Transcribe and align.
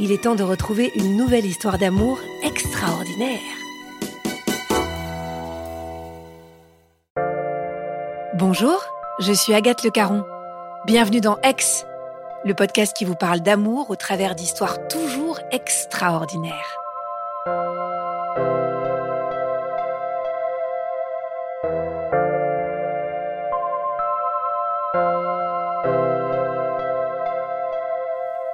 il 0.00 0.12
est 0.12 0.22
temps 0.22 0.34
de 0.34 0.42
retrouver 0.42 0.90
une 0.94 1.14
nouvelle 1.14 1.44
histoire 1.44 1.76
d'amour 1.76 2.18
extraordinaire. 2.42 3.38
Bonjour, 8.34 8.82
je 9.18 9.32
suis 9.32 9.52
Agathe 9.52 9.84
Le 9.84 9.90
Caron. 9.90 10.24
Bienvenue 10.86 11.20
dans 11.20 11.36
Ex, 11.42 11.84
le 12.46 12.54
podcast 12.54 12.96
qui 12.96 13.04
vous 13.04 13.14
parle 13.14 13.40
d'amour 13.40 13.90
au 13.90 13.96
travers 13.96 14.34
d'histoires 14.34 14.88
toujours 14.88 15.38
extraordinaires. 15.52 16.78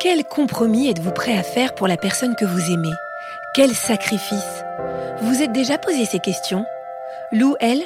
Quel 0.08 0.22
compromis 0.22 0.88
êtes-vous 0.88 1.10
prêt 1.10 1.36
à 1.36 1.42
faire 1.42 1.74
pour 1.74 1.88
la 1.88 1.96
personne 1.96 2.36
que 2.36 2.44
vous 2.44 2.70
aimez? 2.70 2.92
Quel 3.56 3.70
sacrifice? 3.74 4.62
Vous 5.22 5.42
êtes 5.42 5.50
déjà 5.50 5.78
posé 5.78 6.04
ces 6.04 6.20
questions? 6.20 6.64
Lou, 7.32 7.56
elle, 7.58 7.82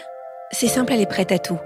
c'est 0.50 0.67
simple, 0.67 0.93
elle 0.93 1.00
est 1.00 1.06
prête 1.06 1.33
à 1.33 1.39
tout. 1.39 1.59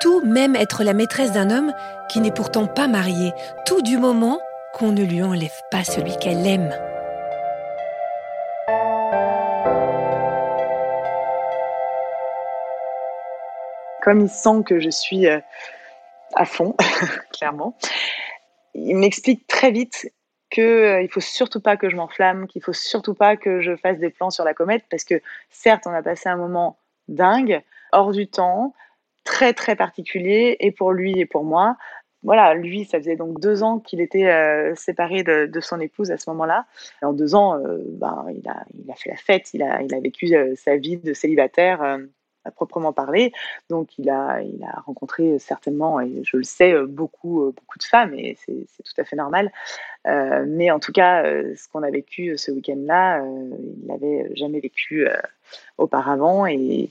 Tout, 0.00 0.24
même 0.24 0.54
être 0.54 0.84
la 0.84 0.94
maîtresse 0.94 1.32
d'un 1.32 1.50
homme 1.50 1.72
qui 2.08 2.20
n'est 2.20 2.30
pourtant 2.30 2.68
pas 2.68 2.86
marié. 2.86 3.32
Tout 3.66 3.82
du 3.82 3.98
moment 3.98 4.40
qu'on 4.72 4.92
ne 4.92 5.02
lui 5.02 5.20
enlève 5.20 5.60
pas 5.72 5.82
celui 5.82 6.16
qu'elle 6.18 6.46
aime. 6.46 6.72
Comme 14.02 14.20
il 14.20 14.30
sent 14.30 14.62
que 14.64 14.78
je 14.78 14.90
suis 14.90 15.26
euh, 15.26 15.40
à 16.36 16.44
fond, 16.44 16.76
clairement, 17.36 17.74
il 18.86 18.96
m'explique 18.96 19.46
très 19.46 19.70
vite 19.70 20.10
qu'il 20.50 20.64
euh, 20.64 21.02
il 21.02 21.10
faut 21.10 21.20
surtout 21.20 21.60
pas 21.60 21.76
que 21.76 21.90
je 21.90 21.96
m'enflamme, 21.96 22.46
qu'il 22.46 22.62
faut 22.62 22.72
surtout 22.72 23.14
pas 23.14 23.36
que 23.36 23.60
je 23.60 23.76
fasse 23.76 23.98
des 23.98 24.10
plans 24.10 24.30
sur 24.30 24.44
la 24.44 24.54
comète, 24.54 24.84
parce 24.90 25.04
que 25.04 25.20
certes, 25.50 25.86
on 25.86 25.92
a 25.92 26.02
passé 26.02 26.28
un 26.28 26.36
moment 26.36 26.78
dingue, 27.08 27.62
hors 27.92 28.12
du 28.12 28.28
temps, 28.28 28.74
très 29.24 29.52
très 29.52 29.76
particulier, 29.76 30.56
et 30.60 30.70
pour 30.70 30.92
lui 30.92 31.18
et 31.18 31.26
pour 31.26 31.44
moi. 31.44 31.76
Voilà, 32.24 32.54
lui, 32.54 32.84
ça 32.84 32.98
faisait 32.98 33.14
donc 33.14 33.40
deux 33.40 33.62
ans 33.62 33.78
qu'il 33.78 34.00
était 34.00 34.26
euh, 34.26 34.74
séparé 34.74 35.22
de, 35.22 35.60
son 35.60 35.78
épouse 35.80 36.10
à 36.10 36.18
ce 36.18 36.28
moment-là. 36.30 36.66
En 37.02 37.12
deux 37.12 37.34
ans, 37.36 37.56
euh, 37.56 37.78
ben, 37.92 38.26
il, 38.34 38.48
a, 38.48 38.94
fait 38.96 39.10
la 39.10 39.16
fête, 39.16 39.54
il 39.54 39.62
a, 39.62 39.82
il 39.82 39.94
a 39.94 40.00
vécu 40.00 40.34
sa 40.56 40.76
vie 40.76 40.96
de 40.96 41.12
célibataire 41.14 41.98
proprement 42.50 42.92
parler. 42.92 43.32
Donc, 43.70 43.98
il 43.98 44.10
a, 44.10 44.40
il 44.42 44.62
a 44.64 44.80
rencontré 44.80 45.38
certainement, 45.38 46.00
et 46.00 46.22
je 46.24 46.36
le 46.36 46.44
sais, 46.44 46.74
beaucoup, 46.86 47.52
beaucoup 47.56 47.78
de 47.78 47.84
femmes, 47.84 48.14
et 48.14 48.36
c'est 48.44 48.82
tout 48.82 49.00
à 49.00 49.04
fait 49.04 49.16
normal. 49.16 49.52
Euh, 50.06 50.44
mais 50.46 50.70
en 50.70 50.78
tout 50.78 50.92
cas, 50.92 51.24
euh, 51.24 51.54
ce 51.56 51.68
qu'on 51.68 51.82
a 51.82 51.90
vécu 51.90 52.36
ce 52.38 52.50
week-end-là, 52.50 53.22
euh, 53.22 53.50
il 53.80 53.86
n'avait 53.86 54.30
jamais 54.34 54.60
vécu 54.60 55.06
auparavant, 55.76 56.46
et, 56.46 56.90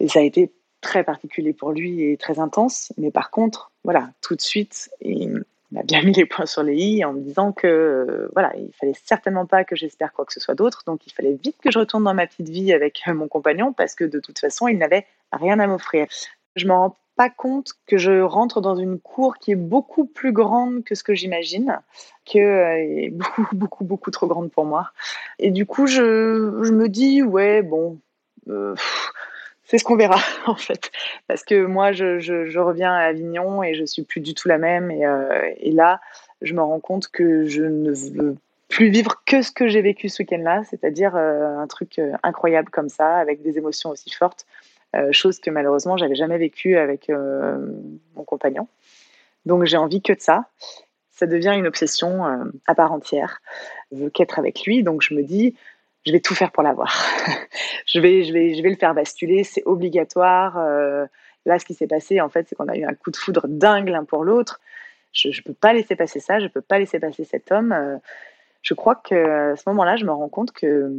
et, 0.00 0.08
ça 0.08 0.20
a 0.20 0.22
été 0.22 0.52
très 0.80 1.04
particulier 1.04 1.52
pour 1.52 1.72
lui 1.72 2.02
et 2.02 2.16
très 2.16 2.38
intense. 2.38 2.92
Mais 2.96 3.10
par 3.10 3.30
contre, 3.30 3.72
voilà, 3.84 4.10
tout 4.22 4.34
de 4.34 4.40
suite, 4.40 4.90
il, 5.00 5.44
m'a 5.72 5.82
bien 5.82 6.02
mis 6.02 6.12
les 6.12 6.26
points 6.26 6.46
sur 6.46 6.62
les 6.62 6.76
i 6.76 7.04
en 7.04 7.12
me 7.12 7.20
disant 7.20 7.52
que 7.52 7.66
euh, 7.66 8.28
voilà, 8.34 8.54
il 8.56 8.72
fallait 8.72 8.94
certainement 9.04 9.46
pas 9.46 9.64
que 9.64 9.76
j'espère 9.76 10.12
quoi 10.12 10.24
que 10.24 10.32
ce 10.32 10.40
soit 10.40 10.54
d'autre, 10.54 10.82
donc 10.86 11.06
il 11.06 11.12
fallait 11.12 11.38
vite 11.42 11.56
que 11.62 11.70
je 11.70 11.78
retourne 11.78 12.04
dans 12.04 12.14
ma 12.14 12.26
petite 12.26 12.48
vie 12.48 12.72
avec 12.72 13.02
euh, 13.08 13.14
mon 13.14 13.28
compagnon 13.28 13.72
parce 13.72 13.94
que 13.94 14.04
de 14.04 14.20
toute 14.20 14.38
façon, 14.38 14.68
il 14.68 14.78
n'avait 14.78 15.06
rien 15.32 15.58
à 15.58 15.66
m'offrir. 15.66 16.06
Je 16.54 16.66
me 16.66 16.72
rends 16.72 16.96
pas 17.16 17.30
compte 17.30 17.72
que 17.86 17.96
je 17.96 18.20
rentre 18.20 18.60
dans 18.60 18.76
une 18.76 19.00
cour 19.00 19.38
qui 19.38 19.50
est 19.50 19.56
beaucoup 19.56 20.04
plus 20.04 20.32
grande 20.32 20.84
que 20.84 20.94
ce 20.94 21.02
que 21.02 21.14
j'imagine, 21.14 21.80
que 22.30 22.38
euh, 22.38 23.04
est 23.04 23.10
beaucoup 23.10 23.46
beaucoup 23.52 23.84
beaucoup 23.84 24.10
trop 24.10 24.26
grande 24.26 24.50
pour 24.50 24.66
moi. 24.66 24.90
Et 25.38 25.50
du 25.50 25.66
coup, 25.66 25.86
je, 25.86 26.60
je 26.62 26.72
me 26.72 26.88
dis 26.88 27.22
ouais 27.22 27.62
bon. 27.62 27.98
Euh, 28.48 28.76
c'est 29.66 29.78
ce 29.78 29.84
qu'on 29.84 29.96
verra 29.96 30.18
en 30.46 30.54
fait, 30.54 30.90
parce 31.26 31.44
que 31.44 31.66
moi 31.66 31.92
je, 31.92 32.58
reviens 32.58 32.92
à 32.92 33.02
Avignon 33.02 33.62
et 33.62 33.74
je 33.74 33.84
suis 33.84 34.02
plus 34.02 34.20
du 34.20 34.34
tout 34.34 34.48
la 34.48 34.58
même 34.58 34.90
et, 34.90 35.04
euh, 35.04 35.52
et, 35.58 35.72
là 35.72 36.00
je 36.42 36.54
me 36.54 36.62
rends 36.62 36.80
compte 36.80 37.08
que 37.08 37.44
je 37.46 37.62
ne 37.62 37.92
veux 37.92 38.36
plus 38.68 38.88
vivre 38.88 39.22
que 39.24 39.42
ce 39.42 39.52
que 39.52 39.68
j'ai 39.68 39.80
vécu 39.80 40.08
ce 40.08 40.22
week-end-là, 40.22 40.64
c'est-à-dire 40.68 41.14
euh, 41.14 41.56
un 41.56 41.66
truc 41.68 41.98
euh, 41.98 42.12
incroyable 42.24 42.68
comme 42.70 42.88
ça, 42.88 43.16
avec 43.16 43.40
des 43.42 43.58
émotions 43.58 43.90
aussi 43.90 44.10
fortes, 44.10 44.46
chose 45.10 45.40
que 45.40 45.50
malheureusement 45.50 45.98
j'avais 45.98 46.14
jamais 46.14 46.38
vécu 46.38 46.78
avec 46.78 47.10
mon 47.10 48.24
compagnon. 48.24 48.66
Donc 49.44 49.66
j'ai 49.66 49.76
envie 49.76 50.00
que 50.00 50.14
de 50.14 50.20
ça. 50.20 50.46
Ça 51.10 51.26
devient 51.26 51.52
une 51.54 51.66
obsession 51.66 52.24
à 52.66 52.74
part 52.74 52.92
entière. 52.92 53.42
Je 53.92 54.04
veux 54.04 54.08
qu'être 54.08 54.38
avec 54.38 54.64
lui, 54.64 54.82
donc 54.82 55.02
je 55.02 55.12
me 55.12 55.22
dis 55.22 55.54
je 56.06 56.12
vais 56.12 56.20
tout 56.20 56.34
faire 56.34 56.52
pour 56.52 56.62
l'avoir. 56.62 57.04
je, 57.86 57.98
vais, 57.98 58.24
je, 58.24 58.32
vais, 58.32 58.54
je 58.54 58.62
vais 58.62 58.70
le 58.70 58.76
faire 58.76 58.94
basculer, 58.94 59.42
c'est 59.42 59.64
obligatoire. 59.66 60.56
Euh, 60.56 61.04
là, 61.44 61.58
ce 61.58 61.64
qui 61.64 61.74
s'est 61.74 61.88
passé, 61.88 62.20
en 62.20 62.28
fait, 62.28 62.46
c'est 62.48 62.54
qu'on 62.54 62.68
a 62.68 62.76
eu 62.76 62.84
un 62.84 62.94
coup 62.94 63.10
de 63.10 63.16
foudre 63.16 63.46
dingue 63.48 63.88
l'un 63.88 64.04
pour 64.04 64.24
l'autre. 64.24 64.60
Je 65.12 65.28
ne 65.28 65.42
peux 65.42 65.54
pas 65.54 65.72
laisser 65.72 65.96
passer 65.96 66.20
ça, 66.20 66.38
je 66.38 66.44
ne 66.44 66.48
peux 66.48 66.60
pas 66.60 66.78
laisser 66.78 67.00
passer 67.00 67.24
cet 67.24 67.50
homme. 67.50 67.72
Euh, 67.72 67.96
je 68.62 68.74
crois 68.74 68.94
qu'à 68.94 69.56
ce 69.56 69.62
moment-là, 69.66 69.96
je 69.96 70.04
me 70.04 70.12
rends 70.12 70.28
compte 70.28 70.52
que, 70.52 70.92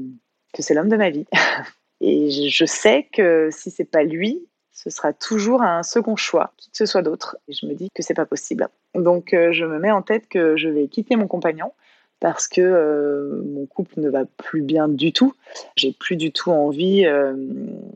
que 0.53 0.61
c'est 0.61 0.73
l'homme 0.73 0.89
de 0.89 0.97
ma 0.97 1.09
vie. 1.09 1.25
Et 2.01 2.29
je, 2.29 2.65
sais 2.65 3.07
que 3.11 3.49
si 3.51 3.71
c'est 3.71 3.89
pas 3.89 4.03
lui, 4.03 4.45
ce 4.71 4.89
sera 4.89 5.13
toujours 5.13 5.63
un 5.63 5.81
second 5.83 6.15
choix, 6.15 6.53
qui 6.57 6.69
que 6.69 6.77
ce 6.77 6.85
soit 6.85 7.01
d'autre. 7.01 7.37
Et 7.47 7.53
je 7.53 7.65
me 7.65 7.73
dis 7.73 7.89
que 7.93 8.03
c'est 8.03 8.13
pas 8.13 8.25
possible. 8.25 8.67
Donc, 8.93 9.33
euh, 9.33 9.51
je 9.51 9.65
me 9.65 9.79
mets 9.79 9.91
en 9.91 10.03
tête 10.03 10.27
que 10.27 10.57
je 10.57 10.69
vais 10.69 10.87
quitter 10.87 11.15
mon 11.15 11.27
compagnon 11.27 11.73
parce 12.19 12.47
que 12.47 12.61
euh, 12.61 13.43
mon 13.45 13.65
couple 13.65 13.99
ne 13.99 14.09
va 14.09 14.25
plus 14.37 14.61
bien 14.61 14.87
du 14.87 15.13
tout. 15.13 15.33
J'ai 15.75 15.93
plus 15.93 16.15
du 16.15 16.31
tout 16.31 16.51
envie, 16.51 17.05
euh, 17.05 17.33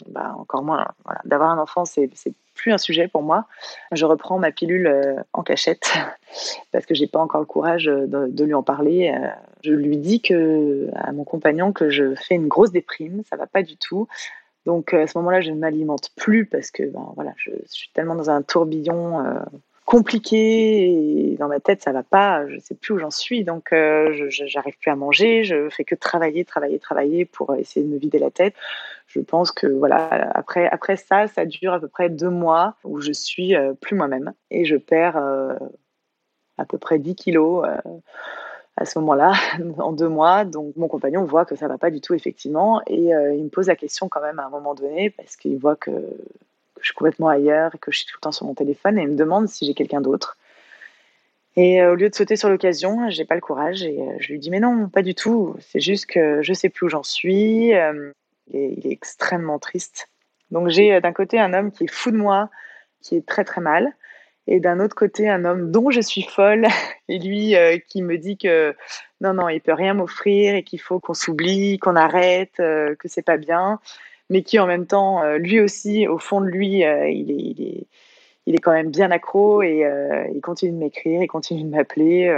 bah, 0.07 0.35
encore 0.37 0.63
moins, 0.63 0.87
d'avoir 1.25 1.49
un 1.49 1.57
enfant, 1.57 1.85
c'est 1.85 2.09
plus 2.53 2.71
un 2.71 2.77
sujet 2.77 3.07
pour 3.07 3.23
moi. 3.23 3.45
Je 3.91 4.05
reprends 4.05 4.37
ma 4.37 4.51
pilule 4.51 4.87
euh, 4.87 5.15
en 5.33 5.41
cachette 5.41 5.91
parce 6.71 6.85
que 6.85 6.93
j'ai 6.93 7.07
pas 7.07 7.19
encore 7.19 7.41
le 7.41 7.47
courage 7.47 7.85
de, 7.85 8.43
lui 8.43 8.53
en 8.53 8.63
parler. 8.63 9.13
Je 9.63 9.73
lui 9.73 9.97
dis 9.97 10.21
à 10.95 11.11
mon 11.11 11.23
compagnon 11.23 11.71
que 11.71 11.89
je 11.89 12.13
fais 12.15 12.35
une 12.35 12.47
grosse 12.47 12.71
déprime, 12.71 13.23
ça 13.29 13.35
va 13.35 13.47
pas 13.47 13.63
du 13.63 13.77
tout. 13.77 14.07
Donc 14.67 14.93
à 14.93 15.07
ce 15.07 15.17
moment-là, 15.17 15.41
je 15.41 15.49
ne 15.49 15.57
m'alimente 15.57 16.09
plus 16.15 16.45
parce 16.45 16.69
que 16.69 16.83
ben, 16.83 17.11
voilà, 17.15 17.33
je, 17.37 17.49
suis 17.65 17.89
tellement 17.93 18.15
dans 18.15 18.29
un 18.29 18.43
tourbillon 18.43 19.23
compliqué 19.85 21.31
et 21.31 21.35
dans 21.37 21.47
ma 21.47 21.59
tête 21.59 21.81
ça 21.81 21.91
va 21.91 22.03
pas, 22.03 22.47
je 22.47 22.59
sais 22.59 22.75
plus 22.75 22.93
où 22.93 22.97
j'en 22.99 23.11
suis, 23.11 23.43
donc 23.43 23.69
je 23.71 24.25
j'arrive 24.29 24.77
plus 24.77 24.91
à 24.91 24.95
manger, 24.95 25.43
je 25.43 25.69
fais 25.69 25.83
que 25.83 25.95
travailler, 25.95 26.45
travailler, 26.45 26.79
travailler 26.79 27.25
pour 27.25 27.55
essayer 27.55 27.85
de 27.85 27.91
me 27.91 27.97
vider 27.97 28.19
la 28.19 28.31
tête. 28.31 28.55
Je 29.07 29.19
pense 29.19 29.51
que 29.51 29.67
voilà, 29.67 30.07
après 30.33 30.67
après 30.69 30.95
ça, 30.97 31.27
ça 31.27 31.45
dure 31.45 31.73
à 31.73 31.79
peu 31.79 31.87
près 31.87 32.09
deux 32.09 32.29
mois 32.29 32.75
où 32.83 33.01
je 33.01 33.11
suis 33.11 33.53
plus 33.81 33.95
moi-même 33.95 34.33
et 34.49 34.65
je 34.65 34.77
perds 34.77 35.17
à 36.57 36.65
peu 36.65 36.77
près 36.77 36.99
10 36.99 37.15
kilos 37.15 37.65
à 38.81 38.85
ce 38.85 38.99
moment-là, 38.99 39.33
en 39.79 39.93
deux 39.93 40.09
mois. 40.09 40.45
Donc 40.45 40.75
mon 40.75 40.87
compagnon 40.87 41.23
voit 41.23 41.45
que 41.45 41.55
ça 41.55 41.67
va 41.67 41.77
pas 41.77 41.91
du 41.91 42.01
tout 42.01 42.13
effectivement 42.13 42.81
et 42.87 43.13
euh, 43.13 43.33
il 43.33 43.43
me 43.45 43.49
pose 43.49 43.67
la 43.67 43.75
question 43.75 44.09
quand 44.09 44.21
même 44.21 44.39
à 44.39 44.45
un 44.45 44.49
moment 44.49 44.73
donné 44.73 45.09
parce 45.09 45.35
qu'il 45.35 45.57
voit 45.57 45.75
que, 45.75 45.91
je 46.81 46.87
suis 46.87 46.95
complètement 46.95 47.29
ailleurs 47.29 47.73
et 47.75 47.77
que 47.77 47.91
je 47.91 47.97
suis 47.97 48.05
tout 48.05 48.17
le 48.17 48.21
temps 48.21 48.31
sur 48.31 48.45
mon 48.45 48.53
téléphone 48.53 48.97
et 48.97 49.03
il 49.03 49.09
me 49.09 49.15
demande 49.15 49.47
si 49.47 49.65
j'ai 49.65 49.73
quelqu'un 49.73 50.01
d'autre. 50.01 50.37
Et 51.55 51.81
euh, 51.81 51.93
au 51.93 51.95
lieu 51.95 52.09
de 52.09 52.15
sauter 52.15 52.35
sur 52.35 52.49
l'occasion, 52.49 53.09
j'ai 53.09 53.25
pas 53.25 53.35
le 53.35 53.41
courage 53.41 53.83
et 53.83 53.99
euh, 54.01 54.15
je 54.19 54.31
lui 54.31 54.39
dis 54.39 54.49
mais 54.49 54.59
non, 54.59 54.87
pas 54.89 55.01
du 55.01 55.15
tout. 55.15 55.55
C'est 55.59 55.81
juste 55.81 56.05
que 56.05 56.41
je 56.41 56.53
sais 56.53 56.69
plus 56.69 56.85
où 56.85 56.89
j'en 56.89 57.03
suis. 57.03 57.71
il 58.53 58.87
est 58.87 58.91
extrêmement 58.91 59.59
triste. 59.59 60.07
Donc 60.49 60.69
j'ai 60.69 60.99
d'un 61.01 61.13
côté 61.13 61.39
un 61.39 61.53
homme 61.53 61.71
qui 61.71 61.85
est 61.85 61.91
fou 61.91 62.11
de 62.11 62.17
moi, 62.17 62.49
qui 63.01 63.15
est 63.15 63.25
très 63.25 63.43
très 63.43 63.61
mal 63.61 63.93
et 64.47 64.59
d'un 64.59 64.79
autre 64.79 64.95
côté 64.95 65.29
un 65.29 65.45
homme 65.45 65.71
dont 65.71 65.91
je 65.91 66.01
suis 66.01 66.23
folle 66.23 66.67
et 67.07 67.19
lui 67.19 67.55
euh, 67.55 67.77
qui 67.87 68.01
me 68.01 68.17
dit 68.17 68.37
que 68.37 68.75
non 69.21 69.33
non 69.33 69.49
il 69.49 69.61
peut 69.61 69.73
rien 69.73 69.93
m'offrir 69.93 70.55
et 70.55 70.63
qu'il 70.63 70.79
faut 70.79 70.99
qu'on 70.99 71.13
s'oublie 71.13 71.77
qu'on 71.79 71.95
arrête 71.95 72.59
euh, 72.59 72.95
que 72.95 73.07
c'est 73.07 73.21
pas 73.21 73.37
bien 73.37 73.79
mais 74.31 74.41
qui 74.41 74.57
en 74.57 74.65
même 74.65 74.87
temps 74.87 75.21
euh, 75.23 75.37
lui 75.37 75.59
aussi 75.59 76.07
au 76.07 76.17
fond 76.17 76.41
de 76.41 76.47
lui 76.47 76.79
il 76.79 76.81
est, 76.81 77.15
il, 77.15 77.31
est, 77.31 77.87
il, 78.47 78.55
est, 78.55 78.57
quand 78.57 78.71
même 78.71 78.89
bien 78.89 79.11
accro 79.11 79.61
et 79.61 79.87
il 80.33 80.41
continue 80.41 80.71
de 80.71 80.77
m'écrire 80.77 81.21
il 81.21 81.27
continue 81.27 81.63
de 81.63 81.69
m'appeler 81.69 82.35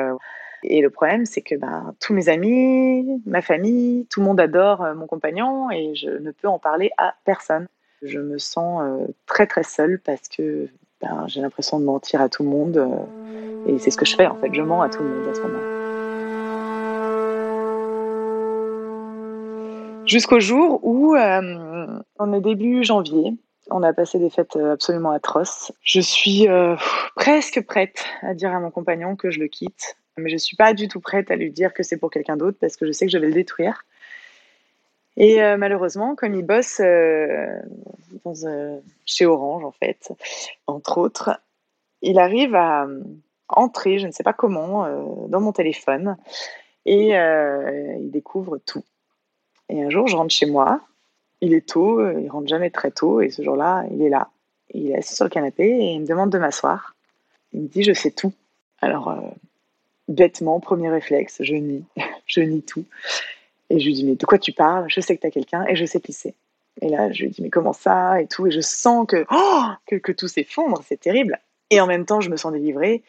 et 0.64 0.82
le 0.82 0.90
problème 0.90 1.26
c'est 1.26 1.42
que 1.42 1.56
ben, 1.56 1.96
tous 2.02 2.14
mes 2.14 2.28
amis 2.28 3.22
ma 3.26 3.42
famille 3.42 4.06
tout 4.10 4.20
le 4.20 4.26
monde 4.26 4.42
adore 4.42 4.86
mon 4.96 5.08
compagnon 5.08 5.72
et 5.72 5.96
je 5.96 6.10
ne 6.10 6.32
peux 6.32 6.50
en 6.50 6.60
parler 6.60 6.92
à 6.98 7.16
personne 7.24 7.68
je 8.02 8.20
me 8.20 8.38
sens 8.38 8.84
très 9.26 9.48
très 9.48 9.64
seule 9.64 10.00
parce 10.04 10.28
que 10.28 10.68
ben, 11.04 11.26
j'ai 11.28 11.42
l'impression 11.42 11.80
de 11.80 11.86
mentir 11.86 12.22
à 12.22 12.30
tout 12.30 12.44
le 12.44 12.50
monde. 12.50 12.78
Euh, 12.78 13.68
et 13.68 13.78
c'est 13.80 13.92
ce 13.92 13.98
que 13.98 14.06
je 14.06 14.16
fais 14.16 14.26
en 14.26 14.36
fait, 14.36 14.54
je 14.54 14.62
mens 14.62 14.82
à 14.82 14.90
tout 14.90 15.04
le 15.04 15.10
monde 15.10 15.28
à 15.28 15.34
ce 15.34 15.42
moment. 15.42 15.83
Jusqu'au 20.06 20.40
jour 20.40 20.80
où 20.84 21.16
euh, 21.16 22.00
on 22.20 22.34
est 22.34 22.42
début 22.42 22.84
janvier, 22.84 23.34
on 23.72 23.84
a 23.84 23.94
passé 23.94 24.20
des 24.20 24.30
fêtes 24.30 24.56
euh, 24.56 24.74
absolument 24.74 25.12
atroces. 25.12 25.72
Je 25.82 26.02
suis 26.02 26.48
presque 27.16 27.62
prête 27.66 28.06
à 28.22 28.34
dire 28.34 28.54
à 28.54 28.60
mon 28.60 28.72
compagnon 28.72 29.16
que 29.16 29.32
je 29.32 29.40
le 29.40 29.48
quitte, 29.48 29.96
mais 30.18 30.30
je 30.30 30.38
suis 30.38 30.56
pas 30.56 30.74
du 30.74 30.88
tout 30.88 31.00
prête 31.00 31.32
à 31.32 31.36
lui 31.36 31.52
dire 31.52 31.74
que 31.74 31.84
c'est 31.84 31.98
pour 31.98 32.12
quelqu'un 32.12 32.38
d'autre 32.38 32.58
parce 32.60 32.78
que 32.78 32.86
je 32.86 32.92
sais 32.92 33.06
que 33.06 33.12
je 33.12 33.18
vais 33.18 33.28
le 33.28 33.34
détruire. 33.34 33.84
Et 35.18 35.44
euh, 35.44 35.58
malheureusement, 35.58 36.16
comme 36.16 36.34
il 36.34 36.44
bosse 36.44 36.80
euh, 36.80 37.60
dans, 38.26 38.34
euh, 38.46 38.80
chez 39.06 39.26
Orange, 39.26 39.64
en 39.64 39.72
fait, 39.72 40.12
entre 40.68 40.98
autres, 40.98 41.40
il 42.02 42.20
arrive 42.20 42.56
à 42.56 42.88
entrer, 43.48 44.00
je 44.00 44.08
ne 44.08 44.12
sais 44.12 44.24
pas 44.24 44.34
comment, 44.34 45.28
dans 45.28 45.40
mon 45.40 45.52
téléphone 45.52 46.18
et 46.86 47.12
il 47.12 48.10
découvre 48.12 48.58
tout. 48.58 48.84
Et 49.70 49.84
un 49.84 49.90
jour, 49.90 50.08
je 50.08 50.16
rentre 50.16 50.34
chez 50.34 50.46
moi, 50.46 50.82
il 51.42 51.54
est 51.54 51.68
tôt, 51.68 52.08
il 52.10 52.30
rentre 52.30 52.48
jamais 52.48 52.70
très 52.70 52.92
tôt, 52.92 53.22
et 53.22 53.30
ce 53.30 53.42
jour-là, 53.42 53.86
il 53.92 54.02
est 54.02 54.10
là. 54.10 54.30
Il 54.74 54.92
est 54.92 54.96
assis 54.96 55.16
sur 55.16 55.26
le 55.26 55.30
canapé 55.30 55.64
et 55.64 55.94
il 55.94 56.02
me 56.02 56.08
demande 56.08 56.32
de 56.32 56.38
m'asseoir. 56.38 56.96
Il 57.54 57.62
me 57.62 57.68
dit, 57.68 57.84
je 57.84 57.94
sais 57.94 58.12
tout. 58.12 58.34
Alors, 58.82 59.16
bêtement, 60.08 60.60
premier 60.60 60.90
réflexe, 60.90 61.38
je 61.42 61.56
nie, 61.56 61.84
je 62.26 62.42
nie 62.42 62.62
tout. 62.62 62.86
Et 63.70 63.80
je 63.80 63.86
lui 63.86 63.94
dis, 63.94 64.06
mais 64.06 64.16
de 64.16 64.26
quoi 64.26 64.38
tu 64.38 64.52
parles? 64.52 64.86
Je 64.88 65.00
sais 65.00 65.16
que 65.16 65.22
tu 65.22 65.28
as 65.28 65.32
quelqu'un 65.32 65.66
et 65.68 65.76
je 65.76 65.86
sais 65.86 66.00
qui 66.00 66.14
c'est. 66.14 66.34
Et 66.82 66.90
là, 66.90 67.12
je 67.12 67.24
lui 67.24 67.30
dis, 67.30 67.42
mais 67.42 67.50
comment 67.50 67.74
ça? 67.74 68.22
Et 68.22 68.28
tout. 68.28 68.48
Et 68.48 68.52
je 68.52 68.62
sens 68.62 69.06
que, 69.08 69.26
oh, 69.32 69.64
que, 69.86 69.96
que, 69.96 70.12
tout 70.12 70.28
s'effondre, 70.28 70.82
c'est 70.88 71.00
terrible. 71.00 71.40
Et 71.70 71.80
en 71.80 71.88
même 71.88 72.06
temps, 72.06 72.22
je 72.22 72.30
me 72.30 72.38
sens 72.38 72.52
délivrée. 72.52 73.04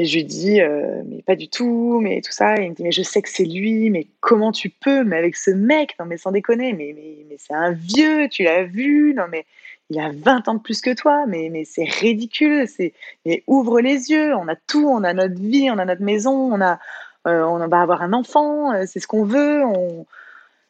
Et 0.00 0.06
je 0.06 0.16
lui 0.16 0.24
dis, 0.24 0.62
euh, 0.62 1.02
mais 1.04 1.20
pas 1.20 1.36
du 1.36 1.50
tout, 1.50 2.00
mais 2.00 2.22
tout 2.22 2.32
ça. 2.32 2.56
Il 2.56 2.70
me 2.70 2.74
dit, 2.74 2.84
mais 2.84 2.90
je 2.90 3.02
sais 3.02 3.20
que 3.20 3.28
c'est 3.28 3.44
lui, 3.44 3.90
mais 3.90 4.06
comment 4.20 4.50
tu 4.50 4.70
peux 4.70 5.04
Mais 5.04 5.18
avec 5.18 5.36
ce 5.36 5.50
mec, 5.50 5.94
non, 6.00 6.06
mais 6.06 6.16
sans 6.16 6.32
déconner, 6.32 6.72
mais, 6.72 7.36
c'est 7.36 7.52
un 7.52 7.72
vieux, 7.72 8.26
tu 8.30 8.42
l'as 8.42 8.64
vu, 8.64 9.12
non, 9.14 9.24
mais 9.30 9.44
il 9.90 10.00
a 10.00 10.10
20 10.10 10.48
ans 10.48 10.54
de 10.54 10.60
plus 10.60 10.80
que 10.80 10.94
toi, 10.94 11.26
mais, 11.26 11.64
c'est 11.66 11.84
ridicule. 11.84 12.66
C'est, 12.66 12.94
mais 13.26 13.44
ouvre 13.46 13.82
les 13.82 14.10
yeux, 14.10 14.34
on 14.34 14.48
a 14.48 14.56
tout, 14.56 14.88
on 14.88 15.04
a 15.04 15.12
notre 15.12 15.38
vie, 15.38 15.70
on 15.70 15.76
a 15.76 15.84
notre 15.84 16.02
maison, 16.02 16.50
on 16.50 16.62
a, 16.62 16.78
euh, 17.26 17.66
va 17.66 17.82
avoir 17.82 18.00
un 18.00 18.14
enfant, 18.14 18.72
euh, 18.72 18.84
c'est 18.86 19.00
ce 19.00 19.06
qu'on 19.06 19.24
veut, 19.24 19.62
on... 19.66 20.06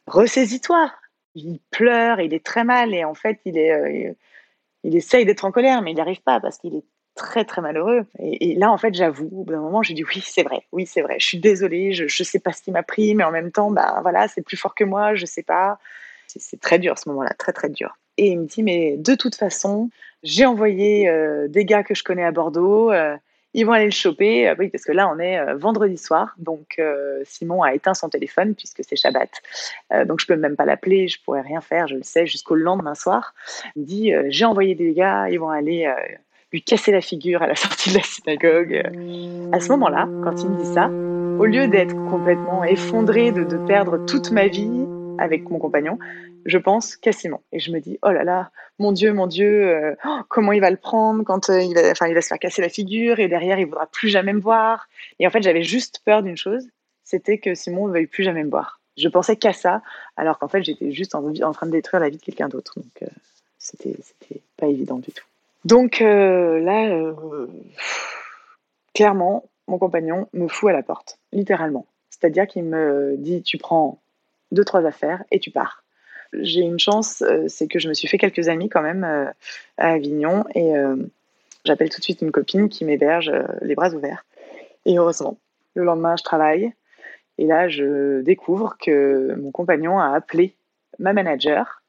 ressaisis-toi. 0.08 0.92
Il 1.36 1.60
pleure, 1.70 2.18
il 2.18 2.34
est 2.34 2.44
très 2.44 2.64
mal 2.64 2.94
et 2.94 3.04
en 3.04 3.14
fait, 3.14 3.38
il, 3.44 3.56
est, 3.56 4.16
il 4.82 4.96
essaye 4.96 5.24
d'être 5.24 5.44
en 5.44 5.52
colère, 5.52 5.82
mais 5.82 5.92
il 5.92 5.94
n'y 5.94 6.00
arrive 6.00 6.22
pas 6.22 6.40
parce 6.40 6.58
qu'il 6.58 6.74
est 6.74 6.84
très 7.20 7.44
très 7.44 7.60
malheureux. 7.60 8.06
Et, 8.18 8.54
là, 8.56 8.72
en 8.72 8.78
fait, 8.78 8.94
j'avoue, 8.94 9.28
au 9.32 9.44
bout 9.44 9.52
d'un 9.52 9.60
moment, 9.60 9.82
j'ai 9.82 9.94
dit 9.94 10.04
oui, 10.04 10.22
c'est 10.24 10.42
vrai, 10.42 10.62
oui, 10.72 10.86
c'est 10.86 11.02
vrai, 11.02 11.16
je 11.20 11.26
suis 11.26 11.38
désolée, 11.38 11.92
je 11.92 12.04
ne 12.04 12.24
sais 12.24 12.40
pas 12.40 12.52
ce 12.52 12.62
qui 12.62 12.70
m'a 12.70 12.82
pris, 12.82 13.14
mais 13.14 13.24
en 13.24 13.30
même 13.30 13.52
temps, 13.52 13.70
bah, 13.70 13.98
voilà, 14.02 14.26
c'est 14.28 14.42
plus 14.42 14.56
fort 14.56 14.74
que 14.74 14.84
moi, 14.84 15.14
je 15.14 15.22
ne 15.22 15.26
sais 15.26 15.42
pas. 15.42 15.78
C'est 16.26 16.60
très 16.60 16.78
dur 16.78 16.96
ce 16.96 17.08
moment-là, 17.08 17.34
très 17.38 17.52
très 17.52 17.68
dur. 17.68 17.96
Et 18.16 18.28
il 18.28 18.40
me 18.40 18.46
dit, 18.46 18.62
mais 18.62 18.96
de 18.96 19.14
toute 19.14 19.34
façon, 19.34 19.90
j'ai 20.22 20.46
envoyé 20.46 21.10
des 21.48 21.64
gars 21.64 21.82
que 21.82 21.94
je 21.94 22.04
connais 22.04 22.24
à 22.24 22.30
Bordeaux, 22.30 22.92
ils 23.52 23.66
vont 23.66 23.72
aller 23.72 23.86
le 23.86 23.90
choper, 23.90 24.48
euh, 24.48 24.54
oui, 24.58 24.68
parce 24.68 24.84
que 24.84 24.92
là, 24.92 25.08
on 25.08 25.18
est 25.18 25.38
euh, 25.38 25.56
vendredi 25.56 25.96
soir, 25.96 26.34
donc 26.38 26.76
euh, 26.78 27.20
Simon 27.24 27.62
a 27.62 27.74
éteint 27.74 27.94
son 27.94 28.08
téléphone 28.08 28.54
puisque 28.54 28.82
c'est 28.84 28.96
Shabbat, 28.96 29.30
donc 30.06 30.20
je 30.20 30.26
peux 30.26 30.36
même 30.36 30.56
pas 30.56 30.64
l'appeler, 30.64 31.08
je 31.08 31.20
pourrais 31.22 31.40
rien 31.40 31.60
faire, 31.60 31.88
je 31.88 31.96
le 31.96 32.02
sais, 32.02 32.26
jusqu'au 32.26 32.54
lendemain 32.54 32.94
soir. 32.94 33.34
Il 33.74 33.82
me 33.82 33.86
dit, 33.86 34.12
j'ai 34.28 34.44
envoyé 34.44 34.74
des 34.74 34.92
gars, 34.92 35.28
ils 35.28 35.38
vont 35.38 35.50
aller 35.50 35.92
lui 36.52 36.62
casser 36.62 36.92
la 36.92 37.00
figure 37.00 37.42
à 37.42 37.46
la 37.46 37.54
sortie 37.56 37.90
de 37.90 37.96
la 37.96 38.02
synagogue. 38.02 38.82
À 39.52 39.60
ce 39.60 39.68
moment-là, 39.70 40.08
quand 40.24 40.42
il 40.42 40.50
me 40.50 40.62
dit 40.62 40.72
ça, 40.72 40.88
au 40.88 41.46
lieu 41.46 41.68
d'être 41.68 41.94
complètement 42.10 42.64
effondré, 42.64 43.32
de, 43.32 43.44
de 43.44 43.56
perdre 43.66 44.04
toute 44.06 44.30
ma 44.30 44.46
vie 44.46 44.86
avec 45.18 45.48
mon 45.48 45.58
compagnon, 45.58 45.98
je 46.44 46.58
pense 46.58 46.96
qu'à 46.96 47.12
Simon. 47.12 47.40
Et 47.52 47.60
je 47.60 47.70
me 47.70 47.80
dis, 47.80 47.98
oh 48.02 48.10
là 48.10 48.24
là, 48.24 48.50
mon 48.78 48.92
Dieu, 48.92 49.12
mon 49.12 49.26
Dieu, 49.26 49.68
euh, 49.68 49.94
oh, 50.04 50.20
comment 50.28 50.52
il 50.52 50.60
va 50.60 50.70
le 50.70 50.76
prendre 50.76 51.22
quand 51.24 51.50
euh, 51.50 51.60
il, 51.60 51.74
va, 51.74 51.90
enfin, 51.90 52.08
il 52.08 52.14
va 52.14 52.22
se 52.22 52.28
faire 52.28 52.38
casser 52.38 52.62
la 52.62 52.68
figure 52.68 53.20
et 53.20 53.28
derrière, 53.28 53.58
il 53.58 53.66
ne 53.66 53.68
voudra 53.68 53.86
plus 53.86 54.08
jamais 54.08 54.32
me 54.32 54.40
voir. 54.40 54.88
Et 55.18 55.26
en 55.26 55.30
fait, 55.30 55.42
j'avais 55.42 55.62
juste 55.62 56.00
peur 56.04 56.22
d'une 56.22 56.36
chose, 56.36 56.66
c'était 57.04 57.38
que 57.38 57.54
Simon 57.54 57.88
ne 57.88 57.92
veuille 57.92 58.06
plus 58.06 58.24
jamais 58.24 58.44
me 58.44 58.50
voir. 58.50 58.80
Je 58.96 59.08
pensais 59.08 59.36
qu'à 59.36 59.52
ça, 59.52 59.82
alors 60.16 60.38
qu'en 60.38 60.48
fait, 60.48 60.62
j'étais 60.62 60.92
juste 60.92 61.14
en, 61.14 61.52
train 61.52 61.66
de 61.66 61.72
détruire 61.72 62.00
la 62.00 62.08
vie 62.08 62.18
de 62.18 62.22
quelqu'un 62.22 62.48
d'autre. 62.48 62.74
Donc, 62.76 63.02
euh, 63.02 63.06
c'était, 63.58 63.96
c'était 64.02 64.40
pas 64.56 64.66
évident 64.66 64.98
du 64.98 65.12
tout. 65.12 65.24
Donc 65.64 66.00
là, 66.00 67.14
clairement, 68.94 69.44
mon 69.68 69.78
compagnon 69.78 70.28
me 70.32 70.48
fout 70.48 70.70
à 70.70 70.72
la 70.72 70.82
porte, 70.82 71.18
littéralement. 71.32 71.86
C'est-à-dire 72.10 72.46
qu'il 72.46 72.64
me 72.64 73.16
dit, 73.16 73.42
tu 73.42 73.56
prends 73.56 74.00
deux, 74.52 74.64
trois 74.64 74.84
affaires 74.84 75.24
et 75.30 75.38
tu 75.38 75.50
pars. 75.50 75.84
J'ai 76.32 76.60
une 76.60 76.78
chance, 76.78 77.22
euh, 77.22 77.46
c'est 77.48 77.66
que 77.66 77.78
je 77.78 77.88
me 77.88 77.94
suis 77.94 78.08
fait 78.08 78.18
quelques 78.18 78.48
amis 78.48 78.68
quand 78.68 78.82
même 78.82 79.04
euh, 79.04 79.26
à 79.78 79.92
Avignon 79.92 80.44
et 80.54 80.76
euh, 80.76 80.96
j'appelle 81.64 81.88
tout 81.88 81.98
de 81.98 82.04
suite 82.04 82.22
une 82.22 82.30
copine 82.30 82.68
qui 82.68 82.84
m'héberge 82.84 83.32
les 83.62 83.74
bras 83.74 83.90
ouverts. 83.90 84.24
Et 84.84 84.98
heureusement, 84.98 85.38
le 85.74 85.84
lendemain, 85.84 86.16
je 86.16 86.22
travaille 86.22 86.72
et 87.38 87.46
là, 87.46 87.68
je 87.68 88.20
découvre 88.20 88.76
que 88.78 89.34
mon 89.40 89.50
compagnon 89.50 89.98
a 89.98 90.14
appelé 90.14 90.54
ma 90.98 91.12
manager, 91.12 91.79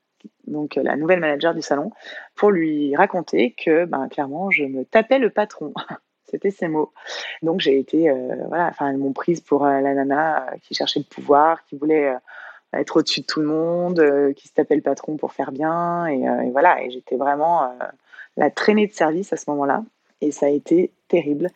donc 0.47 0.75
la 0.75 0.95
nouvelle 0.95 1.19
manager 1.19 1.53
du 1.53 1.61
salon, 1.61 1.91
pour 2.35 2.51
lui 2.51 2.95
raconter 2.95 3.51
que, 3.51 3.85
ben, 3.85 4.07
clairement, 4.09 4.51
je 4.51 4.63
me 4.63 4.85
tapais 4.85 5.19
le 5.19 5.29
patron. 5.29 5.73
C'était 6.25 6.51
ses 6.51 6.69
mots. 6.69 6.93
Donc 7.41 7.59
j'ai 7.59 7.77
été, 7.77 8.09
voilà, 8.47 8.67
enfin, 8.67 8.89
elles 8.89 8.97
m'ont 8.97 9.11
prise 9.11 9.41
pour 9.41 9.65
la 9.65 9.93
nana 9.93 10.45
qui 10.61 10.73
cherchait 10.73 10.99
le 10.99 11.05
pouvoir, 11.05 11.65
qui 11.65 11.75
voulait 11.75 12.15
être 12.73 12.97
au-dessus 12.97 13.21
de 13.21 13.25
tout 13.25 13.41
le 13.41 13.47
monde, 13.47 13.99
euh, 13.99 14.33
qui 14.33 14.47
se 14.47 14.53
tapait 14.53 14.75
le 14.75 14.81
patron 14.81 15.17
pour 15.17 15.33
faire 15.33 15.51
bien. 15.51 16.07
Et, 16.07 16.27
euh, 16.27 16.49
voilà, 16.51 16.83
et 16.83 16.89
j'étais 16.89 17.17
vraiment 17.17 17.63
euh, 17.63 17.67
la 18.37 18.49
traînée 18.49 18.87
de 18.87 18.93
service 18.93 19.33
à 19.33 19.37
ce 19.37 19.49
moment-là. 19.49 19.83
Et 20.21 20.31
ça 20.31 20.45
a 20.45 20.49
été 20.49 20.91
terrible. 21.07 21.49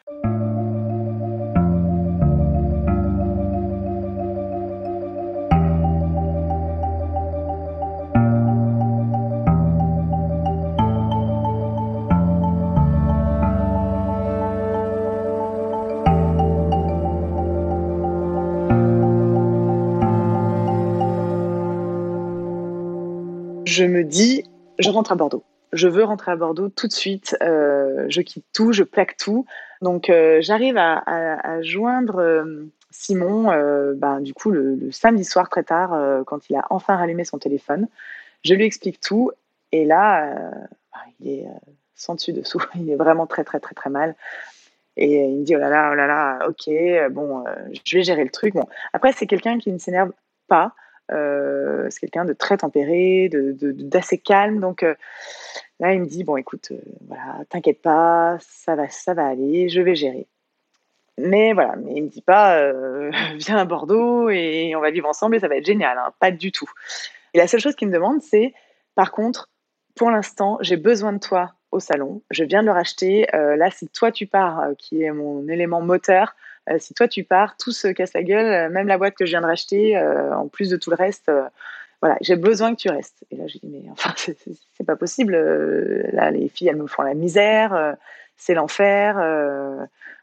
Je 23.75 23.83
me 23.83 24.03
dis, 24.03 24.43
je 24.79 24.89
rentre 24.89 25.11
à 25.11 25.15
Bordeaux. 25.15 25.43
Je 25.73 25.89
veux 25.89 26.05
rentrer 26.05 26.31
à 26.31 26.35
Bordeaux 26.37 26.69
tout 26.69 26.87
de 26.87 26.93
suite. 26.93 27.35
Euh, 27.43 28.05
je 28.07 28.21
quitte 28.21 28.45
tout, 28.53 28.71
je 28.71 28.83
plaque 28.83 29.17
tout. 29.17 29.45
Donc, 29.81 30.09
euh, 30.09 30.39
j'arrive 30.41 30.77
à, 30.77 31.61
joindre 31.61 32.19
euh, 32.19 32.71
Simon, 32.91 33.51
ben, 33.95 34.21
du 34.21 34.33
coup, 34.33 34.51
le, 34.51 34.89
samedi 34.91 35.25
soir 35.25 35.49
très 35.49 35.63
tard, 35.63 36.23
quand 36.25 36.49
il 36.49 36.55
a 36.55 36.65
enfin 36.69 36.95
rallumé 36.95 37.25
son 37.25 37.37
téléphone. 37.37 37.87
Je 38.45 38.53
lui 38.53 38.63
explique 38.63 39.01
tout. 39.01 39.31
Et 39.73 39.83
là, 39.83 40.33
ben, 40.93 40.99
il 41.19 41.29
est 41.29 41.45
sans 41.95 42.15
dessus 42.15 42.31
dessous. 42.31 42.61
Il 42.75 42.89
est 42.89 42.95
vraiment 42.95 43.27
très, 43.27 43.43
très, 43.43 43.59
très, 43.59 43.75
très 43.75 43.89
mal. 43.89 44.15
Et 44.97 45.25
il 45.25 45.39
me 45.39 45.43
dit, 45.43 45.57
oh 45.57 45.59
là 45.59 45.69
là, 45.69 45.89
oh 45.91 45.95
là 45.95 46.07
là, 46.07 46.47
ok, 46.47 47.11
bon, 47.11 47.43
je 47.83 47.97
vais 47.97 48.03
gérer 48.03 48.23
le 48.23 48.29
truc. 48.29 48.53
Bon, 48.53 48.65
après, 48.93 49.11
c'est 49.11 49.27
quelqu'un 49.27 49.59
qui 49.59 49.73
ne 49.73 49.77
s'énerve 49.77 50.13
pas. 50.47 50.73
Euh, 51.11 51.87
c'est 51.89 51.99
quelqu'un 51.99 52.25
de 52.25 52.33
très 52.33 52.57
tempéré, 52.57 53.29
d'assez 53.31 54.17
de, 54.17 54.21
calme. 54.21 54.59
Donc 54.59 54.83
euh, 54.83 54.95
là, 55.79 55.93
il 55.93 56.01
me 56.01 56.05
dit 56.05 56.23
bon, 56.23 56.37
écoute, 56.37 56.69
euh, 56.71 56.81
voilà, 57.07 57.43
t'inquiète 57.49 57.81
pas, 57.81 58.37
ça 58.39 58.75
va, 58.75 58.89
ça 58.89 59.13
va 59.13 59.27
aller, 59.27 59.69
je 59.69 59.81
vais 59.81 59.95
gérer. 59.95 60.27
Mais 61.17 61.53
voilà, 61.53 61.75
mais 61.77 61.93
il 61.95 62.03
me 62.03 62.09
dit 62.09 62.21
pas 62.21 62.71
viens 63.35 63.57
à 63.57 63.65
Bordeaux 63.65 64.29
et 64.29 64.73
on 64.75 64.81
va 64.81 64.91
vivre 64.91 65.07
ensemble 65.07 65.35
et 65.35 65.39
ça 65.39 65.47
va 65.47 65.57
être 65.57 65.65
génial, 65.65 65.97
hein, 65.97 66.13
pas 66.19 66.31
du 66.31 66.51
tout. 66.51 66.69
Et 67.33 67.37
la 67.37 67.47
seule 67.47 67.61
chose 67.61 67.75
qu'il 67.75 67.87
me 67.87 67.93
demande, 67.93 68.21
c'est 68.21 68.53
par 68.95 69.11
contre, 69.11 69.49
pour 69.95 70.11
l'instant, 70.11 70.57
j'ai 70.61 70.77
besoin 70.77 71.13
de 71.13 71.19
toi 71.19 71.53
au 71.71 71.79
salon. 71.79 72.21
Je 72.31 72.43
viens 72.43 72.61
de 72.61 72.67
le 72.67 72.73
racheter. 72.73 73.27
là, 73.33 73.71
si 73.71 73.87
toi 73.87 74.11
tu 74.11 74.27
pars, 74.27 74.69
qui 74.77 75.03
est 75.03 75.11
mon 75.11 75.47
élément 75.47 75.81
moteur, 75.81 76.35
euh, 76.69 76.77
si 76.79 76.93
toi 76.93 77.07
tu 77.07 77.23
pars, 77.23 77.57
tout 77.57 77.71
se 77.71 77.87
casse 77.87 78.13
la 78.13 78.23
gueule, 78.23 78.45
euh, 78.45 78.69
même 78.69 78.87
la 78.87 78.97
boîte 78.97 79.15
que 79.15 79.25
je 79.25 79.31
viens 79.31 79.41
de 79.41 79.45
racheter, 79.45 79.97
euh, 79.97 80.35
en 80.35 80.47
plus 80.47 80.69
de 80.69 80.77
tout 80.77 80.89
le 80.89 80.95
reste 80.95 81.31
voilà, 82.01 82.17
j'ai 82.21 82.35
besoin 82.35 82.75
que 82.75 82.81
tu 82.81 82.89
restes. 82.89 83.23
Et 83.31 83.35
là, 83.35 83.47
je 83.47 83.57
dis, 83.57 83.67
mais 83.67 83.89
enfin, 83.89 84.13
c'est 84.17 84.83
pas 84.85 84.97
possible. 84.97 85.35
Là, 86.11 86.29
les 86.29 86.49
filles, 86.49 86.67
elles 86.67 86.75
me 86.75 86.85
font 86.85 87.01
la 87.01 87.15
misère, 87.15 87.95
c'est 88.37 88.53
l'enfer. 88.53 89.15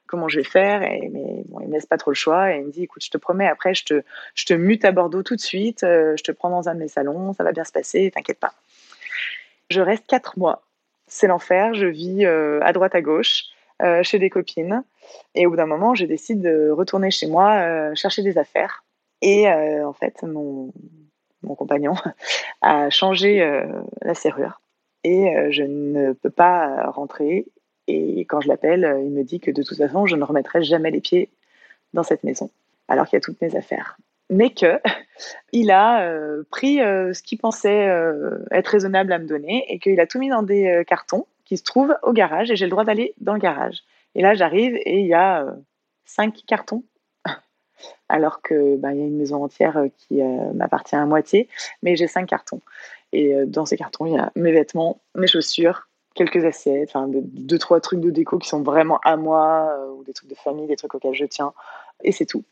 comment 0.06 0.28
je 0.28 0.38
vais 0.38 0.44
faire? 0.44 0.82
Et, 0.82 1.08
Mais 1.10 1.42
bon, 1.46 1.58
il 1.60 1.68
me 1.68 1.72
laisse 1.72 1.86
pas 1.86 1.96
trop 1.96 2.12
le 2.12 2.14
choix 2.14 2.52
et 2.52 2.58
il 2.58 2.66
me 2.66 2.70
dit, 2.70 2.84
écoute, 2.84 3.02
je 3.02 3.10
te 3.10 3.18
promets, 3.18 3.48
après, 3.48 3.74
je 3.74 3.84
te, 3.84 4.02
je 4.34 4.44
te 4.44 4.54
mute 4.54 4.84
à 4.84 4.92
Bordeaux 4.92 5.24
tout 5.24 5.34
de 5.34 5.40
suite, 5.40 5.80
je 5.80 6.22
te 6.22 6.30
prends 6.30 6.50
dans 6.50 6.68
un 6.68 6.74
de 6.74 6.80
mes 6.80 6.88
salons, 6.88 7.32
ça 7.32 7.42
va 7.42 7.50
bien 7.50 7.64
se 7.64 7.72
passer, 7.72 8.12
t'inquiète 8.14 8.38
pas. 8.38 8.52
Je 9.70 9.80
reste 9.80 10.06
quatre 10.06 10.38
mois. 10.38 10.62
C'est 11.08 11.26
l'enfer, 11.26 11.74
je 11.74 11.86
vis 11.86 12.26
à 12.26 12.72
droite 12.72 12.94
à 12.94 13.00
gauche. 13.00 13.46
Euh, 13.82 14.04
chez 14.04 14.20
des 14.20 14.30
copines. 14.30 14.84
Et 15.34 15.44
au 15.46 15.50
bout 15.50 15.56
d'un 15.56 15.66
moment, 15.66 15.96
je 15.96 16.04
décide 16.04 16.40
de 16.40 16.70
retourner 16.70 17.10
chez 17.10 17.26
moi 17.26 17.54
euh, 17.54 17.94
chercher 17.96 18.22
des 18.22 18.38
affaires. 18.38 18.84
Et 19.22 19.48
euh, 19.48 19.86
en 19.88 19.92
fait, 19.92 20.22
mon, 20.22 20.72
compagnon 21.56 21.94
a 22.62 22.90
changé 22.90 23.44
la 24.02 24.14
serrure 24.14 24.60
et 25.04 25.34
je 25.50 25.64
ne 25.64 26.12
peux 26.12 26.30
pas 26.30 26.90
rentrer. 26.90 27.46
Et 27.88 28.20
quand 28.20 28.40
je 28.40 28.48
l'appelle, 28.48 29.00
il 29.04 29.10
me 29.10 29.24
dit 29.24 29.40
que 29.40 29.50
de 29.50 29.62
toute 29.62 29.78
façon, 29.78 30.06
je 30.06 30.14
ne 30.14 30.24
remettrai 30.24 30.62
jamais 30.62 30.92
les 30.92 31.00
pieds 31.00 31.28
dans 31.92 32.04
cette 32.04 32.22
maison, 32.22 32.50
alors 32.86 33.06
qu'il 33.06 33.16
y 33.16 33.18
a 33.18 33.20
toutes 33.20 33.40
mes 33.42 33.56
affaires. 33.56 33.98
Mais 34.30 34.50
que 34.50 34.80
il 35.52 35.72
a 35.72 36.08
pris 36.50 36.76
ce 36.76 37.22
qu'il 37.22 37.38
pensait 37.38 37.88
être 38.52 38.68
raisonnable 38.68 39.12
à 39.12 39.18
me 39.18 39.26
donner 39.26 39.64
et 39.68 39.80
qu'il 39.80 39.98
a 39.98 40.06
tout 40.06 40.20
mis 40.20 40.28
dans 40.28 40.44
des 40.44 40.84
cartons 40.86 41.26
se 41.58 41.64
trouve 41.64 41.96
au 42.02 42.12
garage 42.12 42.50
et 42.50 42.56
j'ai 42.56 42.66
le 42.66 42.70
droit 42.70 42.84
d'aller 42.84 43.14
dans 43.20 43.34
le 43.34 43.38
garage. 43.38 43.82
Et 44.14 44.22
là, 44.22 44.34
j'arrive 44.34 44.76
et 44.76 45.00
il 45.00 45.06
y 45.06 45.14
a 45.14 45.42
euh, 45.42 45.52
cinq 46.04 46.42
cartons, 46.46 46.84
alors 48.08 48.42
que 48.42 48.76
ben, 48.76 48.92
il 48.92 48.98
y 48.98 49.02
a 49.02 49.06
une 49.06 49.16
maison 49.16 49.42
entière 49.42 49.76
euh, 49.76 49.88
qui 49.96 50.20
euh, 50.20 50.52
m'appartient 50.54 50.96
à 50.96 51.04
moitié, 51.06 51.48
mais 51.82 51.96
j'ai 51.96 52.06
cinq 52.06 52.26
cartons. 52.28 52.60
Et 53.14 53.34
dans 53.44 53.66
ces 53.66 53.76
cartons, 53.76 54.06
il 54.06 54.14
y 54.14 54.18
a 54.18 54.32
mes 54.36 54.52
vêtements, 54.52 55.02
mes 55.14 55.26
chaussures, 55.26 55.86
quelques 56.14 56.46
assiettes, 56.46 56.88
enfin 56.94 57.10
deux 57.10 57.58
trois 57.58 57.78
trucs 57.78 58.00
de 58.00 58.08
déco 58.08 58.38
qui 58.38 58.48
sont 58.48 58.62
vraiment 58.62 59.00
à 59.04 59.18
moi 59.18 59.86
ou 59.94 60.02
des 60.02 60.14
trucs 60.14 60.30
de 60.30 60.34
famille, 60.34 60.66
des 60.66 60.76
trucs 60.76 60.94
auxquels 60.94 61.14
je 61.14 61.26
tiens, 61.26 61.52
et 62.02 62.10
c'est 62.10 62.24
tout. 62.24 62.42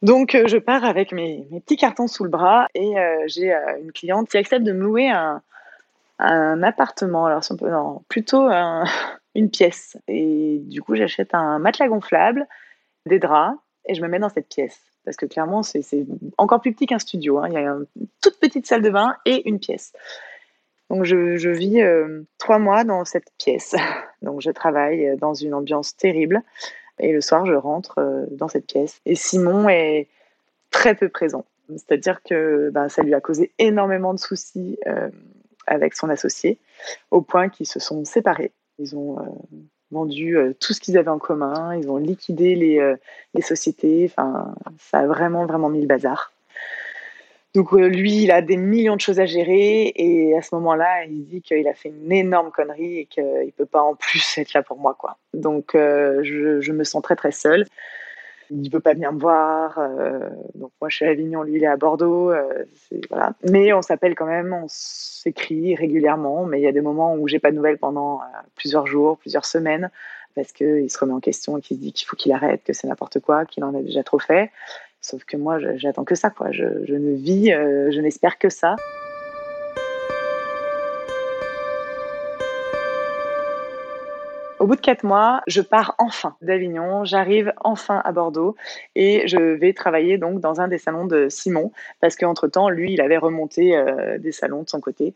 Donc 0.00 0.38
je 0.46 0.56
pars 0.56 0.86
avec 0.86 1.12
mes, 1.12 1.46
mes, 1.50 1.60
petits 1.60 1.76
cartons 1.76 2.06
sous 2.06 2.24
le 2.24 2.30
bras 2.30 2.68
et 2.74 2.94
j'ai 3.26 3.52
une 3.82 3.92
cliente 3.92 4.30
qui 4.30 4.38
accepte 4.38 4.64
de 4.64 4.72
me 4.72 4.84
louer 4.84 5.10
un, 5.10 5.42
un 6.18 6.62
appartement, 6.62 7.26
alors 7.26 7.42
non, 7.60 8.02
plutôt 8.08 8.48
une 9.34 9.50
pièce. 9.50 9.96
Et 10.08 10.58
du 10.64 10.82
coup, 10.82 10.94
j'achète 10.94 11.34
un 11.34 11.58
matelas 11.58 11.88
gonflable, 11.88 12.46
des 13.06 13.18
draps, 13.18 13.56
et 13.86 13.94
je 13.94 14.02
me 14.02 14.08
mets 14.08 14.18
dans 14.18 14.28
cette 14.28 14.48
pièce. 14.48 14.80
Parce 15.04 15.16
que 15.16 15.26
clairement, 15.26 15.62
c'est 15.62 15.82
encore 16.36 16.60
plus 16.60 16.74
petit 16.74 16.86
qu'un 16.86 16.98
studio. 16.98 17.38
Hein. 17.38 17.48
Il 17.48 17.54
y 17.54 17.56
a 17.56 17.60
une 17.60 17.86
toute 18.20 18.38
petite 18.40 18.66
salle 18.66 18.82
de 18.82 18.90
bain 18.90 19.16
et 19.24 19.48
une 19.48 19.58
pièce. 19.58 19.92
Donc, 20.90 21.04
je, 21.04 21.48
vis 21.48 21.82
euh, 21.82 22.22
trois 22.38 22.58
mois 22.58 22.84
dans 22.84 23.04
cette 23.04 23.30
pièce. 23.38 23.74
Donc, 24.22 24.40
je 24.40 24.50
travaille 24.50 25.16
dans 25.18 25.34
une 25.34 25.54
ambiance 25.54 25.96
terrible. 25.96 26.42
Et 26.98 27.12
le 27.12 27.20
soir, 27.20 27.46
je 27.46 27.54
rentre 27.54 27.98
euh, 27.98 28.26
dans 28.30 28.48
cette 28.48 28.66
pièce. 28.66 29.00
Et 29.06 29.14
Simon 29.14 29.68
est 29.68 30.08
très 30.70 30.94
peu 30.94 31.08
présent. 31.08 31.44
C'est-à-dire 31.70 32.22
que 32.22 32.70
bah, 32.72 32.88
ça 32.88 33.02
lui 33.02 33.14
a 33.14 33.20
causé 33.20 33.52
énormément 33.58 34.14
de 34.14 34.18
soucis. 34.18 34.78
Euh, 34.86 35.10
avec 35.68 35.94
son 35.94 36.08
associé, 36.08 36.58
au 37.10 37.20
point 37.20 37.48
qu'ils 37.48 37.66
se 37.66 37.78
sont 37.78 38.04
séparés. 38.04 38.52
Ils 38.78 38.96
ont 38.96 39.18
euh, 39.18 39.22
vendu 39.90 40.36
euh, 40.36 40.54
tout 40.58 40.72
ce 40.72 40.80
qu'ils 40.80 40.98
avaient 40.98 41.08
en 41.08 41.18
commun, 41.18 41.76
ils 41.76 41.90
ont 41.90 41.96
liquidé 41.96 42.54
les, 42.54 42.78
euh, 42.78 42.96
les, 43.34 43.42
sociétés, 43.42 44.10
enfin, 44.10 44.54
ça 44.78 45.00
a 45.00 45.06
vraiment, 45.06 45.46
vraiment 45.46 45.68
mis 45.68 45.80
le 45.80 45.86
bazar. 45.86 46.32
Donc 47.54 47.72
lui, 47.72 48.24
il 48.24 48.30
a 48.30 48.42
des 48.42 48.58
millions 48.58 48.94
de 48.94 49.00
choses 49.00 49.18
à 49.18 49.26
gérer 49.26 49.90
et 49.96 50.36
à 50.36 50.42
ce 50.42 50.54
moment-là, 50.56 51.04
il 51.06 51.24
dit 51.24 51.40
qu'il 51.40 51.66
a 51.66 51.74
fait 51.74 51.88
une 51.88 52.12
énorme 52.12 52.50
connerie 52.50 52.98
et 52.98 53.06
qu'il 53.06 53.24
ne 53.24 53.50
peut 53.50 53.66
pas 53.66 53.80
en 53.80 53.94
plus 53.94 54.36
être 54.36 54.52
là 54.52 54.62
pour 54.62 54.78
moi. 54.78 54.94
Quoi. 54.96 55.16
Donc 55.32 55.70
je, 55.74 56.58
je, 56.60 56.72
me 56.72 56.84
sens 56.84 57.02
très 57.02 57.16
très 57.16 57.32
seule 57.32 57.64
il 58.50 58.62
ne 58.62 58.68
peut 58.68 58.80
pas 58.80 58.94
venir 58.94 59.12
me 59.12 59.20
voir. 59.20 59.78
Euh, 59.78 60.28
donc 60.54 60.72
moi, 60.80 60.88
je 60.88 60.96
suis 60.96 61.04
à 61.04 61.10
Avignon, 61.10 61.42
lui, 61.42 61.56
il 61.56 61.62
est 61.62 61.68
à 61.68 61.76
Bordeaux. 61.76 62.30
Euh, 62.30 62.64
voilà. 63.10 63.34
Mais 63.48 63.72
on 63.72 63.82
s'appelle 63.82 64.14
quand 64.14 64.26
même, 64.26 64.52
on 64.52 64.66
s'écrit 64.68 65.74
régulièrement. 65.74 66.44
Mais 66.44 66.60
il 66.60 66.64
y 66.64 66.66
a 66.66 66.72
des 66.72 66.80
moments 66.80 67.14
où 67.14 67.28
j'ai 67.28 67.38
pas 67.38 67.50
de 67.50 67.56
nouvelles 67.56 67.78
pendant 67.78 68.20
euh, 68.20 68.24
plusieurs 68.56 68.86
jours, 68.86 69.18
plusieurs 69.18 69.44
semaines, 69.44 69.90
parce 70.34 70.52
qu'il 70.52 70.90
se 70.90 70.98
remet 70.98 71.12
en 71.12 71.20
question 71.20 71.58
et 71.58 71.60
qu'il 71.60 71.76
se 71.76 71.82
dit 71.82 71.92
qu'il 71.92 72.06
faut 72.06 72.16
qu'il 72.16 72.32
arrête, 72.32 72.62
que 72.64 72.72
c'est 72.72 72.86
n'importe 72.86 73.20
quoi, 73.20 73.44
qu'il 73.44 73.64
en 73.64 73.74
a 73.74 73.82
déjà 73.82 74.02
trop 74.02 74.18
fait. 74.18 74.50
Sauf 75.00 75.24
que 75.24 75.36
moi, 75.36 75.58
j'attends 75.76 76.04
que 76.04 76.14
ça. 76.14 76.30
Quoi. 76.30 76.50
Je 76.50 76.64
ne 76.64 77.14
vis, 77.14 77.50
je 77.50 78.00
n'espère 78.00 78.38
que 78.38 78.48
ça. 78.48 78.76
Au 84.58 84.66
bout 84.66 84.74
de 84.74 84.80
quatre 84.80 85.04
mois, 85.04 85.40
je 85.46 85.60
pars 85.60 85.94
enfin 85.98 86.34
d'Avignon, 86.42 87.04
j'arrive 87.04 87.52
enfin 87.60 88.02
à 88.04 88.10
Bordeaux 88.10 88.56
et 88.96 89.28
je 89.28 89.38
vais 89.38 89.72
travailler 89.72 90.18
donc 90.18 90.40
dans 90.40 90.60
un 90.60 90.66
des 90.66 90.78
salons 90.78 91.06
de 91.06 91.28
Simon 91.28 91.70
parce 92.00 92.16
qu'entre 92.16 92.48
temps, 92.48 92.68
lui, 92.68 92.92
il 92.92 93.00
avait 93.00 93.18
remonté 93.18 93.76
euh, 93.76 94.18
des 94.18 94.32
salons 94.32 94.64
de 94.64 94.68
son 94.68 94.80
côté. 94.80 95.14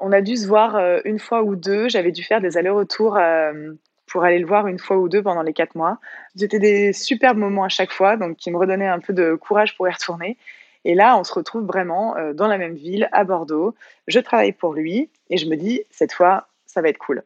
On 0.00 0.10
a 0.10 0.20
dû 0.20 0.36
se 0.36 0.48
voir 0.48 0.74
euh, 0.74 1.00
une 1.04 1.20
fois 1.20 1.44
ou 1.44 1.54
deux. 1.54 1.88
J'avais 1.88 2.10
dû 2.10 2.24
faire 2.24 2.40
des 2.40 2.56
allers-retours 2.56 3.16
euh, 3.16 3.72
pour 4.08 4.24
aller 4.24 4.40
le 4.40 4.46
voir 4.46 4.66
une 4.66 4.80
fois 4.80 4.96
ou 4.96 5.08
deux 5.08 5.22
pendant 5.22 5.42
les 5.42 5.52
quatre 5.52 5.76
mois. 5.76 5.98
C'était 6.34 6.58
des 6.58 6.92
superbes 6.92 7.38
moments 7.38 7.64
à 7.64 7.68
chaque 7.68 7.92
fois, 7.92 8.16
donc 8.16 8.36
qui 8.36 8.50
me 8.50 8.58
redonnaient 8.58 8.88
un 8.88 8.98
peu 8.98 9.12
de 9.12 9.36
courage 9.36 9.76
pour 9.76 9.86
y 9.86 9.92
retourner. 9.92 10.36
Et 10.84 10.94
là, 10.94 11.16
on 11.16 11.24
se 11.24 11.32
retrouve 11.32 11.64
vraiment 11.64 12.14
dans 12.34 12.46
la 12.46 12.58
même 12.58 12.74
ville, 12.74 13.08
à 13.10 13.24
Bordeaux. 13.24 13.74
Je 14.06 14.20
travaille 14.20 14.52
pour 14.52 14.74
lui 14.74 15.10
et 15.30 15.36
je 15.36 15.48
me 15.48 15.56
dis, 15.56 15.82
cette 15.90 16.12
fois, 16.12 16.46
ça 16.66 16.80
va 16.80 16.88
être 16.88 16.98
cool 16.98 17.24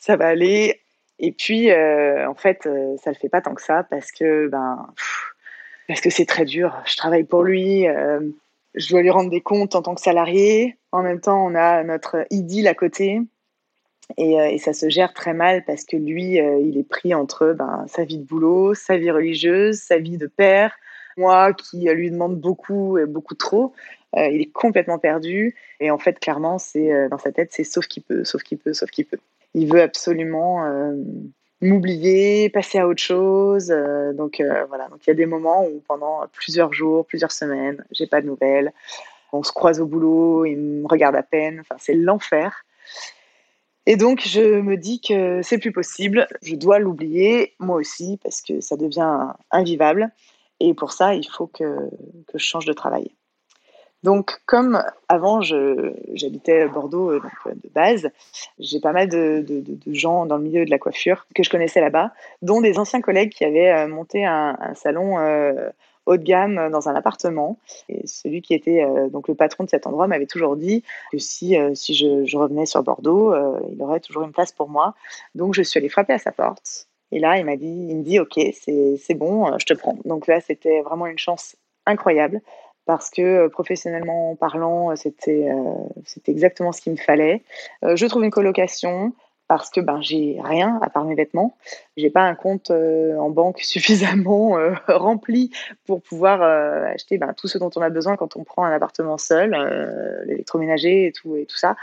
ça 0.00 0.16
va 0.16 0.26
aller. 0.26 0.80
Et 1.20 1.32
puis, 1.32 1.70
euh, 1.70 2.28
en 2.28 2.34
fait, 2.34 2.66
euh, 2.66 2.96
ça 2.96 3.10
le 3.10 3.16
fait 3.16 3.28
pas 3.28 3.42
tant 3.42 3.54
que 3.54 3.62
ça 3.62 3.84
parce 3.84 4.10
que 4.10 4.48
ben, 4.48 4.88
parce 5.86 6.00
que 6.00 6.10
c'est 6.10 6.24
très 6.24 6.46
dur. 6.46 6.82
Je 6.86 6.96
travaille 6.96 7.24
pour 7.24 7.42
lui, 7.42 7.86
euh, 7.86 8.20
je 8.74 8.88
dois 8.88 9.02
lui 9.02 9.10
rendre 9.10 9.30
des 9.30 9.42
comptes 9.42 9.74
en 9.74 9.82
tant 9.82 9.94
que 9.94 10.00
salarié. 10.00 10.78
En 10.92 11.02
même 11.02 11.20
temps, 11.20 11.44
on 11.46 11.54
a 11.54 11.84
notre 11.84 12.26
idylle 12.30 12.66
à 12.68 12.74
côté. 12.74 13.20
Et, 14.16 14.32
et 14.32 14.58
ça 14.58 14.72
se 14.72 14.88
gère 14.88 15.12
très 15.14 15.34
mal 15.34 15.64
parce 15.64 15.84
que 15.84 15.96
lui, 15.96 16.38
il 16.38 16.76
est 16.76 16.88
pris 16.88 17.14
entre 17.14 17.52
ben, 17.52 17.84
sa 17.86 18.02
vie 18.02 18.18
de 18.18 18.24
boulot, 18.24 18.74
sa 18.74 18.96
vie 18.96 19.10
religieuse, 19.10 19.78
sa 19.78 19.98
vie 19.98 20.18
de 20.18 20.26
père. 20.26 20.74
Moi, 21.16 21.52
qui 21.52 21.88
lui 21.88 22.10
demande 22.10 22.40
beaucoup 22.40 22.98
et 22.98 23.06
beaucoup 23.06 23.36
trop, 23.36 23.72
il 24.16 24.40
est 24.40 24.50
complètement 24.52 24.98
perdu. 24.98 25.54
Et 25.78 25.92
en 25.92 25.98
fait, 25.98 26.18
clairement, 26.18 26.58
c'est 26.58 27.08
dans 27.08 27.18
sa 27.18 27.30
tête, 27.30 27.50
c'est 27.52 27.62
sauf 27.62 27.86
qu'il 27.86 28.02
peut, 28.02 28.24
sauf 28.24 28.42
qu'il 28.42 28.58
peut, 28.58 28.72
sauf 28.72 28.90
qu'il 28.90 29.06
peut 29.06 29.20
il 29.54 29.72
veut 29.72 29.82
absolument 29.82 30.64
euh, 30.64 30.94
m'oublier, 31.60 32.48
passer 32.50 32.78
à 32.78 32.86
autre 32.86 33.02
chose. 33.02 33.70
Euh, 33.70 34.12
donc 34.12 34.40
euh, 34.40 34.64
voilà, 34.66 34.88
donc 34.88 35.06
il 35.06 35.08
y 35.08 35.12
a 35.12 35.14
des 35.14 35.26
moments 35.26 35.64
où 35.66 35.82
pendant 35.86 36.26
plusieurs 36.32 36.72
jours, 36.72 37.06
plusieurs 37.06 37.32
semaines, 37.32 37.84
j'ai 37.92 38.06
pas 38.06 38.20
de 38.20 38.26
nouvelles. 38.26 38.72
On 39.32 39.42
se 39.42 39.52
croise 39.52 39.80
au 39.80 39.86
boulot, 39.86 40.44
il 40.44 40.56
me 40.56 40.86
regarde 40.88 41.16
à 41.16 41.22
peine. 41.22 41.60
Enfin, 41.60 41.76
c'est 41.78 41.94
l'enfer. 41.94 42.64
Et 43.86 43.96
donc 43.96 44.22
je 44.24 44.60
me 44.60 44.76
dis 44.76 45.00
que 45.00 45.40
c'est 45.42 45.58
plus 45.58 45.72
possible. 45.72 46.26
Je 46.42 46.54
dois 46.54 46.78
l'oublier, 46.78 47.54
moi 47.58 47.76
aussi, 47.76 48.18
parce 48.22 48.42
que 48.42 48.60
ça 48.60 48.76
devient 48.76 49.28
invivable. 49.50 50.10
Et 50.60 50.74
pour 50.74 50.92
ça, 50.92 51.14
il 51.14 51.26
faut 51.26 51.46
que, 51.46 51.88
que 52.26 52.38
je 52.38 52.44
change 52.44 52.66
de 52.66 52.72
travail. 52.74 53.10
Donc, 54.02 54.40
comme 54.46 54.82
avant, 55.08 55.40
j'habitais 55.42 56.66
Bordeaux 56.68 57.12
donc, 57.12 57.32
de 57.46 57.68
base, 57.74 58.10
j'ai 58.58 58.80
pas 58.80 58.92
mal 58.92 59.08
de, 59.08 59.44
gens 59.86 60.26
dans 60.26 60.36
le 60.36 60.42
milieu 60.42 60.64
de 60.64 60.70
la 60.70 60.78
coiffure 60.78 61.26
que 61.34 61.42
je 61.42 61.50
connaissais 61.50 61.80
là-bas, 61.80 62.12
dont 62.40 62.60
des 62.60 62.78
anciens 62.78 63.02
collègues 63.02 63.30
qui 63.30 63.44
avaient 63.44 63.86
monté 63.86 64.24
un, 64.24 64.56
salon 64.74 65.18
haut 66.06 66.16
de 66.16 66.22
gamme 66.22 66.58
euh, 66.58 66.70
dans 66.70 66.88
un 66.88 66.94
appartement. 66.94 67.58
Et 67.88 68.06
celui 68.06 68.42
qui 68.42 68.54
était 68.54 68.82
euh, 68.82 69.08
donc 69.08 69.28
le 69.28 69.34
patron 69.34 69.64
de 69.64 69.70
cet 69.70 69.86
endroit 69.86 70.06
m'avait 70.06 70.26
toujours 70.26 70.56
dit 70.56 70.82
que 71.12 71.18
si, 71.18 71.56
euh, 71.56 71.74
si 71.74 71.94
je, 71.94 72.36
revenais 72.36 72.66
sur 72.66 72.82
Bordeaux, 72.82 73.34
il 73.70 73.82
aurait 73.82 74.00
toujours 74.00 74.22
une 74.22 74.32
place 74.32 74.52
pour 74.52 74.68
moi. 74.68 74.94
Donc 75.34 75.54
je 75.54 75.62
suis 75.62 75.78
allée 75.78 75.88
frapper 75.88 76.14
à 76.14 76.18
sa 76.18 76.32
porte. 76.32 76.86
Et 77.12 77.18
là, 77.18 77.38
il 77.38 77.44
m'a 77.44 77.56
dit, 77.56 77.66
il 77.66 77.96
me 77.96 78.02
dit, 78.02 78.20
ok, 78.20 78.38
c'est 78.52 79.14
bon, 79.14 79.58
je 79.58 79.66
te 79.66 79.74
prends. 79.74 79.98
Donc 80.04 80.26
là, 80.26 80.40
c'était 80.40 80.80
vraiment 80.80 81.06
une 81.06 81.18
chance 81.18 81.56
incroyable 81.86 82.40
parce 82.86 83.10
que 83.10 83.48
professionnellement 83.48 84.34
parlant, 84.36 84.94
c'était 84.96 85.48
c'était 86.04 86.32
exactement 86.32 86.72
ce 86.72 86.80
qu'il 86.80 86.92
me 86.92 86.98
fallait. 86.98 87.42
je 87.82 88.06
trouve 88.06 88.24
une 88.24 88.30
colocation 88.30 89.12
parce 89.50 89.68
que 89.68 89.80
ben 89.80 90.00
j'ai 90.00 90.38
rien 90.40 90.78
à 90.80 90.88
part 90.90 91.04
mes 91.04 91.16
vêtements. 91.16 91.56
J'ai 91.96 92.08
pas 92.08 92.22
un 92.22 92.36
compte 92.36 92.70
euh, 92.70 93.16
en 93.16 93.30
banque 93.30 93.58
suffisamment 93.62 94.56
euh, 94.56 94.74
rempli 94.86 95.50
pour 95.86 96.02
pouvoir 96.02 96.40
euh, 96.40 96.84
acheter 96.84 97.18
ben, 97.18 97.32
tout 97.32 97.48
ce 97.48 97.58
dont 97.58 97.70
on 97.74 97.82
a 97.82 97.90
besoin 97.90 98.14
quand 98.14 98.36
on 98.36 98.44
prend 98.44 98.62
un 98.64 98.70
appartement 98.70 99.18
seul, 99.18 99.50
l'électroménager 100.24 101.06
et 101.06 101.10
tout 101.10 101.34
et 101.34 101.46
tout 101.46 101.56
ça. 101.56 101.74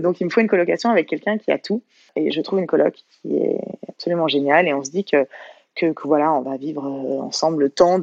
donc 0.00 0.22
il 0.22 0.24
me 0.24 0.30
faut 0.30 0.40
une 0.40 0.48
colocation 0.48 0.88
avec 0.88 1.06
quelqu'un 1.06 1.36
qui 1.36 1.52
a 1.52 1.58
tout 1.58 1.82
et 2.16 2.30
je 2.30 2.40
trouve 2.40 2.58
une 2.58 2.66
coloc 2.66 2.94
qui 2.94 3.36
est 3.36 3.60
absolument 3.86 4.26
géniale 4.26 4.66
et 4.66 4.72
on 4.72 4.82
se 4.82 4.90
dit 4.90 5.04
que 5.04 5.26
que, 5.74 5.92
voilà 6.04 6.32
on 6.32 6.40
va 6.40 6.56
vivre 6.56 6.84
ensemble 6.86 7.64
le 7.64 7.70
temps 7.70 7.98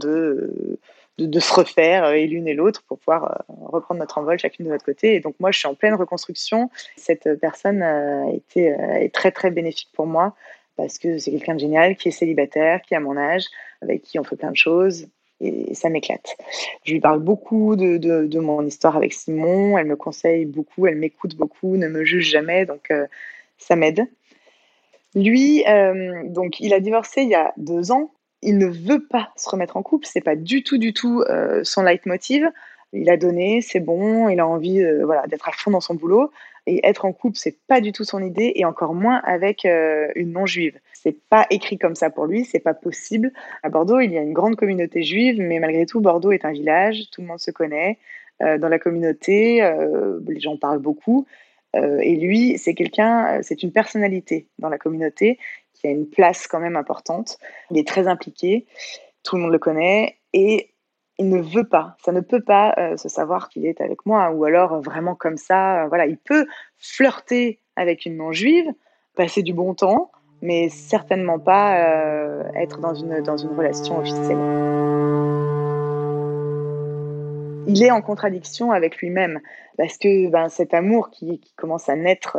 de 1.18 1.40
se 1.40 1.54
refaire 1.54 2.12
et 2.12 2.26
l'une 2.26 2.48
et 2.48 2.54
l'autre 2.54 2.84
pour 2.88 2.98
pouvoir 2.98 3.44
reprendre 3.48 4.00
notre 4.00 4.18
envol 4.18 4.40
chacune 4.40 4.66
de 4.66 4.72
notre 4.72 4.86
côté. 4.86 5.16
Et 5.16 5.20
donc 5.20 5.36
moi, 5.40 5.52
je 5.52 5.60
suis 5.60 5.68
en 5.68 5.76
pleine 5.76 5.94
reconstruction. 5.94 6.70
Cette 6.96 7.40
personne 7.40 7.82
a 7.84 8.30
été 8.32 8.76
est 9.00 9.14
très 9.14 9.32
très 9.32 9.52
bénéfique 9.52 9.90
pour 9.94 10.08
moi 10.08 10.36
parce 10.78 10.98
que 10.98 11.18
c'est 11.18 11.32
quelqu'un 11.32 11.56
de 11.56 11.60
génial 11.60 11.96
qui 11.96 12.08
est 12.08 12.12
célibataire, 12.12 12.82
qui 12.82 12.96
a 12.96 13.00
mon 13.00 13.18
âge, 13.18 13.46
avec 13.82 14.02
qui 14.02 14.18
on 14.20 14.24
fait 14.24 14.36
plein 14.36 14.52
de 14.52 14.58
choses 14.58 15.08
et 15.42 15.74
ça 15.74 15.90
m'éclate. 15.90 16.38
Je 16.84 16.94
lui 16.94 17.00
parle 17.00 17.20
beaucoup 17.20 17.76
de, 17.76 17.98
de, 17.98 18.40
mon 18.40 18.66
histoire 18.66 18.96
avec 18.96 19.14
Simon, 19.14 19.78
elle 19.78 19.88
me 19.88 19.96
conseille 19.96 20.46
beaucoup, 20.46 20.86
elle 20.86 20.96
m'écoute 20.96 21.36
beaucoup, 21.36 21.78
ne 21.78 21.88
me 21.88 22.04
juge 22.04 22.30
jamais, 22.30 22.66
donc 22.66 22.94
ça 23.58 23.76
m'aide. 23.76 24.06
Lui, 25.16 25.64
donc 26.26 26.60
il 26.60 26.74
a 26.74 26.80
divorcé 26.80 27.24
il 27.24 27.30
y 27.30 27.36
a 27.36 27.54
deux 27.58 27.92
ans, 27.92 28.12
il 28.42 28.58
ne 28.58 28.68
veut 28.68 29.06
pas 29.06 29.32
se 29.36 29.50
remettre 29.50 29.78
en 29.78 29.84
couple, 29.84 30.08
c'est 30.08 30.22
pas 30.22 30.36
du 30.36 30.64
tout, 30.64 30.78
du 30.78 30.94
tout 30.94 31.24
euh, 31.30 31.62
son 31.64 31.84
leitmotiv. 31.84 32.50
Il 32.94 33.10
a 33.10 33.16
donné, 33.16 33.62
c'est 33.62 33.80
bon, 33.80 34.28
il 34.30 34.40
a 34.40 34.48
envie 34.48 34.82
euh, 34.82 35.06
voilà, 35.06 35.26
d'être 35.28 35.48
à 35.48 35.52
fond 35.52 35.72
dans 35.72 35.80
son 35.80 35.96
boulot. 35.96 36.32
Et 36.68 36.86
être 36.86 37.06
en 37.06 37.14
couple, 37.14 37.38
c'est 37.38 37.58
pas 37.68 37.82
du 37.82 37.92
tout 37.92 38.04
son 38.04 38.22
idée, 38.22 38.52
et 38.56 38.66
encore 38.66 38.94
moins 38.94 39.22
avec 39.24 39.66
euh, 39.66 40.10
une 40.16 40.32
non-juive. 40.32 40.78
C'est 40.94 41.18
pas 41.30 41.48
écrit 41.50 41.80
comme 41.80 41.96
ça 41.96 42.12
pour 42.12 42.26
lui, 42.26 42.46
c'est 42.46 42.60
pas 42.60 42.76
possible. 42.76 43.32
À 43.64 43.70
Bordeaux, 43.70 44.00
il 44.00 44.12
y 44.12 44.18
a 44.18 44.22
une 44.22 44.34
grande 44.34 44.56
communauté 44.56 45.02
juive, 45.02 45.40
mais 45.40 45.60
malgré 45.60 45.86
tout, 45.86 46.02
Bordeaux 46.02 46.32
est 46.32 46.46
un 46.46 46.52
village, 46.52 47.10
tout 47.12 47.22
le 47.22 47.28
monde 47.28 47.40
se 47.40 47.50
connaît. 47.50 47.98
dans 48.40 48.70
la 48.70 48.78
communauté, 48.78 49.62
les 50.28 50.40
gens 50.40 50.58
parlent 50.58 50.80
beaucoup. 50.80 51.26
et 51.74 52.16
lui, 52.18 52.60
c'est 52.60 52.76
quelqu'un, 52.76 53.42
c'est 53.42 53.64
une 53.64 53.72
personnalité 53.72 54.46
dans 54.60 54.70
la 54.70 54.78
communauté 54.78 55.40
qui 55.82 55.88
a 55.88 55.92
une 55.92 56.08
place 56.08 56.48
quand 56.48 56.60
même 56.60 56.76
importante. 56.76 57.38
Il 57.72 57.78
est 57.78 57.88
très 57.88 58.08
impliqué, 58.08 58.68
tout 59.24 59.36
le 59.36 59.42
monde 59.42 59.52
le 59.52 59.60
connaît 59.60 60.18
et 60.34 60.72
il 61.18 61.30
ne 61.30 61.42
veut 61.42 61.68
pas, 61.68 61.98
ça 62.04 62.12
ne 62.12 62.22
peut 62.22 62.42
pas 62.42 62.74
euh, 62.78 62.98
se 62.98 63.10
savoir 63.10 63.50
qu'il 63.50 63.66
est 63.66 63.82
avec 63.82 64.06
moi 64.06 64.32
ou 64.32 64.44
alors 64.46 64.74
euh, 64.74 64.80
vraiment 64.80 65.14
comme 65.14 65.38
ça. 65.38 65.84
Euh, 65.84 65.88
voilà, 65.88 66.06
il 66.08 66.18
peut 66.18 66.48
flirter 66.80 67.60
avec 67.76 68.06
une 68.06 68.18
non-juive, 68.18 68.72
passer 69.16 69.44
du 69.44 69.54
bon 69.54 69.74
temps, 69.74 70.12
mais 70.42 70.70
certainement 70.70 71.38
pas 71.38 71.78
être 72.56 72.80
dans 72.80 72.96
une, 72.96 73.22
dans 73.22 73.38
une 73.38 73.56
relation 73.56 74.00
officielle. 74.00 74.38
Il 77.68 77.84
est 77.84 77.92
en 77.92 78.02
contradiction 78.02 78.72
avec 78.72 78.98
lui-même 78.98 79.40
parce 79.78 80.00
que 80.00 80.30
ben, 80.30 80.50
cet 80.50 80.74
amour 80.74 81.12
qui 81.12 81.40
commence 81.56 81.88
à 81.90 81.96
naître 81.96 82.38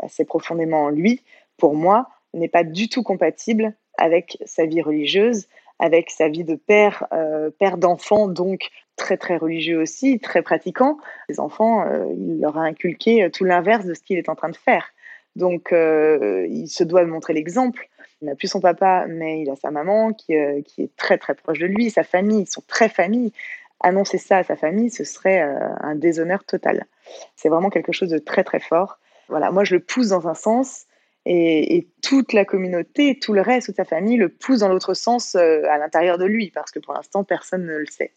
assez 0.00 0.26
profondément 0.26 0.84
en 0.84 0.88
lui, 0.90 1.22
pour 1.56 1.74
moi, 1.74 2.08
n'est 2.38 2.48
pas 2.48 2.64
du 2.64 2.88
tout 2.88 3.02
compatible 3.02 3.74
avec 3.98 4.38
sa 4.46 4.66
vie 4.66 4.82
religieuse, 4.82 5.46
avec 5.78 6.10
sa 6.10 6.28
vie 6.28 6.44
de 6.44 6.54
père, 6.54 7.06
euh, 7.12 7.50
père 7.50 7.76
d'enfant, 7.76 8.28
donc 8.28 8.70
très 8.96 9.16
très 9.16 9.36
religieux 9.36 9.80
aussi, 9.80 10.20
très 10.20 10.40
pratiquant. 10.40 10.98
Les 11.28 11.40
enfants, 11.40 11.84
euh, 11.86 12.06
il 12.16 12.40
leur 12.40 12.56
a 12.56 12.62
inculqué 12.62 13.28
tout 13.32 13.44
l'inverse 13.44 13.84
de 13.84 13.94
ce 13.94 14.00
qu'il 14.00 14.16
est 14.16 14.28
en 14.28 14.36
train 14.36 14.48
de 14.48 14.56
faire. 14.56 14.86
Donc 15.34 15.72
euh, 15.72 16.46
il 16.48 16.68
se 16.68 16.84
doit 16.84 17.04
montrer 17.04 17.32
l'exemple. 17.32 17.88
Il 18.20 18.26
n'a 18.26 18.36
plus 18.36 18.46
son 18.46 18.60
papa, 18.60 19.06
mais 19.08 19.42
il 19.42 19.50
a 19.50 19.56
sa 19.56 19.72
maman 19.72 20.12
qui, 20.12 20.34
qui, 20.64 20.82
est 20.82 20.96
très 20.96 21.18
très 21.18 21.34
proche 21.34 21.58
de 21.58 21.66
lui, 21.66 21.90
sa 21.90 22.04
famille, 22.04 22.42
ils 22.42 22.50
sont 22.50 22.62
très 22.68 22.88
famille. 22.88 23.32
Annoncer 23.80 24.18
ça 24.18 24.38
à 24.38 24.44
sa 24.44 24.54
famille, 24.54 24.90
ce 24.90 25.02
serait 25.02 25.40
un 25.40 25.96
déshonneur 25.96 26.44
total. 26.44 26.86
C'est 27.34 27.48
vraiment 27.48 27.68
quelque 27.68 27.90
chose 27.90 28.10
de 28.10 28.18
très 28.18 28.44
très 28.44 28.60
fort. 28.60 29.00
Voilà, 29.28 29.50
moi 29.50 29.64
je 29.64 29.74
le 29.74 29.80
pousse 29.80 30.10
dans 30.10 30.28
un 30.28 30.34
sens, 30.34 30.86
et, 31.24 31.88
toute 32.02 32.32
la 32.32 32.44
communauté, 32.44 33.18
tout 33.18 33.32
le 33.32 33.40
reste, 33.40 33.66
toute 33.66 33.76
sa 33.76 33.84
famille 33.84 34.16
le 34.16 34.28
pousse 34.28 34.60
dans 34.60 34.68
l'autre 34.68 34.94
sens 34.94 35.34
euh, 35.34 35.62
à 35.70 35.78
l'intérieur 35.78 36.18
de 36.18 36.24
lui, 36.24 36.50
parce 36.50 36.70
que 36.70 36.78
pour 36.78 36.94
l'instant, 36.94 37.24
personne 37.24 37.64
ne 37.64 37.76
le 37.76 37.86
sait. 37.86 38.12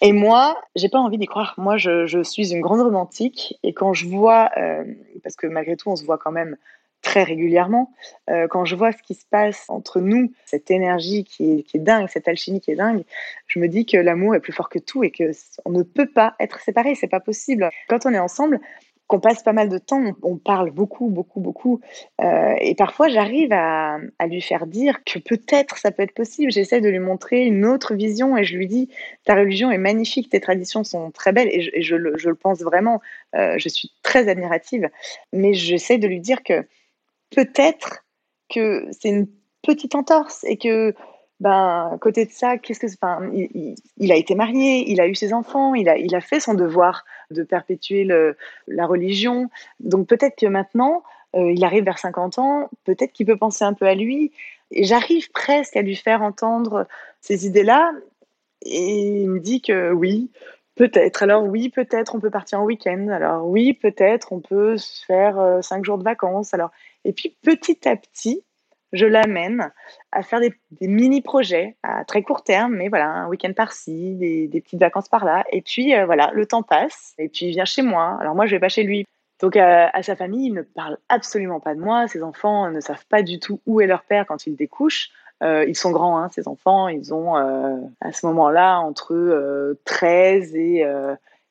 Et 0.00 0.12
moi, 0.12 0.60
j'ai 0.76 0.88
pas 0.88 0.98
envie 0.98 1.18
d'y 1.18 1.26
croire. 1.26 1.54
Moi, 1.56 1.76
je, 1.76 2.22
suis 2.22 2.52
une 2.52 2.60
grande 2.60 2.82
romantique, 2.82 3.58
et 3.62 3.72
quand 3.72 3.94
je 3.94 4.06
vois, 4.06 4.50
euh, 4.56 4.84
parce 5.22 5.36
que 5.36 5.46
malgré 5.46 5.76
tout, 5.76 5.90
on 5.90 5.96
se 5.96 6.04
voit 6.04 6.18
quand 6.18 6.30
même 6.30 6.56
très 7.02 7.22
régulièrement, 7.22 7.92
euh, 8.28 8.48
quand 8.48 8.64
je 8.64 8.74
vois 8.74 8.92
ce 8.92 9.02
qui 9.02 9.14
se 9.14 9.24
passe 9.30 9.64
entre 9.68 10.00
nous, 10.00 10.32
cette 10.44 10.70
énergie 10.70 11.24
qui 11.24 11.64
est, 11.72 11.78
dingue, 11.78 12.08
cette 12.08 12.28
alchimie 12.28 12.60
qui 12.60 12.72
est 12.72 12.76
dingue, 12.76 13.04
je 13.46 13.58
me 13.58 13.68
dis 13.68 13.86
que 13.86 13.96
l'amour 13.96 14.34
est 14.34 14.40
plus 14.40 14.52
fort 14.52 14.68
que 14.68 14.78
tout 14.78 15.04
et 15.04 15.10
que 15.10 15.30
on 15.64 15.70
ne 15.70 15.82
peut 15.82 16.08
pas 16.08 16.34
être 16.40 16.60
séparés, 16.60 16.94
c'est 16.94 17.08
pas 17.08 17.20
possible. 17.20 17.70
Quand 17.88 18.04
on 18.04 18.12
est 18.12 18.18
ensemble, 18.18 18.60
qu'on 19.08 19.20
passe 19.20 19.42
pas 19.42 19.54
mal 19.54 19.70
de 19.70 19.78
temps, 19.78 20.12
on, 20.22 20.36
parle 20.36 20.70
beaucoup, 20.70 21.08
beaucoup, 21.08 21.40
beaucoup. 21.40 21.80
Euh, 22.20 22.54
et 22.60 22.74
parfois, 22.74 23.08
j'arrive 23.08 23.52
à, 23.52 23.98
lui 24.26 24.42
faire 24.42 24.66
dire 24.66 25.02
que 25.02 25.18
peut-être 25.18 25.78
ça 25.78 25.90
peut 25.90 26.02
être 26.02 26.12
possible. 26.12 26.52
J'essaie 26.52 26.82
de 26.82 26.90
lui 26.90 26.98
montrer 26.98 27.46
une 27.46 27.64
autre 27.64 27.94
vision 27.94 28.36
et 28.36 28.44
je 28.44 28.54
lui 28.54 28.66
dis 28.66 28.90
ta 29.24 29.34
religion 29.34 29.70
est 29.70 29.78
magnifique, 29.78 30.28
tes 30.28 30.40
traditions 30.40 30.84
sont 30.84 31.10
très 31.10 31.32
belles 31.32 31.48
et 31.50 31.82
je, 31.82 31.96
le, 31.96 32.34
pense 32.34 32.60
vraiment. 32.60 33.00
Euh, 33.34 33.54
je 33.56 33.68
suis 33.70 33.90
très 34.02 34.28
admirative, 34.28 34.90
mais 35.32 35.54
j'essaie 35.54 35.96
de 35.96 36.06
lui 36.06 36.20
dire 36.20 36.42
que 36.42 36.66
peut-être 37.34 38.04
que 38.50 38.88
c'est 38.90 39.08
une 39.08 39.26
petite 39.62 39.94
entorse 39.94 40.44
et 40.44 40.58
que 40.58 40.94
ben, 41.40 41.90
à 41.92 41.98
côté 41.98 42.24
de 42.24 42.32
ça, 42.32 42.58
qu'est-ce 42.58 42.80
que, 42.80 42.86
enfin, 43.00 43.30
il, 43.32 44.12
a 44.12 44.16
été 44.16 44.34
marié, 44.34 44.90
il 44.90 45.00
a 45.00 45.06
eu 45.06 45.14
ses 45.14 45.32
enfants, 45.32 45.74
il 45.74 45.88
a, 45.88 45.96
il 45.96 46.14
a 46.14 46.20
fait 46.20 46.40
son 46.40 46.54
devoir 46.54 47.04
de 47.30 47.44
perpétuer 47.44 48.04
la 48.66 48.86
religion. 48.86 49.48
Donc 49.78 50.08
peut-être 50.08 50.36
que 50.36 50.46
maintenant, 50.46 51.04
euh, 51.36 51.52
il 51.52 51.64
arrive 51.64 51.84
vers 51.84 51.98
50 51.98 52.38
ans, 52.38 52.70
peut-être 52.84 53.12
qu'il 53.12 53.26
peut 53.26 53.36
penser 53.36 53.64
un 53.64 53.74
peu 53.74 53.86
à 53.86 53.94
lui. 53.94 54.32
Et 54.70 54.84
j'arrive 54.84 55.30
presque 55.30 55.76
à 55.76 55.82
lui 55.82 55.96
faire 55.96 56.22
entendre 56.22 56.86
ces 57.20 57.46
idées-là. 57.46 57.92
Et 58.62 59.22
il 59.22 59.30
me 59.30 59.40
dit 59.40 59.62
que 59.62 59.92
oui, 59.92 60.30
peut-être. 60.74 61.22
Alors 61.22 61.44
oui, 61.44 61.68
peut-être 61.68 62.14
on 62.14 62.20
peut 62.20 62.30
partir 62.30 62.60
en 62.60 62.64
week-end. 62.64 63.08
Alors 63.08 63.46
oui, 63.46 63.74
peut-être 63.74 64.32
on 64.32 64.40
peut 64.40 64.76
se 64.76 65.04
faire 65.04 65.38
euh, 65.38 65.62
cinq 65.62 65.84
jours 65.84 65.98
de 65.98 66.04
vacances. 66.04 66.52
Alors 66.54 66.70
et 67.04 67.12
puis 67.12 67.36
petit 67.42 67.88
à 67.88 67.96
petit, 67.96 68.42
je 68.92 69.06
l'amène 69.06 69.70
à 70.12 70.22
faire 70.22 70.40
des, 70.40 70.52
mini-projets 70.80 71.76
à 71.82 72.04
très 72.04 72.22
court 72.22 72.42
terme, 72.42 72.74
mais 72.74 72.88
voilà, 72.88 73.08
un 73.08 73.28
week-end 73.28 73.52
par-ci, 73.52 74.14
des, 74.14 74.60
petites 74.60 74.80
vacances 74.80 75.08
par-là. 75.08 75.44
Et 75.52 75.62
puis 75.62 75.94
euh, 75.94 76.06
voilà, 76.06 76.30
le 76.32 76.46
temps 76.46 76.62
passe, 76.62 77.14
et 77.18 77.28
puis 77.28 77.46
il 77.46 77.50
vient 77.50 77.64
chez 77.64 77.82
moi. 77.82 78.16
Alors 78.20 78.34
moi, 78.34 78.46
je 78.46 78.52
vais 78.52 78.60
pas 78.60 78.68
chez 78.68 78.82
lui. 78.82 79.04
Donc 79.40 79.56
à, 79.56 80.02
sa 80.02 80.16
famille, 80.16 80.48
il 80.48 80.54
ne 80.54 80.62
parle 80.62 80.98
absolument 81.08 81.60
pas 81.60 81.74
de 81.74 81.80
moi. 81.80 82.08
Ses 82.08 82.22
enfants 82.22 82.70
ne 82.70 82.80
savent 82.80 83.06
pas 83.08 83.22
du 83.22 83.38
tout 83.38 83.60
où 83.66 83.80
est 83.80 83.86
leur 83.86 84.02
père 84.02 84.26
quand 84.26 84.46
ils 84.46 84.56
découchent. 84.56 85.10
Euh, 85.44 85.64
ils 85.68 85.76
sont 85.76 85.92
grands, 85.92 86.18
hein, 86.18 86.28
ces 86.32 86.48
enfants. 86.48 86.88
Ils 86.88 87.14
ont 87.14 87.36
euh, 87.36 87.76
à 88.00 88.12
ce 88.12 88.26
moment-là 88.26 88.80
entre 88.80 89.76
13 89.84 90.56
et 90.56 90.84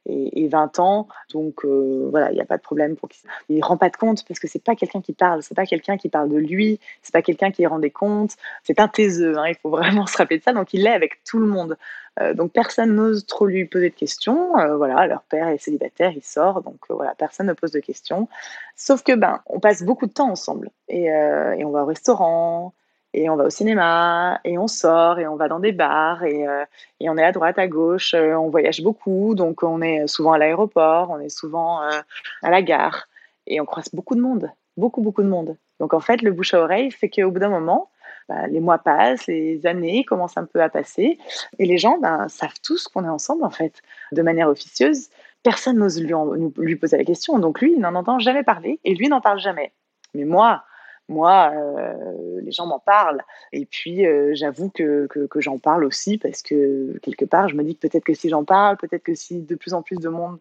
et, 0.08 0.48
20 0.48 0.80
ans. 0.80 1.08
Donc 1.34 1.66
euh, 1.66 2.08
voilà, 2.10 2.32
il 2.32 2.36
n'y 2.36 2.42
a 2.42 2.46
pas 2.46 2.58
de 2.58 2.62
problème 2.62 2.96
pour 2.96 3.10
qu'il 3.10 3.30
il 3.50 3.64
rend 3.64 3.78
pas 3.78 3.90
de 3.90 3.98
compte 3.98 4.26
parce 4.28 4.40
que 4.40 4.48
c'est 4.48 4.64
pas 4.64 4.76
quelqu'un 4.76 5.02
qui 5.02 5.14
parle, 5.14 5.44
c'est 5.44 5.56
pas 5.56 5.66
quelqu'un 5.66 5.98
qui 5.98 6.10
parle 6.10 6.30
de 6.30 6.38
lui, 6.38 6.80
c'est 7.02 7.14
pas 7.14 7.22
quelqu'un 7.22 7.52
qui 7.52 7.66
rend 7.66 7.80
des 7.80 7.92
comptes. 7.92 8.36
C'est 8.64 8.80
un 8.80 8.88
taiseux, 8.88 9.38
hein, 9.38 9.48
il 9.48 9.56
faut 9.56 9.70
vraiment 9.78 10.06
se 10.06 10.18
rappeler 10.18 10.40
de 10.40 10.44
ça. 10.44 10.54
Donc 10.54 10.74
il 10.74 10.84
l'est 10.84 10.92
avec 10.92 11.24
tout 11.24 11.40
le 11.40 11.48
monde. 11.48 11.78
Euh, 12.20 12.34
donc 12.34 12.52
personne 12.52 12.96
n'ose 12.96 13.26
trop 13.26 13.46
lui 13.46 13.66
poser 13.66 13.90
de 13.90 13.96
questions. 13.96 14.58
Euh, 14.58 14.78
voilà, 14.78 15.06
leur 15.08 15.24
père 15.24 15.48
est 15.50 15.58
célibataire, 15.58 16.12
il 16.16 16.24
sort, 16.24 16.64
donc 16.64 16.80
voilà, 16.90 17.14
personne 17.16 17.48
ne 17.48 17.54
pose 17.54 17.72
de 17.72 17.80
questions. 17.80 18.28
Sauf 18.76 19.04
que 19.04 19.14
ben, 19.14 19.42
on 19.48 19.60
passe 19.60 19.84
beaucoup 19.84 20.08
de 20.08 20.14
temps 20.14 20.30
ensemble 20.30 20.70
et, 20.88 21.06
et 21.06 21.66
on 21.66 21.72
va 21.72 21.84
au 21.84 21.86
restaurant. 21.86 22.74
Et 23.18 23.30
on 23.30 23.36
va 23.36 23.46
au 23.46 23.50
cinéma, 23.50 24.40
et 24.46 24.60
on 24.60 24.68
sort, 24.68 25.18
et 25.18 25.28
on 25.28 25.36
va 25.36 25.48
dans 25.48 25.60
des 25.60 25.72
bars, 25.72 26.24
et, 26.24 26.48
euh, 26.48 26.66
et 27.00 27.10
on 27.10 27.18
est 27.18 27.24
à 27.24 27.32
droite, 27.32 27.58
à 27.58 27.68
gauche, 27.68 28.14
euh, 28.14 28.36
on 28.36 28.50
voyage 28.50 28.84
beaucoup, 28.84 29.34
donc 29.34 29.64
on 29.64 29.82
est 29.82 30.06
souvent 30.06 30.34
à 30.34 30.38
l'aéroport, 30.38 31.10
on 31.10 31.20
est 31.20 31.30
souvent 31.30 31.82
euh, 31.82 32.00
à 32.44 32.52
la 32.52 32.62
gare, 32.62 33.08
et 33.48 33.60
on 33.60 33.66
croise 33.66 33.90
beaucoup 33.92 34.14
de 34.14 34.22
monde, 34.22 34.52
beaucoup, 34.78 35.02
beaucoup 35.02 35.24
de 35.24 35.28
monde. 35.28 35.58
Donc 35.80 35.96
en 35.96 36.00
fait, 36.00 36.22
le 36.22 36.32
bouche 36.32 36.54
à 36.54 36.62
oreille 36.62 36.92
fait 36.92 37.10
qu'au 37.10 37.32
bout 37.32 37.40
d'un 37.40 37.50
moment, 37.50 37.90
bah, 38.30 38.46
les 38.46 38.60
mois 38.60 38.78
passent, 38.78 39.26
les 39.26 39.66
années 39.66 40.04
commencent 40.04 40.38
un 40.38 40.46
peu 40.46 40.62
à 40.62 40.70
passer, 40.70 41.18
et 41.58 41.66
les 41.66 41.80
gens 41.80 41.98
ben, 41.98 42.28
savent 42.30 42.62
tous 42.62 42.88
qu'on 42.88 43.04
est 43.04 43.10
ensemble, 43.10 43.44
en 43.44 43.50
fait, 43.50 43.82
de 44.12 44.22
manière 44.22 44.48
officieuse. 44.48 45.10
Personne 45.42 45.80
n'ose 45.80 46.00
lui, 46.00 46.14
lui 46.58 46.76
poser 46.76 46.98
la 46.98 47.04
question, 47.04 47.40
donc 47.40 47.62
lui, 47.62 47.74
il 47.74 47.80
n'en 47.80 47.96
entend 47.96 48.20
jamais 48.20 48.44
parler, 48.44 48.80
et 48.84 48.94
lui 48.94 49.08
n'en 49.08 49.22
parle 49.22 49.40
jamais. 49.40 49.72
Mais 50.14 50.26
moi, 50.26 50.64
moi, 51.10 51.52
euh, 51.56 52.42
les 52.42 52.52
gens 52.52 52.66
m'en 52.66 52.80
parlent. 52.80 53.24
Et 53.54 53.66
puis, 53.66 54.06
euh, 54.06 54.32
j'avoue 54.34 54.70
que, 54.70 55.08
que, 55.08 55.42
j'en 55.42 55.58
parle 55.58 55.86
aussi 55.86 56.18
parce 56.18 56.42
que 56.42 56.98
quelque 57.02 57.26
part, 57.26 57.48
je 57.48 57.56
me 57.56 57.64
dis 57.64 57.76
que 57.76 57.88
peut-être 57.88 58.04
que 58.04 58.14
si 58.14 58.30
j'en 58.30 58.44
parle, 58.44 58.78
peut-être 58.78 59.04
que 59.04 59.16
si 59.16 59.42
de 59.42 59.56
plus 59.56 59.74
en 59.74 59.82
plus 59.82 59.98
de 59.98 60.10
monde 60.10 60.38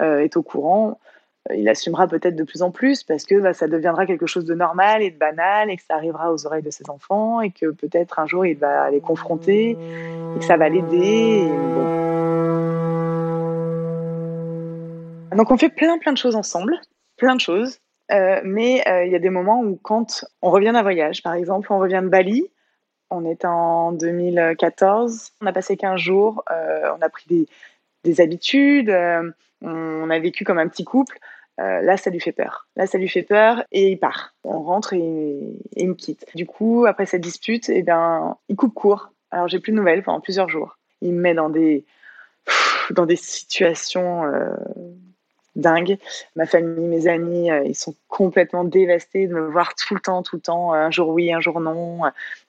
euh, 0.00 0.20
est 0.20 0.36
au 0.36 0.42
courant, 0.42 0.98
il 1.54 1.68
assumera 1.68 2.06
peut-être 2.06 2.36
de 2.36 2.44
plus 2.44 2.60
en 2.62 2.70
plus 2.70 3.02
parce 3.02 3.24
que 3.24 3.40
bah, 3.40 3.54
ça 3.54 3.66
deviendra 3.66 4.04
quelque 4.04 4.26
chose 4.26 4.44
de 4.44 4.54
normal 4.54 5.02
et 5.02 5.10
de 5.10 5.16
banal 5.16 5.70
et 5.70 5.76
que 5.76 5.82
ça 5.82 5.94
arrivera 5.94 6.32
aux 6.32 6.46
oreilles 6.46 6.62
de 6.62 6.70
ses 6.70 6.90
enfants 6.90 7.40
et 7.40 7.50
que 7.50 7.70
peut-être 7.70 8.18
un 8.18 8.26
jour 8.26 8.44
il 8.44 8.58
va 8.58 8.90
les 8.90 9.00
confronter 9.00 9.70
et 9.70 10.38
que 10.38 10.44
ça 10.44 10.58
va 10.58 10.68
l'aider. 10.68 11.48
Donc 15.34 15.50
on 15.50 15.56
fait 15.56 15.70
plein 15.70 15.96
plein 15.98 16.12
de 16.12 16.18
choses 16.18 16.36
ensemble, 16.36 16.78
plein 17.16 17.34
de 17.36 17.40
choses. 17.40 17.80
Euh, 18.12 18.40
mais 18.44 18.82
euh, 18.88 19.04
il 19.04 19.12
y 19.12 19.16
a 19.16 19.20
des 19.20 19.30
moments 19.30 19.60
où 19.60 19.78
quand 19.82 20.24
on 20.42 20.50
revient 20.50 20.72
d'un 20.72 20.82
voyage, 20.82 21.22
par 21.22 21.34
exemple, 21.34 21.72
on 21.72 21.78
revient 21.78 22.00
de 22.02 22.08
Bali, 22.08 22.50
on 23.10 23.24
est 23.24 23.44
en 23.44 23.92
2014, 23.92 25.32
on 25.40 25.46
a 25.46 25.52
passé 25.52 25.76
15 25.76 26.00
jours, 26.00 26.44
euh, 26.50 26.90
on 26.96 27.02
a 27.02 27.08
pris 27.08 27.24
des, 27.28 27.46
des 28.04 28.20
habitudes, 28.20 28.90
on 29.62 30.10
a 30.10 30.18
vécu 30.18 30.44
comme 30.44 30.58
un 30.58 30.68
petit 30.68 30.84
couple. 30.84 31.18
là, 31.58 31.96
ça 31.96 32.10
lui 32.10 32.20
fait 32.20 32.32
peur. 32.32 32.68
Là, 32.76 32.86
ça 32.86 32.98
lui 32.98 33.08
fait 33.08 33.22
peur 33.22 33.64
et 33.72 33.90
il 33.90 33.98
part. 33.98 34.34
On 34.44 34.62
rentre 34.62 34.94
et, 34.94 35.58
il 35.76 35.88
me 35.88 35.94
quitte. 35.94 36.24
Du 36.34 36.46
coup, 36.46 36.86
après 36.86 37.06
cette 37.06 37.20
dispute, 37.20 37.68
eh 37.68 37.84
il 38.48 38.56
coupe 38.56 38.74
court. 38.74 39.12
Alors, 39.30 39.48
j'ai 39.48 39.60
plus 39.60 39.72
de 39.72 39.76
nouvelles 39.76 40.02
pendant 40.02 40.20
plusieurs 40.20 40.48
jours. 40.48 40.78
Il 41.02 41.12
me 41.12 41.20
met 41.20 41.34
dans 41.34 41.50
des, 41.50 41.84
dans 42.90 43.06
des 43.06 43.16
situations 43.16 44.24
dingue. 45.60 45.98
Ma 46.36 46.46
famille, 46.46 46.86
mes 46.86 47.06
amis, 47.06 47.50
euh, 47.50 47.62
ils 47.64 47.74
sont 47.74 47.94
complètement 48.08 48.64
dévastés 48.64 49.26
de 49.26 49.34
me 49.34 49.48
voir 49.48 49.74
tout 49.74 49.94
le 49.94 50.00
temps, 50.00 50.22
tout 50.22 50.36
le 50.36 50.42
temps, 50.42 50.72
un 50.72 50.90
jour 50.90 51.08
oui, 51.08 51.32
un 51.32 51.40
jour 51.40 51.60
non. 51.60 52.02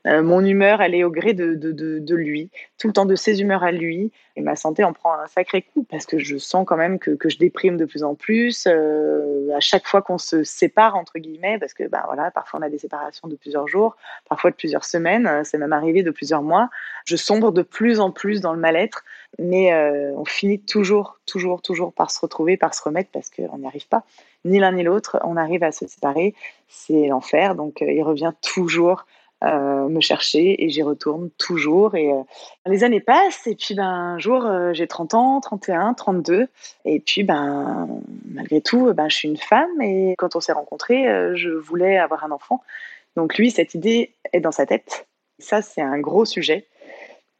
Euh, 0.07 0.23
mon 0.23 0.43
humeur, 0.43 0.81
elle 0.81 0.95
est 0.95 1.03
au 1.03 1.11
gré 1.11 1.33
de, 1.33 1.53
de, 1.53 1.71
de, 1.71 2.15
lui, 2.15 2.49
tout 2.79 2.87
le 2.87 2.93
temps 2.93 3.05
de 3.05 3.15
ses 3.15 3.41
humeurs 3.41 3.63
à 3.63 3.71
lui. 3.71 4.11
Et 4.35 4.41
ma 4.41 4.55
santé 4.55 4.83
en 4.83 4.93
prend 4.93 5.13
un 5.13 5.27
sacré 5.27 5.61
coup 5.61 5.85
parce 5.89 6.05
que 6.05 6.17
je 6.17 6.37
sens 6.37 6.65
quand 6.65 6.77
même 6.77 6.99
que, 6.99 7.11
que 7.11 7.29
je 7.29 7.37
déprime 7.37 7.77
de 7.77 7.85
plus 7.85 8.03
en 8.03 8.15
plus. 8.15 8.65
Euh, 8.67 9.40
à 9.55 9.59
chaque 9.59 9.87
fois 9.87 10.01
qu'on 10.01 10.17
se 10.17 10.43
sépare, 10.43 10.95
entre 10.95 11.19
guillemets, 11.19 11.57
parce 11.59 11.73
que 11.73 11.87
ben, 11.87 12.01
voilà, 12.05 12.31
parfois 12.31 12.59
on 12.59 12.63
a 12.63 12.69
des 12.69 12.77
séparations 12.77 13.27
de 13.27 13.35
plusieurs 13.35 13.67
jours, 13.67 13.95
parfois 14.29 14.51
de 14.51 14.55
plusieurs 14.55 14.85
semaines, 14.85 15.43
c'est 15.43 15.57
même 15.57 15.73
arrivé 15.73 16.03
de 16.03 16.11
plusieurs 16.11 16.41
mois, 16.41 16.69
je 17.05 17.15
sombre 17.15 17.51
de 17.51 17.61
plus 17.61 17.99
en 17.99 18.11
plus 18.11 18.41
dans 18.41 18.53
le 18.53 18.59
mal-être 18.59 19.03
mais 19.39 19.73
euh, 19.73 20.13
on 20.15 20.25
finit 20.25 20.59
toujours, 20.59 21.19
toujours, 21.25 21.61
toujours 21.61 21.93
par 21.93 22.11
se 22.11 22.19
retrouver, 22.19 22.57
par 22.57 22.73
se 22.73 22.83
remettre 22.83 23.09
parce 23.11 23.29
qu'on 23.29 23.57
n'y 23.57 23.67
arrive 23.67 23.87
pas. 23.87 24.03
Ni 24.43 24.59
l'un 24.59 24.73
ni 24.73 24.83
l'autre, 24.83 25.19
on 25.23 25.37
arrive 25.37 25.63
à 25.63 25.71
se 25.71 25.87
séparer. 25.87 26.35
C'est 26.67 27.07
l'enfer. 27.07 27.55
Donc, 27.55 27.81
euh, 27.81 27.91
il 27.91 28.03
revient 28.03 28.33
toujours 28.41 29.05
euh, 29.43 29.87
me 29.87 29.99
chercher 30.01 30.63
et 30.63 30.69
j'y 30.69 30.83
retourne 30.83 31.29
toujours. 31.37 31.95
Et 31.95 32.11
les 32.65 32.83
années 32.83 32.99
passent. 32.99 33.47
Et 33.47 33.55
puis, 33.55 33.75
ben, 33.75 33.83
un 33.83 34.19
jour, 34.19 34.47
j'ai 34.73 34.87
30 34.87 35.13
ans, 35.13 35.41
31, 35.41 35.93
32. 35.93 36.47
Et 36.85 36.99
puis, 36.99 37.23
ben, 37.23 37.87
malgré 38.25 38.61
tout, 38.61 38.93
ben, 38.93 39.09
je 39.09 39.15
suis 39.15 39.27
une 39.27 39.37
femme. 39.37 39.81
Et 39.81 40.15
quand 40.17 40.35
on 40.35 40.39
s'est 40.39 40.53
rencontrés, 40.53 41.35
je 41.35 41.49
voulais 41.49 41.97
avoir 41.97 42.23
un 42.23 42.31
enfant. 42.31 42.61
Donc, 43.15 43.37
lui, 43.37 43.51
cette 43.51 43.73
idée 43.75 44.13
est 44.33 44.39
dans 44.39 44.51
sa 44.51 44.65
tête. 44.65 45.07
Ça, 45.39 45.61
c'est 45.61 45.81
un 45.81 45.99
gros 45.99 46.25
sujet 46.25 46.67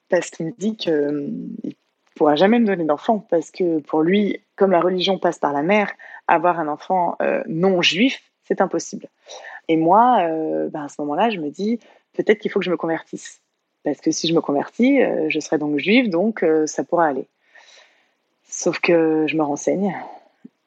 parce 0.09 0.29
qu'il 0.29 0.47
me 0.47 0.51
dit 0.57 0.75
qu'il 0.75 1.75
pourra 2.15 2.35
jamais 2.35 2.59
me 2.59 2.65
donner 2.65 2.83
d'enfant 2.83 3.25
parce 3.29 3.49
que 3.49 3.79
pour 3.79 4.01
lui, 4.01 4.41
comme 4.55 4.71
la 4.71 4.81
religion 4.81 5.17
passe 5.17 5.39
par 5.39 5.53
la 5.53 5.63
mère, 5.63 5.91
avoir 6.27 6.59
un 6.59 6.67
enfant 6.67 7.15
euh, 7.21 7.41
non 7.47 7.81
juif, 7.81 8.21
c'est 8.43 8.61
impossible. 8.61 9.07
Et 9.71 9.77
moi, 9.77 10.19
euh, 10.21 10.67
ben, 10.69 10.84
à 10.84 10.89
ce 10.89 10.95
moment-là, 10.99 11.29
je 11.29 11.38
me 11.38 11.49
dis 11.49 11.79
peut-être 12.13 12.39
qu'il 12.39 12.51
faut 12.51 12.60
que 12.60 12.65
je 12.65 12.71
me 12.71 12.77
convertisse. 12.77 13.41
Parce 13.84 14.01
que 14.01 14.12
si 14.12 14.27
je 14.27 14.34
me 14.34 14.41
convertis, 14.41 15.01
euh, 15.01 15.29
je 15.29 15.39
serai 15.39 15.57
donc 15.57 15.79
juive, 15.79 16.10
donc 16.10 16.45
ça 16.65 16.84
pourra 16.84 17.07
aller. 17.07 17.27
Sauf 18.43 18.79
que 18.79 19.25
je 19.27 19.38
me 19.38 19.43
renseigne 19.43 19.95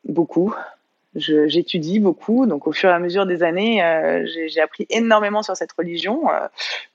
beaucoup, 0.04 0.54
j'étudie 1.16 2.00
beaucoup, 2.00 2.46
donc 2.46 2.66
au 2.66 2.72
fur 2.72 2.90
et 2.90 2.92
à 2.92 2.98
mesure 2.98 3.26
des 3.26 3.42
années, 3.42 3.84
euh, 3.84 4.26
j'ai 4.26 4.60
appris 4.60 4.86
énormément 4.90 5.42
sur 5.42 5.56
cette 5.56 5.72
religion. 5.72 6.30
Euh, 6.30 6.48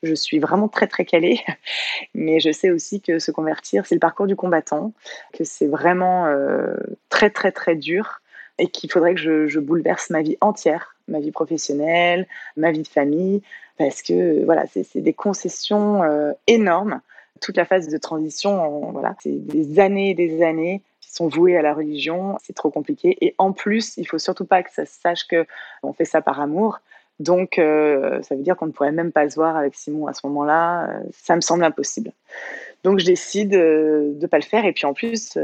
je 0.03 0.13
suis 0.13 0.39
vraiment 0.39 0.67
très 0.67 0.87
très 0.87 1.05
calée, 1.05 1.41
mais 2.13 2.39
je 2.39 2.51
sais 2.51 2.69
aussi 2.71 3.01
que 3.01 3.19
se 3.19 3.31
convertir, 3.31 3.85
c'est 3.85 3.95
le 3.95 3.99
parcours 3.99 4.27
du 4.27 4.35
combattant, 4.35 4.93
que 5.33 5.43
c'est 5.43 5.67
vraiment 5.67 6.25
euh, 6.25 6.75
très 7.09 7.29
très 7.29 7.51
très 7.51 7.75
dur 7.75 8.21
et 8.57 8.67
qu'il 8.67 8.91
faudrait 8.91 9.15
que 9.15 9.47
je, 9.47 9.59
bouleverse 9.59 10.09
ma 10.09 10.21
vie 10.21 10.37
entière, 10.41 10.95
ma 11.09 11.19
vie 11.19 11.31
professionnelle, 11.31 12.27
ma 12.57 12.71
vie 12.71 12.83
de 12.83 12.87
famille, 12.87 13.41
parce 13.77 14.01
que 14.01 14.43
voilà, 14.45 14.65
c'est 14.67 15.01
des 15.01 15.13
concessions 15.13 16.01
énormes. 16.47 17.01
Toute 17.41 17.57
la 17.57 17.65
phase 17.65 17.87
de 17.87 17.97
transition, 17.97 18.91
voilà, 18.91 19.15
c'est 19.21 19.31
des 19.31 19.79
années 19.79 20.11
et 20.11 20.13
des 20.13 20.43
années 20.43 20.83
sont 21.09 21.27
voués 21.27 21.57
à 21.57 21.61
la 21.61 21.73
religion, 21.73 22.37
c'est 22.43 22.53
trop 22.53 22.69
compliqué. 22.69 23.17
Et 23.21 23.35
en 23.37 23.51
plus, 23.51 23.97
il 23.97 24.07
faut 24.07 24.19
surtout 24.19 24.45
pas 24.45 24.63
que 24.63 24.71
ça 24.71 24.85
sache 24.85 25.27
que 25.27 25.45
on 25.83 25.91
fait 25.91 26.05
ça 26.05 26.21
par 26.21 26.39
amour. 26.39 26.79
Donc, 27.19 27.59
euh, 27.59 28.21
ça 28.21 28.35
veut 28.35 28.43
dire 28.43 28.55
qu'on 28.55 28.67
ne 28.67 28.71
pourrait 28.71 28.91
même 28.91 29.11
pas 29.11 29.29
se 29.29 29.35
voir 29.35 29.57
avec 29.57 29.75
Simon 29.75 30.07
à 30.07 30.13
ce 30.13 30.25
moment-là. 30.27 30.89
Euh, 30.89 31.03
ça 31.11 31.35
me 31.35 31.41
semble 31.41 31.63
impossible. 31.63 32.13
Donc, 32.83 32.99
je 32.99 33.05
décide 33.05 33.55
euh, 33.55 34.13
de 34.13 34.21
ne 34.21 34.27
pas 34.27 34.37
le 34.37 34.43
faire. 34.43 34.65
Et 34.65 34.71
puis, 34.71 34.85
en 34.85 34.93
plus, 34.93 35.37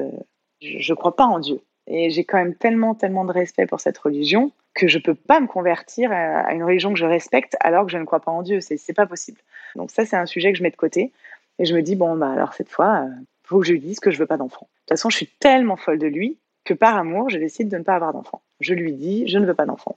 je 0.61 0.91
ne 0.91 0.95
crois 0.95 1.15
pas 1.15 1.25
en 1.25 1.39
Dieu. 1.39 1.59
Et 1.87 2.09
j'ai 2.09 2.23
quand 2.23 2.37
même 2.37 2.55
tellement, 2.55 2.95
tellement 2.95 3.25
de 3.25 3.31
respect 3.31 3.67
pour 3.67 3.79
cette 3.79 3.97
religion 3.97 4.51
que 4.73 4.87
je 4.87 4.97
ne 4.97 5.03
peux 5.03 5.13
pas 5.13 5.39
me 5.39 5.47
convertir 5.47 6.11
à 6.11 6.53
une 6.53 6.63
religion 6.63 6.91
que 6.91 6.99
je 6.99 7.05
respecte 7.05 7.55
alors 7.59 7.85
que 7.85 7.91
je 7.91 7.97
ne 7.97 8.05
crois 8.05 8.19
pas 8.19 8.31
en 8.31 8.41
Dieu. 8.41 8.59
C'est 8.59 8.93
pas 8.93 9.05
possible. 9.05 9.39
Donc, 9.75 9.91
ça, 9.91 10.05
c'est 10.05 10.17
un 10.17 10.25
sujet 10.25 10.51
que 10.51 10.57
je 10.57 10.63
mets 10.63 10.71
de 10.71 10.75
côté. 10.75 11.11
Et 11.59 11.65
je 11.65 11.75
me 11.75 11.81
dis, 11.81 11.95
bon, 11.95 12.17
bah, 12.17 12.31
alors 12.31 12.53
cette 12.53 12.69
fois, 12.69 13.05
faut 13.43 13.59
que 13.59 13.65
je 13.65 13.73
lui 13.73 13.79
dise 13.79 13.99
que 13.99 14.11
je 14.11 14.17
veux 14.17 14.25
pas 14.25 14.37
d'enfant. 14.37 14.67
De 14.71 14.79
toute 14.79 14.89
façon, 14.89 15.09
je 15.09 15.17
suis 15.17 15.27
tellement 15.39 15.77
folle 15.77 15.99
de 15.99 16.07
lui 16.07 16.37
que 16.65 16.73
par 16.73 16.97
amour, 16.97 17.29
je 17.29 17.37
décide 17.37 17.69
de 17.69 17.77
ne 17.77 17.83
pas 17.83 17.95
avoir 17.95 18.11
d'enfant. 18.11 18.41
Je 18.59 18.73
lui 18.73 18.91
dis, 18.91 19.27
je 19.27 19.37
ne 19.37 19.45
veux 19.45 19.53
pas 19.53 19.65
d'enfant. 19.65 19.95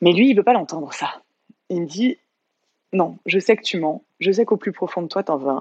Mais 0.00 0.12
lui, 0.12 0.30
il 0.30 0.36
veut 0.36 0.42
pas 0.42 0.52
l'entendre, 0.52 0.92
ça. 0.92 1.22
Il 1.70 1.82
me 1.82 1.86
dit, 1.86 2.18
non, 2.92 3.18
je 3.26 3.38
sais 3.38 3.56
que 3.56 3.62
tu 3.62 3.78
mens, 3.78 4.02
je 4.18 4.30
sais 4.30 4.44
qu'au 4.44 4.56
plus 4.56 4.72
profond 4.72 5.02
de 5.02 5.08
toi, 5.08 5.22
t'en 5.22 5.38
veux 5.38 5.52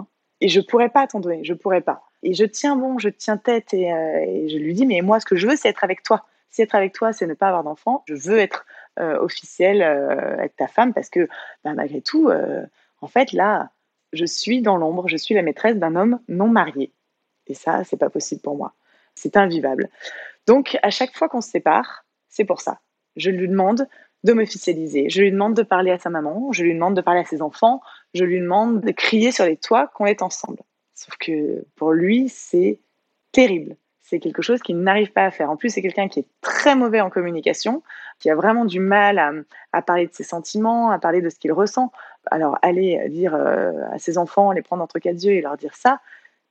et 0.42 0.48
je 0.48 0.62
pourrais 0.62 0.90
pas 0.90 1.08
t'en 1.08 1.20
donner, 1.20 1.44
je 1.44 1.54
pourrais 1.54 1.82
pas. 1.82 2.04
Et 2.24 2.34
je 2.34 2.46
tiens 2.46 2.76
bon, 2.76 2.98
je 2.98 3.10
tiens 3.10 3.38
tête, 3.38 3.74
et, 3.74 3.92
euh, 3.92 4.48
je 4.48 4.58
lui 4.58 4.74
dis, 4.74 4.86
mais 4.86 5.02
moi, 5.02 5.20
ce 5.20 5.26
que 5.26 5.36
je 5.36 5.48
veux, 5.48 5.56
c'est 5.56 5.70
être 5.70 5.84
avec 5.84 6.04
toi. 6.04 6.26
Si 6.50 6.62
être 6.62 6.76
avec 6.76 6.94
toi, 6.94 7.14
c'est 7.14 7.28
ne 7.28 7.34
pas 7.34 7.48
avoir 7.48 7.64
d'enfant, 7.64 8.04
je 8.08 8.16
veux 8.16 8.40
être 8.40 8.66
euh, 9.00 9.20
officiel 9.20 9.82
euh, 9.82 10.34
avec 10.38 10.56
ta 10.56 10.68
femme, 10.68 10.94
parce 10.94 11.10
que 11.10 11.28
bah, 11.64 11.74
malgré 11.74 12.02
tout, 12.02 12.32
en 13.02 13.08
fait, 13.08 13.32
là, 13.34 13.70
je 14.14 14.26
suis 14.26 14.62
dans 14.62 14.78
l'ombre, 14.78 15.08
je 15.08 15.18
suis 15.18 15.36
la 15.36 15.42
maîtresse 15.42 15.78
d'un 15.78 15.96
homme 15.96 16.20
non 16.28 16.48
marié. 16.48 16.92
Et 17.48 17.54
ça, 17.54 17.84
c'est 17.84 17.98
pas 17.98 18.10
possible 18.10 18.42
pour 18.42 18.56
moi. 18.56 18.74
C'est 19.16 19.38
invivable. 19.38 19.90
Donc, 20.48 20.78
à 20.82 20.90
chaque 20.90 21.16
fois 21.16 21.30
qu'on 21.30 21.42
se 21.42 21.50
sépare, 21.50 22.06
c'est 22.28 22.46
pour 22.46 22.62
ça. 22.62 22.80
Je 23.16 23.30
lui 23.30 23.48
demande 23.48 23.88
de 24.24 24.34
m'officialiser. 24.34 25.10
Je 25.10 25.22
lui 25.22 25.32
demande 25.32 25.56
de 25.56 25.64
parler 25.64 25.92
à 25.92 25.98
sa 25.98 26.10
maman, 26.10 26.52
je 26.52 26.64
lui 26.64 26.74
demande 26.74 26.96
de 26.96 27.02
parler 27.02 27.22
à 27.22 27.26
ses 27.26 27.42
enfants, 27.42 27.82
je 28.14 28.24
lui 28.24 28.40
demande 28.40 28.82
de 28.82 28.92
crier 28.92 29.32
sur 29.32 29.46
les 29.46 29.58
toits 29.58 29.88
qu'on 29.94 30.06
est 30.06 30.22
ensemble. 30.22 30.60
Sauf 30.94 31.16
que 31.18 31.66
pour 31.76 31.94
lui, 31.94 32.28
c'est 32.30 32.80
terrible. 33.32 33.78
C'est 34.02 34.20
quelque 34.20 34.42
chose 34.42 34.60
qu'il 34.62 34.80
n'arrive 34.80 35.12
pas 35.12 35.26
à 35.26 35.32
faire. 35.32 35.52
En 35.52 35.56
plus, 35.56 35.70
c'est 35.70 35.84
quelqu'un 35.84 36.08
qui 36.08 36.20
est 36.20 36.28
très 36.42 36.76
mauvais 36.76 37.00
en 37.00 37.12
communication, 37.12 37.84
qui 38.18 38.30
a 38.30 38.36
vraiment 38.36 38.66
du 38.66 38.80
mal 38.80 39.46
à, 39.72 39.82
parler 39.84 40.08
de 40.08 40.14
ses 40.14 40.24
sentiments, 40.24 40.90
à 40.90 40.98
parler 40.98 41.22
de 41.22 41.30
ce 41.30 41.38
qu'il 41.38 41.54
ressent. 41.54 41.92
Alors, 42.32 42.58
aller 42.64 43.08
dire 43.10 43.36
euh, 43.36 43.72
à 43.92 44.00
ses 44.00 44.18
enfants, 44.18 44.52
les 44.52 44.64
prendre 44.64 44.84
entre 44.84 44.98
quatre 44.98 45.24
yeux 45.24 45.34
et 45.34 45.42
leur 45.42 45.58
dire 45.58 45.76
ça, 45.76 46.00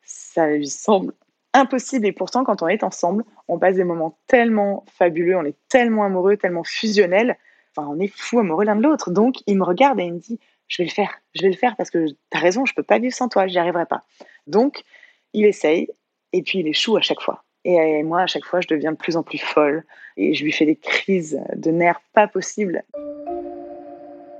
ça 0.02 0.46
lui 0.46 0.68
semble 0.68 1.12
impossible. 1.52 2.06
Et 2.06 2.12
pourtant, 2.12 2.44
quand 2.44 2.62
on 2.62 2.68
est 2.68 2.84
ensemble, 2.84 3.24
on 3.48 3.58
passe 3.58 3.74
des 3.74 3.84
moments 3.84 4.16
tellement 4.28 4.84
fabuleux, 4.88 5.36
on 5.36 5.44
est 5.44 5.56
tellement 5.68 6.04
amoureux, 6.04 6.36
tellement 6.36 6.64
fusionnels. 6.64 7.36
Enfin, 7.76 7.88
on 7.88 7.98
est 8.00 8.12
fou 8.14 8.38
amoureux 8.38 8.64
l'un 8.64 8.76
de 8.76 8.82
l'autre. 8.82 9.10
Donc, 9.10 9.36
il 9.46 9.56
me 9.58 9.64
regarde 9.64 10.00
et 10.00 10.04
il 10.04 10.14
me 10.14 10.18
dit 10.18 10.38
Je 10.68 10.82
vais 10.82 10.86
le 10.86 10.92
faire, 10.92 11.20
je 11.34 11.42
vais 11.42 11.50
le 11.50 11.56
faire 11.56 11.76
parce 11.76 11.90
que 11.90 12.06
tu 12.06 12.16
as 12.32 12.38
raison, 12.38 12.64
je 12.64 12.74
peux 12.74 12.82
pas 12.82 12.98
vivre 12.98 13.14
sans 13.14 13.28
toi, 13.28 13.46
j'y 13.46 13.58
arriverai 13.58 13.86
pas. 13.86 14.04
Donc, 14.46 14.82
il 15.32 15.44
essaye 15.44 15.88
et 16.32 16.42
puis 16.42 16.60
il 16.60 16.68
échoue 16.68 16.96
à 16.96 17.00
chaque 17.00 17.20
fois. 17.20 17.44
Et 17.64 18.02
moi, 18.02 18.22
à 18.22 18.26
chaque 18.26 18.44
fois, 18.44 18.60
je 18.60 18.68
deviens 18.68 18.92
de 18.92 18.96
plus 18.96 19.16
en 19.16 19.22
plus 19.22 19.38
folle 19.38 19.84
et 20.16 20.32
je 20.32 20.44
lui 20.44 20.52
fais 20.52 20.64
des 20.64 20.76
crises 20.76 21.40
de 21.54 21.70
nerfs 21.70 22.00
pas 22.14 22.26
possibles. 22.26 22.82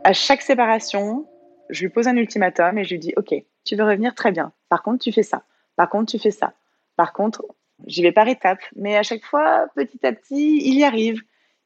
À 0.05 0.13
chaque 0.13 0.41
séparation, 0.41 1.27
je 1.69 1.83
lui 1.83 1.89
pose 1.91 2.09
un 2.09 2.17
ultimatum 2.17 2.79
et 2.79 2.85
je 2.85 2.91
lui 2.91 2.99
dis 2.99 3.13
Ok, 3.17 3.35
tu 3.65 3.77
veux 3.77 3.85
revenir 3.85 4.15
Très 4.15 4.33
bien. 4.33 4.53
Par 4.69 4.83
contre, 4.83 5.03
tu 5.03 5.13
fais 5.13 5.23
ça. 5.23 5.43
Par 5.77 5.91
contre, 5.91 6.11
tu 6.11 6.19
fais 6.19 6.31
ça. 6.31 6.55
Par 6.97 7.13
contre, 7.13 7.45
j'y 7.87 8.03
vais 8.03 8.13
par 8.13 8.29
étapes, 8.29 8.63
mais 8.77 8.97
à 8.97 9.03
chaque 9.03 9.25
fois, 9.25 9.67
petit 9.75 10.05
à 10.07 10.13
petit, 10.13 10.61
il 10.65 10.79
y 10.79 10.85
arrive. 10.85 11.21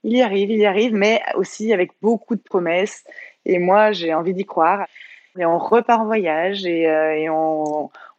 Il 0.05 0.17
y 0.17 0.23
arrive, 0.23 0.51
il 0.51 0.59
y 0.59 0.67
arrive, 0.67 0.95
mais 0.95 1.21
aussi 1.35 1.73
avec 1.73 1.93
beaucoup 2.03 2.35
de 2.35 2.41
promesses. 2.41 3.05
Et 3.45 3.59
moi, 3.59 3.93
j'ai 3.93 4.15
envie 4.15 4.35
d'y 4.35 4.45
croire. 4.45 4.87
Et 5.39 5.47
on 5.47 5.59
repart 5.59 6.01
en 6.01 6.07
voyage 6.07 6.67
et, 6.67 6.89
euh, 6.89 7.27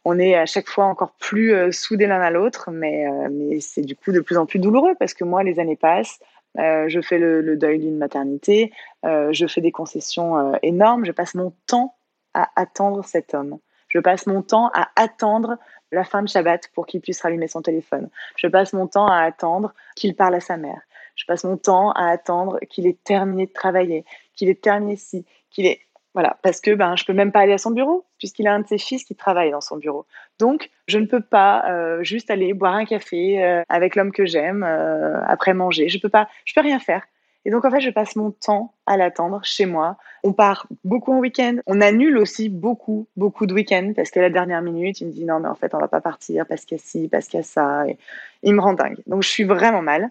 on, 0.04 0.18
est 0.18 0.34
à 0.34 0.46
chaque 0.46 0.68
fois 0.68 0.84
encore 0.86 1.12
plus 1.12 1.54
euh, 1.54 1.70
soudés 1.70 2.06
l'un 2.06 2.20
à 2.20 2.30
l'autre, 2.30 2.70
mais, 2.70 3.06
euh, 3.06 3.28
mais 3.30 3.60
c'est 3.60 3.82
du 3.82 3.94
coup 3.94 4.12
de 4.12 4.20
plus 4.20 4.36
en 4.36 4.46
plus 4.46 4.58
douloureux 4.58 4.94
parce 4.98 5.14
que 5.14 5.24
moi, 5.24 5.42
les 5.42 5.60
années 5.60 5.76
passent. 5.76 6.18
Je 6.56 7.00
fais 7.02 7.18
le, 7.18 7.56
deuil 7.56 7.80
d'une 7.80 7.98
maternité, 7.98 8.72
je 9.02 9.46
fais 9.48 9.60
des 9.60 9.72
concessions 9.72 10.56
énormes, 10.62 11.04
je 11.04 11.10
passe 11.10 11.34
mon 11.34 11.52
temps 11.66 11.96
à 12.32 12.48
attendre 12.54 13.04
cet 13.04 13.34
homme. 13.34 13.58
Je 13.88 13.98
passe 13.98 14.28
mon 14.28 14.40
temps 14.40 14.70
à 14.72 14.88
attendre 14.94 15.58
la 15.90 16.04
fin 16.04 16.22
de 16.22 16.28
Shabbat 16.28 16.68
pour 16.72 16.86
qu'il 16.86 17.00
puisse 17.00 17.20
rallumer 17.22 17.48
son 17.48 17.60
téléphone. 17.60 18.08
Je 18.36 18.46
passe 18.46 18.72
mon 18.72 18.86
temps 18.86 19.08
à 19.08 19.22
attendre 19.22 19.74
qu'il 19.96 20.14
parle 20.14 20.36
à 20.36 20.40
sa 20.40 20.56
mère. 20.56 20.80
Je 21.14 21.24
passe 21.26 21.44
mon 21.44 21.56
temps 21.56 21.92
à 21.92 22.08
attendre 22.08 22.58
qu'il 22.68 22.86
ait 22.86 22.98
terminé 23.04 23.46
de 23.46 23.52
travailler, 23.52 24.04
qu'il 24.34 24.48
ait 24.48 24.54
terminé 24.54 24.96
ci, 24.96 25.24
qu'il 25.50 25.66
ait 25.66 25.80
voilà, 26.14 26.38
parce 26.42 26.60
que 26.60 26.72
ben 26.72 26.94
je 26.94 27.04
peux 27.04 27.12
même 27.12 27.32
pas 27.32 27.40
aller 27.40 27.52
à 27.52 27.58
son 27.58 27.72
bureau 27.72 28.06
puisqu'il 28.18 28.46
a 28.46 28.54
un 28.54 28.60
de 28.60 28.66
ses 28.68 28.78
fils 28.78 29.04
qui 29.04 29.16
travaille 29.16 29.50
dans 29.50 29.60
son 29.60 29.76
bureau. 29.76 30.06
Donc 30.38 30.70
je 30.86 30.98
ne 30.98 31.06
peux 31.06 31.20
pas 31.20 31.64
euh, 31.68 32.04
juste 32.04 32.30
aller 32.30 32.54
boire 32.54 32.74
un 32.74 32.84
café 32.84 33.42
euh, 33.42 33.62
avec 33.68 33.96
l'homme 33.96 34.12
que 34.12 34.24
j'aime 34.24 34.62
euh, 34.62 35.20
après 35.26 35.54
manger. 35.54 35.88
Je 35.88 35.98
peux 35.98 36.08
peux 36.08 36.60
rien 36.60 36.78
faire. 36.78 37.02
Et 37.44 37.50
donc 37.50 37.64
en 37.64 37.70
fait 37.70 37.80
je 37.80 37.90
passe 37.90 38.14
mon 38.14 38.30
temps 38.30 38.72
à 38.86 38.96
l'attendre 38.96 39.40
chez 39.42 39.66
moi. 39.66 39.96
On 40.22 40.32
part 40.32 40.68
beaucoup 40.84 41.12
en 41.12 41.18
week-end. 41.18 41.56
On 41.66 41.80
annule 41.80 42.16
aussi 42.16 42.48
beaucoup 42.48 43.08
beaucoup 43.16 43.46
de 43.46 43.52
week-ends 43.52 43.92
parce 43.96 44.12
que 44.12 44.20
la 44.20 44.30
dernière 44.30 44.62
minute 44.62 45.00
il 45.00 45.08
me 45.08 45.12
dit 45.12 45.24
non 45.24 45.40
mais 45.40 45.48
en 45.48 45.56
fait 45.56 45.74
on 45.74 45.78
va 45.78 45.88
pas 45.88 46.00
partir 46.00 46.46
parce 46.46 46.64
qu'il 46.64 46.78
y 46.78 46.80
a 46.80 46.84
ci, 46.84 47.08
parce 47.08 47.26
qu'il 47.26 47.38
y 47.38 47.40
a 47.40 47.44
ça. 47.44 47.88
Et 47.88 47.98
il 48.44 48.54
me 48.54 48.60
rend 48.60 48.74
dingue. 48.74 48.98
Donc 49.08 49.24
je 49.24 49.28
suis 49.28 49.44
vraiment 49.44 49.82
mal 49.82 50.10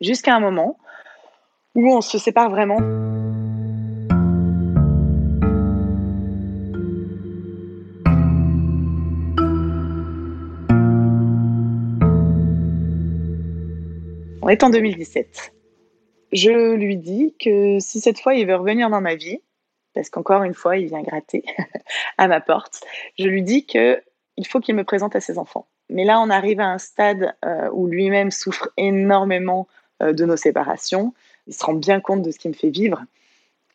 jusqu'à 0.00 0.34
un 0.34 0.40
moment 0.40 0.78
où 1.74 1.88
on 1.90 2.00
se 2.00 2.18
sépare 2.18 2.50
vraiment. 2.50 2.78
On 14.42 14.48
est 14.48 14.62
en 14.62 14.68
2017. 14.68 15.54
Je 16.32 16.74
lui 16.74 16.98
dis 16.98 17.34
que 17.40 17.78
si 17.80 18.00
cette 18.00 18.20
fois 18.20 18.34
il 18.34 18.46
veut 18.46 18.56
revenir 18.56 18.90
dans 18.90 19.00
ma 19.00 19.14
vie, 19.14 19.40
parce 19.94 20.10
qu'encore 20.10 20.42
une 20.42 20.52
fois 20.52 20.76
il 20.76 20.88
vient 20.88 21.00
gratter 21.02 21.44
à 22.18 22.28
ma 22.28 22.40
porte, 22.40 22.80
je 23.18 23.26
lui 23.26 23.42
dis 23.42 23.64
que 23.64 24.02
il 24.36 24.46
faut 24.46 24.60
qu'il 24.60 24.74
me 24.74 24.84
présente 24.84 25.16
à 25.16 25.20
ses 25.20 25.38
enfants. 25.38 25.66
Mais 25.88 26.04
là, 26.04 26.20
on 26.20 26.28
arrive 26.28 26.60
à 26.60 26.66
un 26.66 26.78
stade 26.78 27.34
euh, 27.44 27.70
où 27.72 27.86
lui-même 27.86 28.30
souffre 28.30 28.68
énormément 28.76 29.68
de 30.12 30.24
nos 30.24 30.36
séparations. 30.36 31.14
Il 31.46 31.54
se 31.54 31.64
rend 31.64 31.74
bien 31.74 32.00
compte 32.00 32.22
de 32.22 32.30
ce 32.30 32.38
qui 32.38 32.48
me 32.48 32.54
fait 32.54 32.70
vivre. 32.70 33.02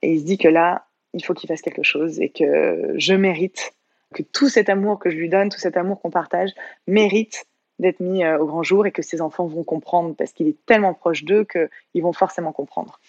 Et 0.02 0.14
il 0.14 0.20
se 0.20 0.26
dit 0.26 0.38
que 0.38 0.48
là, 0.48 0.86
il 1.14 1.24
faut 1.24 1.34
qu'il 1.34 1.48
fasse 1.48 1.62
quelque 1.62 1.84
chose 1.84 2.20
et 2.20 2.30
que 2.30 2.94
je 2.98 3.14
mérite, 3.14 3.74
que 4.14 4.24
tout 4.24 4.50
cet 4.50 4.70
amour 4.70 5.00
que 5.00 5.10
je 5.10 5.18
lui 5.18 5.30
donne, 5.30 5.50
tout 5.50 5.60
cet 5.60 5.78
amour 5.78 6.02
qu'on 6.02 6.10
partage, 6.10 6.52
mérite 6.88 7.46
d'être 7.80 8.00
mis 8.00 8.24
euh, 8.24 8.38
au 8.38 8.46
grand 8.46 8.64
jour 8.64 8.86
et 8.86 8.92
que 8.92 9.02
ses 9.02 9.22
enfants 9.22 9.46
vont 9.46 9.64
comprendre 9.64 10.16
parce 10.16 10.34
qu'il 10.34 10.48
est 10.48 10.66
tellement 10.66 10.94
proche 10.94 11.24
d'eux 11.24 11.46
qu'ils 11.46 12.04
vont 12.04 12.14
forcément 12.14 12.52
comprendre. 12.52 13.00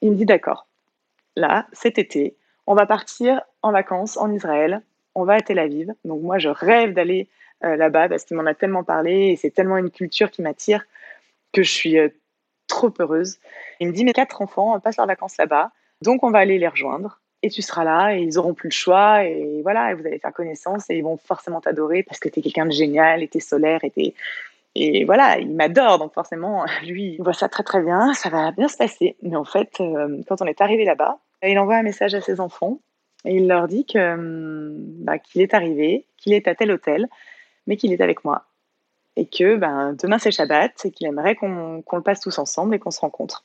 Il 0.00 0.12
me 0.12 0.16
dit 0.16 0.26
d'accord, 0.26 0.66
là, 1.36 1.66
cet 1.72 1.98
été, 1.98 2.36
on 2.66 2.74
va 2.74 2.86
partir 2.86 3.42
en 3.62 3.72
vacances 3.72 4.16
en 4.16 4.32
Israël, 4.32 4.82
on 5.14 5.24
va 5.24 5.34
à 5.34 5.40
Tel 5.40 5.58
Aviv. 5.58 5.92
Donc 6.04 6.22
moi, 6.22 6.38
je 6.38 6.48
rêve 6.48 6.94
d'aller 6.94 7.28
euh, 7.64 7.76
là-bas 7.76 8.08
parce 8.08 8.24
qu'il 8.24 8.36
m'en 8.36 8.46
a 8.46 8.54
tellement 8.54 8.84
parlé 8.84 9.28
et 9.28 9.36
c'est 9.36 9.50
tellement 9.50 9.76
une 9.76 9.90
culture 9.90 10.30
qui 10.30 10.42
m'attire 10.42 10.84
que 11.52 11.62
je 11.62 11.70
suis 11.70 11.98
euh, 11.98 12.08
trop 12.72 12.92
heureuse. 12.98 13.38
Il 13.80 13.88
me 13.88 13.92
dit, 13.92 14.04
mes 14.04 14.12
quatre 14.12 14.40
enfants 14.42 14.78
passent 14.80 14.96
leurs 14.96 15.06
vacances 15.06 15.36
là-bas, 15.38 15.70
donc 16.00 16.24
on 16.24 16.30
va 16.30 16.38
aller 16.38 16.58
les 16.58 16.68
rejoindre. 16.68 17.20
Et 17.44 17.50
tu 17.50 17.60
seras 17.60 17.82
là 17.82 18.14
et 18.14 18.20
ils 18.20 18.38
auront 18.38 18.54
plus 18.54 18.68
le 18.68 18.74
choix. 18.74 19.24
Et 19.24 19.60
voilà 19.62 19.90
et 19.90 19.94
vous 19.94 20.06
allez 20.06 20.18
faire 20.18 20.32
connaissance 20.32 20.88
et 20.90 20.96
ils 20.96 21.02
vont 21.02 21.16
forcément 21.16 21.60
t'adorer 21.60 22.02
parce 22.04 22.20
que 22.20 22.28
tu 22.28 22.38
es 22.38 22.42
quelqu'un 22.42 22.66
de 22.66 22.70
génial 22.70 23.22
et 23.22 23.28
tu 23.28 23.38
es 23.38 23.40
solaire 23.40 23.80
et 23.84 24.14
et 24.74 25.04
voilà, 25.04 25.38
il 25.38 25.50
m'adore 25.50 25.98
donc 25.98 26.14
forcément 26.14 26.64
lui 26.86 27.16
il 27.18 27.22
voit 27.22 27.34
ça 27.34 27.48
très 27.48 27.62
très 27.62 27.82
bien, 27.82 28.14
ça 28.14 28.30
va 28.30 28.52
bien 28.52 28.68
se 28.68 28.76
passer. 28.76 29.16
Mais 29.22 29.36
en 29.36 29.44
fait, 29.44 29.80
euh, 29.80 30.22
quand 30.28 30.40
on 30.40 30.46
est 30.46 30.60
arrivé 30.60 30.84
là-bas, 30.84 31.18
il 31.42 31.58
envoie 31.58 31.76
un 31.76 31.82
message 31.82 32.14
à 32.14 32.20
ses 32.20 32.40
enfants 32.40 32.78
et 33.24 33.34
il 33.36 33.48
leur 33.48 33.66
dit 33.68 33.84
hum, 33.96 34.76
bah, 35.04 35.18
qu'il 35.18 35.42
est 35.42 35.52
arrivé, 35.52 36.06
qu'il 36.16 36.32
est 36.32 36.46
à 36.48 36.54
tel 36.54 36.70
hôtel, 36.70 37.08
mais 37.66 37.76
qu'il 37.76 37.92
est 37.92 38.00
avec 38.00 38.24
moi 38.24 38.46
et 39.16 39.26
que 39.26 39.56
ben, 39.56 39.94
demain 40.00 40.18
c'est 40.18 40.30
Shabbat 40.30 40.84
et 40.84 40.90
qu'il 40.90 41.06
aimerait 41.06 41.34
qu'on 41.34 41.82
le 41.92 42.02
passe 42.02 42.20
tous 42.20 42.38
ensemble 42.38 42.74
et 42.74 42.78
qu'on 42.78 42.90
se 42.90 43.00
rencontre. 43.00 43.44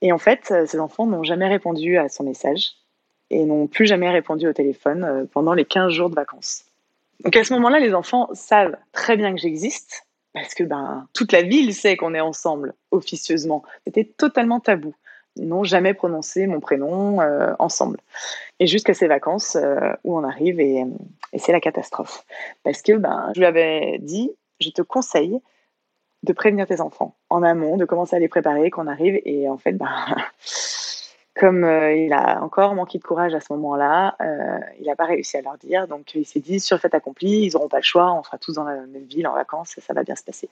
Et 0.00 0.12
en 0.12 0.18
fait, 0.18 0.52
ses 0.66 0.80
enfants 0.80 1.06
n'ont 1.06 1.22
jamais 1.22 1.48
répondu 1.48 1.96
à 1.96 2.08
son 2.08 2.24
message 2.24 2.74
et 3.30 3.44
n'ont 3.44 3.66
plus 3.66 3.86
jamais 3.86 4.10
répondu 4.10 4.46
au 4.46 4.52
téléphone 4.52 5.04
euh, 5.04 5.24
pendant 5.30 5.54
les 5.54 5.64
15 5.64 5.92
jours 5.92 6.10
de 6.10 6.14
vacances. 6.14 6.64
Donc 7.24 7.36
à 7.36 7.44
ce 7.44 7.52
moment-là, 7.54 7.78
les 7.78 7.94
enfants 7.94 8.28
savent 8.32 8.76
très 8.92 9.16
bien 9.16 9.34
que 9.34 9.40
j'existe 9.40 10.06
parce 10.32 10.54
que 10.54 10.64
ben, 10.64 11.06
toute 11.12 11.32
la 11.32 11.42
ville 11.42 11.74
sait 11.74 11.96
qu'on 11.96 12.14
est 12.14 12.20
ensemble 12.20 12.74
officieusement. 12.90 13.62
C'était 13.86 14.04
totalement 14.04 14.60
tabou. 14.60 14.94
Ils 15.36 15.48
n'ont 15.48 15.64
jamais 15.64 15.94
prononcé 15.94 16.46
mon 16.46 16.60
prénom 16.60 17.20
euh, 17.20 17.54
ensemble. 17.58 17.98
Et 18.60 18.66
jusqu'à 18.66 18.94
ces 18.94 19.08
vacances 19.08 19.56
euh, 19.56 19.92
où 20.04 20.16
on 20.16 20.22
arrive 20.22 20.60
et, 20.60 20.84
et 21.32 21.38
c'est 21.38 21.52
la 21.52 21.60
catastrophe. 21.60 22.24
Parce 22.62 22.82
que 22.82 22.92
ben, 22.92 23.32
je 23.34 23.40
lui 23.40 23.46
avais 23.46 23.98
dit, 24.00 24.30
je 24.60 24.70
te 24.70 24.82
conseille 24.82 25.40
de 26.24 26.32
prévenir 26.32 26.66
tes 26.66 26.80
enfants 26.80 27.14
en 27.30 27.42
amont, 27.42 27.76
de 27.76 27.84
commencer 27.84 28.16
à 28.16 28.18
les 28.18 28.28
préparer 28.28 28.70
qu'on 28.70 28.86
arrive. 28.86 29.20
Et 29.24 29.48
en 29.48 29.58
fait, 29.58 29.72
ben, 29.72 29.88
comme 31.36 31.64
euh, 31.64 31.94
il 31.94 32.12
a 32.12 32.42
encore 32.42 32.74
manqué 32.74 32.98
de 32.98 33.04
courage 33.04 33.34
à 33.34 33.40
ce 33.40 33.52
moment-là, 33.52 34.16
euh, 34.20 34.58
il 34.80 34.86
n'a 34.86 34.96
pas 34.96 35.04
réussi 35.04 35.36
à 35.36 35.42
leur 35.42 35.58
dire. 35.58 35.86
Donc 35.86 36.14
il 36.14 36.24
s'est 36.24 36.40
dit, 36.40 36.60
sur 36.60 36.78
fait 36.80 36.94
accompli, 36.94 37.46
ils 37.46 37.52
n'auront 37.52 37.68
pas 37.68 37.78
le 37.78 37.84
choix, 37.84 38.12
on 38.12 38.22
sera 38.22 38.38
tous 38.38 38.54
dans 38.54 38.64
la 38.64 38.74
même 38.74 39.04
ville 39.04 39.26
en 39.26 39.34
vacances 39.34 39.78
ça 39.80 39.92
va 39.92 40.02
bien 40.02 40.16
se 40.16 40.24
passer. 40.24 40.48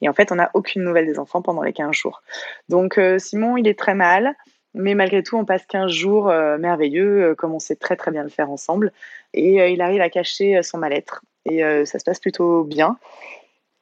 Et 0.00 0.08
en 0.08 0.12
fait, 0.12 0.30
on 0.30 0.36
n'a 0.36 0.50
aucune 0.54 0.82
nouvelle 0.84 1.06
des 1.06 1.18
enfants 1.18 1.42
pendant 1.42 1.62
les 1.62 1.72
15 1.72 1.92
jours. 1.92 2.22
Donc 2.68 2.98
euh, 2.98 3.18
Simon, 3.18 3.56
il 3.56 3.66
est 3.66 3.78
très 3.78 3.94
mal, 3.94 4.34
mais 4.74 4.94
malgré 4.94 5.22
tout, 5.22 5.36
on 5.36 5.44
passe 5.44 5.64
15 5.66 5.90
jours 5.90 6.26
merveilleux, 6.26 7.34
comme 7.36 7.54
on 7.54 7.58
sait 7.58 7.76
très 7.76 7.96
très 7.96 8.10
bien 8.10 8.22
le 8.22 8.28
faire 8.28 8.50
ensemble. 8.50 8.92
Et 9.32 9.72
il 9.72 9.80
arrive 9.80 10.02
à 10.02 10.10
cacher 10.10 10.62
son 10.62 10.76
mal-être. 10.76 11.22
Et 11.46 11.62
ça 11.86 11.98
se 11.98 12.04
passe 12.04 12.20
plutôt 12.20 12.62
bien. 12.62 12.98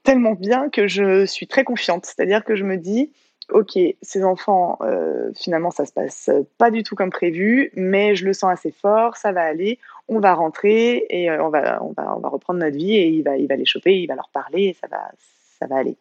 Tellement 0.04 0.34
bien 0.34 0.68
que 0.68 0.86
je 0.86 1.24
suis 1.24 1.46
très 1.46 1.64
confiante. 1.64 2.06
C'est-à-dire 2.06 2.44
que 2.44 2.56
je 2.56 2.64
me 2.64 2.76
dis, 2.76 3.10
ok, 3.50 3.78
ces 4.02 4.24
enfants, 4.24 4.78
euh, 4.82 5.30
finalement, 5.34 5.70
ça 5.70 5.86
se 5.86 5.92
passe 5.92 6.30
pas 6.58 6.70
du 6.70 6.82
tout 6.82 6.94
comme 6.94 7.10
prévu, 7.10 7.70
mais 7.74 8.14
je 8.14 8.24
le 8.24 8.32
sens 8.32 8.52
assez 8.52 8.70
fort, 8.70 9.16
ça 9.16 9.32
va 9.32 9.42
aller, 9.42 9.78
on 10.08 10.20
va 10.20 10.34
rentrer 10.34 11.06
et 11.08 11.30
euh, 11.30 11.42
on, 11.42 11.48
va, 11.48 11.82
on, 11.82 11.92
va, 11.92 12.16
on 12.16 12.20
va 12.20 12.28
reprendre 12.28 12.60
notre 12.60 12.76
vie 12.76 12.94
et 12.94 13.08
il 13.08 13.22
va, 13.22 13.36
il 13.36 13.46
va 13.46 13.56
les 13.56 13.64
choper, 13.64 13.96
il 13.96 14.06
va 14.06 14.14
leur 14.14 14.28
parler 14.28 14.64
et 14.64 14.72
ça 14.74 14.86
va, 14.88 15.10
ça 15.58 15.66
va 15.66 15.76
aller. 15.76 15.96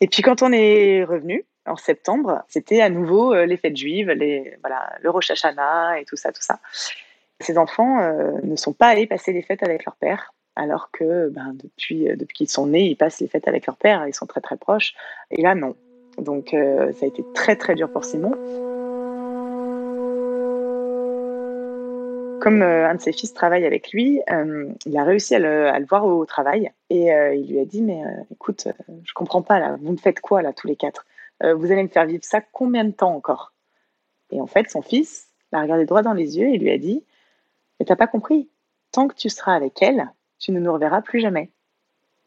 Et 0.00 0.06
puis 0.06 0.22
quand 0.22 0.42
on 0.42 0.52
est 0.52 1.04
revenu 1.04 1.44
en 1.66 1.76
septembre, 1.76 2.42
c'était 2.48 2.80
à 2.80 2.90
nouveau 2.90 3.32
euh, 3.32 3.46
les 3.46 3.56
fêtes 3.56 3.76
juives, 3.76 4.10
les, 4.10 4.56
voilà, 4.60 4.92
le 5.00 5.10
Rosh 5.10 5.30
Hashanah 5.30 6.00
et 6.00 6.04
tout 6.04 6.16
ça, 6.16 6.32
tout 6.32 6.42
ça. 6.42 6.60
Ces 7.40 7.58
enfants 7.58 7.98
ne 8.44 8.54
sont 8.54 8.72
pas 8.72 8.86
allés 8.86 9.08
passer 9.08 9.32
les 9.32 9.42
fêtes 9.42 9.64
avec 9.64 9.84
leur 9.84 9.96
père, 9.96 10.32
alors 10.56 10.90
que 10.90 11.28
ben, 11.28 11.54
depuis, 11.54 12.04
depuis 12.16 12.34
qu'ils 12.36 12.50
sont 12.50 12.66
nés, 12.66 12.86
ils 12.86 12.96
passent 12.96 13.20
les 13.20 13.28
fêtes 13.28 13.48
avec 13.48 13.66
leur 13.66 13.76
père, 13.76 14.06
ils 14.06 14.14
sont 14.14 14.26
très 14.26 14.40
très 14.40 14.56
proches. 14.56 14.94
Et 15.30 15.42
là, 15.42 15.54
non, 15.54 15.74
donc 16.18 16.54
euh, 16.54 16.92
ça 16.92 17.04
a 17.04 17.08
été 17.08 17.24
très 17.34 17.56
très 17.56 17.74
dur 17.74 17.90
pour 17.90 18.04
Simon. 18.04 18.32
Comme 22.40 22.62
euh, 22.62 22.88
un 22.88 22.96
de 22.96 23.00
ses 23.00 23.12
fils 23.12 23.32
travaille 23.32 23.64
avec 23.64 23.92
lui, 23.92 24.20
euh, 24.30 24.68
il 24.84 24.96
a 24.98 25.04
réussi 25.04 25.34
à 25.34 25.38
le, 25.38 25.86
voir 25.86 26.04
au 26.04 26.24
travail 26.26 26.72
et 26.90 27.06
il 27.06 27.46
lui 27.48 27.60
a 27.60 27.64
dit 27.64 27.82
mais 27.82 28.02
écoute, 28.30 28.68
je 29.04 29.12
comprends 29.14 29.42
pas 29.42 29.58
là, 29.58 29.76
vous 29.80 29.92
me 29.92 29.96
faites 29.96 30.20
quoi 30.20 30.42
là 30.42 30.52
tous 30.52 30.66
les 30.66 30.76
quatre? 30.76 31.06
Vous 31.42 31.72
allez 31.72 31.82
me 31.82 31.88
faire 31.88 32.06
vivre 32.06 32.24
ça 32.24 32.40
combien 32.40 32.84
de 32.84 32.92
temps 32.92 33.14
encore? 33.14 33.52
Et 34.30 34.40
en 34.40 34.46
fait, 34.46 34.70
son 34.70 34.80
fils 34.80 35.28
l'a 35.50 35.60
regardé 35.60 35.86
droit 35.86 36.02
dans 36.02 36.12
les 36.12 36.38
yeux 36.38 36.48
et 36.48 36.58
lui 36.58 36.70
a 36.70 36.78
dit 36.78 37.04
mais 37.78 37.86
t'as 37.86 37.96
pas 37.96 38.06
compris 38.06 38.48
Tant 38.92 39.08
que 39.08 39.14
tu 39.14 39.30
seras 39.30 39.54
avec 39.54 39.80
elle, 39.80 40.10
tu 40.42 40.52
ne 40.52 40.60
nous 40.60 40.72
reverras 40.72 41.00
plus 41.00 41.20
jamais 41.20 41.50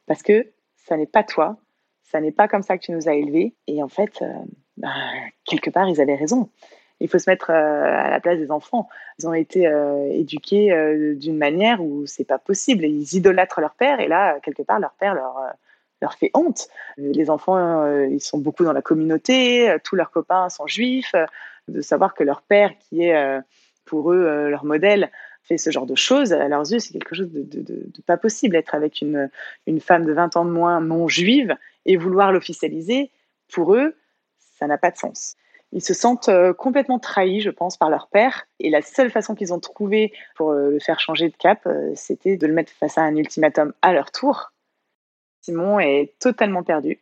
parce 0.07 0.23
que 0.23 0.47
ça 0.77 0.97
n'est 0.97 1.05
pas 1.05 1.23
toi, 1.23 1.57
ça 2.03 2.21
n'est 2.21 2.31
pas 2.31 2.47
comme 2.47 2.63
ça 2.63 2.77
que 2.77 2.83
tu 2.83 2.91
nous 2.91 3.09
as 3.09 3.13
élevés. 3.13 3.53
Et 3.67 3.83
en 3.83 3.89
fait, 3.89 4.21
euh, 4.21 4.33
bah, 4.77 4.93
quelque 5.43 5.69
part, 5.69 5.87
ils 5.89 6.01
avaient 6.01 6.15
raison. 6.15 6.49
Il 7.01 7.09
faut 7.09 7.19
se 7.19 7.29
mettre 7.29 7.49
euh, 7.49 7.53
à 7.53 8.09
la 8.09 8.19
place 8.21 8.39
des 8.39 8.51
enfants. 8.51 8.87
Ils 9.19 9.27
ont 9.27 9.33
été 9.33 9.67
euh, 9.67 10.07
éduqués 10.11 10.73
d'une 11.17 11.37
manière 11.37 11.83
où 11.83 12.05
c'est 12.05 12.23
pas 12.23 12.37
possible. 12.37 12.85
Ils 12.85 13.15
idolâtrent 13.15 13.59
leur 13.59 13.75
père 13.75 13.99
et 13.99 14.07
là, 14.07 14.39
quelque 14.39 14.63
part, 14.63 14.79
leur 14.79 14.93
père 14.93 15.13
leur 15.13 15.37
leur 16.01 16.13
fait 16.13 16.29
honte. 16.33 16.67
Les 16.97 17.29
enfants, 17.29 17.87
ils 18.05 18.21
sont 18.21 18.37
beaucoup 18.37 18.65
dans 18.65 18.73
la 18.73 18.81
communauté, 18.81 19.75
tous 19.83 19.95
leurs 19.95 20.11
copains 20.11 20.49
sont 20.49 20.67
juifs. 20.67 21.15
De 21.67 21.81
savoir 21.81 22.13
que 22.13 22.23
leur 22.23 22.41
père, 22.41 22.77
qui 22.77 23.05
est 23.05 23.39
pour 23.85 24.11
eux 24.11 24.49
leur 24.49 24.65
modèle, 24.65 25.09
fait 25.47 25.57
ce 25.57 25.69
genre 25.69 25.85
de 25.85 25.95
choses, 25.95 26.33
à 26.33 26.47
leurs 26.47 26.71
yeux, 26.71 26.79
c'est 26.79 26.91
quelque 26.91 27.15
chose 27.15 27.29
de, 27.31 27.85
pas 28.05 28.17
possible. 28.17 28.55
Être 28.55 28.75
avec 28.75 29.01
une, 29.01 29.29
une 29.67 29.79
femme 29.79 30.05
de 30.05 30.13
20 30.13 30.35
ans 30.37 30.45
de 30.45 30.51
moins 30.51 30.81
non 30.81 31.07
juive 31.07 31.55
et 31.85 31.97
vouloir 31.97 32.31
l'officialiser, 32.31 33.11
pour 33.51 33.75
eux, 33.75 33.95
ça 34.59 34.67
n'a 34.67 34.77
pas 34.77 34.91
de 34.91 34.97
sens. 34.97 35.35
Ils 35.71 35.83
se 35.83 35.93
sentent 35.93 36.29
euh, 36.29 36.53
complètement 36.53 36.99
trahis, 36.99 37.41
je 37.41 37.49
pense, 37.49 37.77
par 37.77 37.89
leur 37.89 38.07
père. 38.07 38.47
Et 38.59 38.69
la 38.69 38.81
seule 38.81 39.11
façon 39.11 39.35
qu'ils 39.35 39.53
ont 39.53 39.59
trouvé 39.59 40.13
pour 40.35 40.51
euh, 40.51 40.71
le 40.71 40.79
faire 40.79 40.99
changer 40.99 41.29
de 41.29 41.35
cap, 41.35 41.65
euh, 41.65 41.91
c'était 41.95 42.37
de 42.37 42.47
le 42.47 42.53
mettre 42.53 42.71
face 42.71 42.97
à 42.97 43.01
un 43.01 43.15
ultimatum 43.15 43.73
à 43.81 43.93
leur 43.93 44.11
tour. 44.11 44.51
Simon 45.41 45.79
est 45.79 46.13
totalement 46.19 46.63
perdu. 46.63 46.99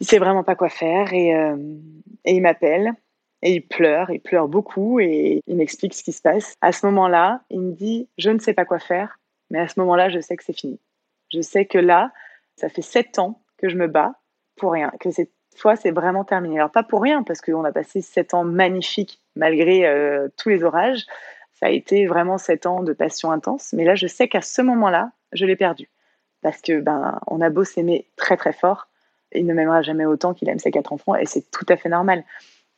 Il 0.00 0.06
sait 0.06 0.18
vraiment 0.18 0.44
pas 0.44 0.54
quoi 0.54 0.70
faire 0.70 1.12
et 1.12 1.34
il 2.24 2.40
m'appelle 2.40 2.94
et 3.42 3.54
il 3.54 3.66
pleure, 3.66 4.10
il 4.10 4.20
pleure 4.20 4.48
beaucoup 4.48 5.00
et 5.00 5.42
il 5.46 5.56
m'explique 5.56 5.94
ce 5.94 6.02
qui 6.02 6.12
se 6.12 6.22
passe. 6.22 6.54
À 6.60 6.72
ce 6.72 6.84
moment-là, 6.86 7.42
il 7.50 7.60
me 7.60 7.72
dit 7.72 8.08
Je 8.18 8.30
ne 8.30 8.38
sais 8.38 8.54
pas 8.54 8.64
quoi 8.64 8.78
faire, 8.78 9.18
mais 9.50 9.58
à 9.58 9.68
ce 9.68 9.80
moment-là, 9.80 10.08
je 10.08 10.20
sais 10.20 10.36
que 10.36 10.44
c'est 10.44 10.58
fini. 10.58 10.78
Je 11.32 11.40
sais 11.40 11.64
que 11.64 11.78
là, 11.78 12.12
ça 12.56 12.68
fait 12.68 12.82
sept 12.82 13.18
ans 13.18 13.42
que 13.56 13.68
je 13.68 13.76
me 13.76 13.86
bats 13.86 14.14
pour 14.56 14.72
rien, 14.72 14.92
que 15.00 15.10
cette 15.10 15.30
fois, 15.56 15.76
c'est 15.76 15.90
vraiment 15.90 16.24
terminé. 16.24 16.58
Alors, 16.58 16.70
pas 16.70 16.82
pour 16.82 17.02
rien, 17.02 17.22
parce 17.22 17.40
qu'on 17.40 17.64
a 17.64 17.72
passé 17.72 18.00
sept 18.02 18.34
ans 18.34 18.44
magnifiques 18.44 19.20
malgré 19.36 19.86
euh, 19.86 20.28
tous 20.36 20.48
les 20.48 20.64
orages. 20.64 21.06
Ça 21.52 21.66
a 21.66 21.70
été 21.70 22.06
vraiment 22.06 22.38
sept 22.38 22.66
ans 22.66 22.82
de 22.82 22.92
passion 22.92 23.30
intense. 23.30 23.72
Mais 23.74 23.84
là, 23.84 23.94
je 23.94 24.06
sais 24.06 24.28
qu'à 24.28 24.40
ce 24.40 24.62
moment-là, 24.62 25.12
je 25.32 25.44
l'ai 25.44 25.56
perdu. 25.56 25.90
Parce 26.42 26.60
que, 26.62 26.80
ben, 26.80 27.20
on 27.26 27.40
a 27.40 27.50
beau 27.50 27.64
s'aimer 27.64 28.06
très, 28.16 28.36
très 28.36 28.52
fort, 28.52 28.88
il 29.32 29.46
ne 29.46 29.54
m'aimera 29.54 29.82
jamais 29.82 30.06
autant 30.06 30.34
qu'il 30.34 30.48
aime 30.48 30.58
ses 30.58 30.70
quatre 30.70 30.92
enfants, 30.92 31.14
et 31.14 31.26
c'est 31.26 31.50
tout 31.50 31.66
à 31.68 31.76
fait 31.76 31.88
normal. 31.88 32.24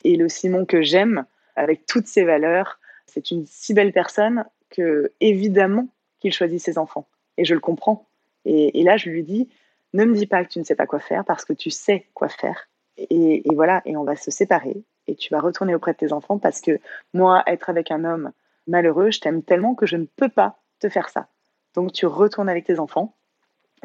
Et 0.04 0.16
le 0.16 0.28
Simon 0.28 0.64
que 0.64 0.82
j'aime, 0.82 1.24
avec 1.56 1.86
toutes 1.86 2.06
ses 2.06 2.24
valeurs, 2.24 2.78
c'est 3.06 3.30
une 3.30 3.44
si 3.46 3.74
belle 3.74 3.92
personne 3.92 4.44
que, 4.70 5.12
évidemment, 5.20 5.88
qu'il 6.20 6.32
choisit 6.32 6.60
ses 6.60 6.78
enfants. 6.78 7.06
Et 7.36 7.44
je 7.44 7.54
le 7.54 7.60
comprends. 7.60 8.06
Et, 8.44 8.80
et 8.80 8.84
là, 8.84 8.96
je 8.96 9.10
lui 9.10 9.22
dis, 9.22 9.48
ne 9.92 10.04
me 10.04 10.14
dis 10.14 10.26
pas 10.26 10.44
que 10.44 10.48
tu 10.48 10.58
ne 10.58 10.64
sais 10.64 10.74
pas 10.74 10.86
quoi 10.86 11.00
faire 11.00 11.24
parce 11.24 11.44
que 11.44 11.52
tu 11.52 11.70
sais 11.70 12.06
quoi 12.14 12.28
faire. 12.28 12.68
Et, 12.98 13.42
voilà, 13.54 13.82
et 13.84 13.96
on 13.96 14.04
va 14.04 14.16
se 14.16 14.30
séparer 14.30 14.82
et 15.06 15.16
tu 15.16 15.32
vas 15.32 15.40
retourner 15.40 15.74
auprès 15.74 15.92
de 15.92 15.98
tes 15.98 16.12
enfants 16.12 16.38
parce 16.38 16.60
que 16.60 16.78
moi, 17.14 17.42
être 17.46 17.70
avec 17.70 17.90
un 17.90 18.04
homme 18.04 18.32
malheureux, 18.66 19.10
je 19.10 19.20
t'aime 19.20 19.42
tellement 19.42 19.74
que 19.74 19.86
je 19.86 19.96
ne 19.96 20.04
peux 20.04 20.28
pas 20.28 20.58
te 20.78 20.88
faire 20.88 21.08
ça. 21.08 21.26
Donc 21.74 21.92
tu 21.92 22.06
retournes 22.06 22.48
avec 22.48 22.66
tes 22.66 22.78
enfants, 22.78 23.14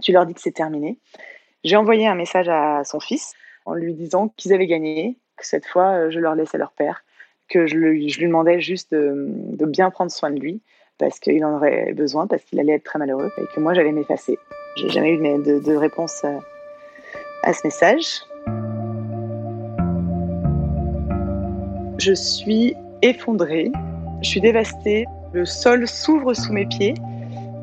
tu 0.01 0.11
leur 0.11 0.25
dis 0.25 0.33
que 0.33 0.41
c'est 0.41 0.51
terminé. 0.51 0.99
J'ai 1.63 1.77
envoyé 1.77 2.05
un 2.07 2.15
message 2.15 2.49
à 2.49 2.83
son 2.83 2.99
fils 2.99 3.33
en 3.65 3.73
lui 3.73 3.93
disant 3.93 4.27
qu'ils 4.35 4.53
avaient 4.53 4.67
gagné, 4.67 5.17
que 5.37 5.45
cette 5.45 5.65
fois, 5.65 5.91
euh, 5.91 6.11
je 6.11 6.19
leur 6.19 6.35
laissais 6.35 6.57
leur 6.57 6.71
père, 6.71 7.03
que 7.47 7.65
je 7.67 7.75
lui, 7.75 8.13
demandais 8.19 8.59
juste 8.59 8.91
de, 8.93 9.65
bien 9.65 9.89
prendre 9.89 10.11
soin 10.11 10.31
de 10.31 10.39
lui 10.39 10.59
parce 10.97 11.19
qu'il 11.19 11.45
en 11.45 11.55
aurait 11.55 11.93
besoin, 11.93 12.27
parce 12.27 12.43
qu'il 12.43 12.59
allait 12.59 12.73
être 12.73 12.83
très 12.83 12.99
malheureux 12.99 13.31
et 13.37 13.45
que 13.53 13.59
moi, 13.59 13.73
j'allais 13.73 13.91
m'effacer. 13.91 14.37
J'ai 14.75 14.89
jamais 14.89 15.13
eu 15.13 15.17
de, 15.19 15.75
réponse 15.75 16.21
euh, 16.25 16.39
à 17.43 17.53
ce 17.53 17.65
message. 17.65 18.21
Je 21.99 22.13
suis 22.13 22.75
effondrée, 23.01 23.71
je 24.23 24.29
suis 24.29 24.41
dévastée, 24.41 25.05
le 25.33 25.45
sol 25.45 25.87
s'ouvre 25.87 26.33
sous 26.33 26.51
mes 26.51 26.65
pieds 26.65 26.95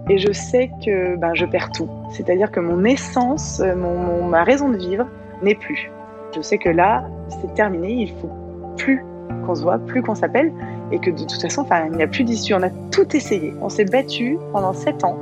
et 0.09 0.19
je 0.19 0.33
sais 0.33 0.71
que 0.85 1.17
ben, 1.17 1.35
je 1.35 1.45
perds 1.45 1.73
tout. 1.73 1.91
C'est-à-dire 2.13 2.53
que 2.53 2.61
mon 2.61 2.85
essence, 2.85 3.61
ma 3.61 4.45
raison 4.45 4.69
de 4.69 4.77
vivre 4.77 5.09
n'est 5.43 5.55
plus. 5.55 5.91
Je 6.35 6.43
sais 6.43 6.59
que 6.59 6.69
là, 6.69 7.05
c'est 7.29 7.55
terminé, 7.55 7.93
il 7.93 8.11
faut 8.11 8.31
plus 8.77 9.05
qu'on 9.47 9.55
se 9.55 9.63
voit, 9.63 9.79
plus 9.79 10.03
qu'on 10.03 10.15
s'appelle 10.15 10.53
et 10.91 10.99
que 10.99 11.11
de 11.11 11.21
toute 11.21 11.41
façon, 11.41 11.65
il 11.91 11.97
n'y 11.97 12.03
a 12.03 12.07
plus 12.07 12.25
d'issue. 12.25 12.55
On 12.55 12.63
a 12.63 12.71
tout 12.91 13.17
essayé. 13.17 13.55
On 13.61 13.69
s'est 13.69 13.85
battu 13.85 14.39
pendant 14.53 14.73
sept 14.73 15.05
ans. 15.05 15.19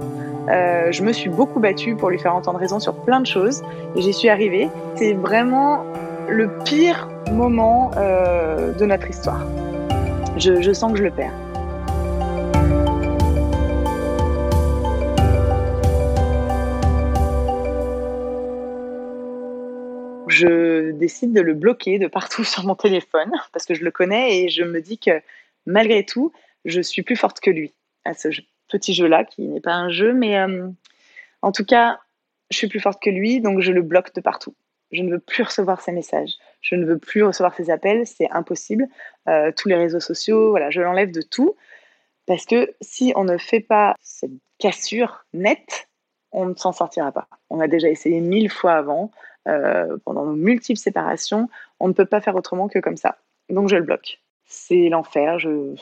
Euh, 0.48 0.90
je 0.90 1.02
me 1.02 1.12
suis 1.12 1.30
beaucoup 1.30 1.60
battue 1.60 1.94
pour 1.94 2.10
lui 2.10 2.18
faire 2.18 2.34
entendre 2.34 2.58
raison 2.58 2.80
sur 2.80 2.94
plein 2.94 3.20
de 3.20 3.26
choses 3.26 3.62
et 3.94 4.00
j'y 4.00 4.12
suis 4.12 4.28
arrivée. 4.28 4.68
C'est 4.96 5.12
vraiment 5.12 5.84
le 6.28 6.48
pire 6.64 7.08
moment 7.30 7.90
euh, 7.96 8.72
de 8.72 8.86
notre 8.86 9.08
histoire. 9.08 9.46
Je, 10.38 10.72
sens 10.72 10.92
que 10.92 10.98
je 10.98 11.04
le 11.04 11.10
perds. 11.10 11.32
Je 20.42 20.90
décide 20.90 21.32
de 21.32 21.40
le 21.40 21.54
bloquer 21.54 21.98
de 21.98 22.08
partout 22.08 22.44
sur 22.52 22.64
mon 22.64 22.74
téléphone 22.74 23.32
parce 23.52 23.64
que 23.64 23.74
je 23.74 23.84
le 23.84 23.90
connais 23.90 24.38
et 24.38 24.48
je 24.48 24.64
me 24.64 24.80
dis 24.80 24.98
que 24.98 25.22
malgré 25.66 26.04
tout, 26.04 26.32
je 26.64 26.80
suis 26.80 27.02
plus 27.02 27.16
forte 27.16 27.40
que 27.40 27.50
lui 27.50 27.72
à 28.04 28.14
ce 28.14 28.28
petit 28.68 28.94
jeu-là 28.94 29.24
qui 29.24 29.42
n'est 29.42 29.60
pas 29.60 29.74
un 29.74 29.90
jeu, 29.90 30.12
mais 30.12 30.38
euh, 30.38 30.68
en 31.42 31.52
tout 31.52 31.64
cas, 31.64 32.00
je 32.50 32.56
suis 32.56 32.66
plus 32.66 32.80
forte 32.80 33.00
que 33.00 33.10
lui, 33.10 33.40
donc 33.40 33.60
je 33.60 33.70
le 33.70 33.82
bloque 33.82 34.12
de 34.14 34.20
partout. 34.20 34.54
Je 34.90 35.02
ne 35.02 35.12
veux 35.12 35.20
plus 35.20 35.44
recevoir 35.44 35.80
ses 35.80 35.92
messages. 35.92 36.34
Je 36.60 36.74
ne 36.74 36.84
veux 36.84 36.98
plus 36.98 37.22
recevoir 37.22 37.54
ses 37.54 37.70
appels. 37.70 38.06
C'est 38.06 38.30
impossible. 38.30 38.88
Euh, 39.28 39.52
tous 39.56 39.68
les 39.68 39.76
réseaux 39.76 40.00
sociaux, 40.00 40.50
voilà, 40.50 40.70
je 40.70 40.80
l'enlève 40.80 41.12
de 41.12 41.22
tout. 41.22 41.56
Parce 42.26 42.44
que 42.44 42.74
si 42.80 43.12
on 43.16 43.24
ne 43.24 43.38
fait 43.38 43.60
pas 43.60 43.94
cette 44.00 44.32
cassure 44.58 45.24
nette, 45.32 45.88
on 46.32 46.46
ne 46.46 46.54
s'en 46.54 46.72
sortira 46.72 47.12
pas. 47.12 47.28
On 47.48 47.60
a 47.60 47.68
déjà 47.68 47.88
essayé 47.88 48.20
mille 48.20 48.50
fois 48.50 48.72
avant, 48.72 49.10
euh, 49.48 49.96
pendant 50.04 50.24
multiples 50.26 50.78
séparations. 50.78 51.48
On 51.80 51.88
ne 51.88 51.92
peut 51.92 52.06
pas 52.06 52.20
faire 52.20 52.36
autrement 52.36 52.68
que 52.68 52.78
comme 52.78 52.96
ça. 52.96 53.16
Donc 53.48 53.68
je 53.68 53.76
le 53.76 53.82
bloque. 53.82 54.20
C'est 54.46 54.88
l'enfer. 54.88 55.38
Je... 55.38 55.74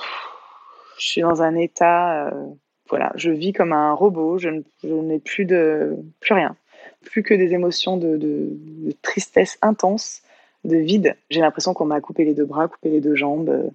suis 0.98 1.22
dans 1.22 1.42
un 1.42 1.54
état. 1.56 2.26
Euh, 2.26 2.46
voilà, 2.88 3.12
je 3.14 3.30
vis 3.30 3.52
comme 3.52 3.72
un 3.72 3.92
robot. 3.92 4.38
Je 4.38 4.62
n'ai 4.84 5.18
plus 5.18 5.44
de 5.44 5.96
plus 6.20 6.34
rien 6.34 6.56
plus 7.02 7.22
que 7.22 7.34
des 7.34 7.52
émotions 7.52 7.96
de, 7.96 8.56
tristesse 9.02 9.58
intense, 9.62 10.22
de 10.64 10.76
vide. 10.76 11.16
J'ai 11.30 11.40
l'impression 11.40 11.74
qu'on 11.74 11.86
m'a 11.86 12.00
coupé 12.00 12.24
les 12.24 12.34
deux 12.34 12.44
bras, 12.44 12.68
coupé 12.68 12.90
les 12.90 13.00
deux 13.00 13.14
jambes. 13.14 13.70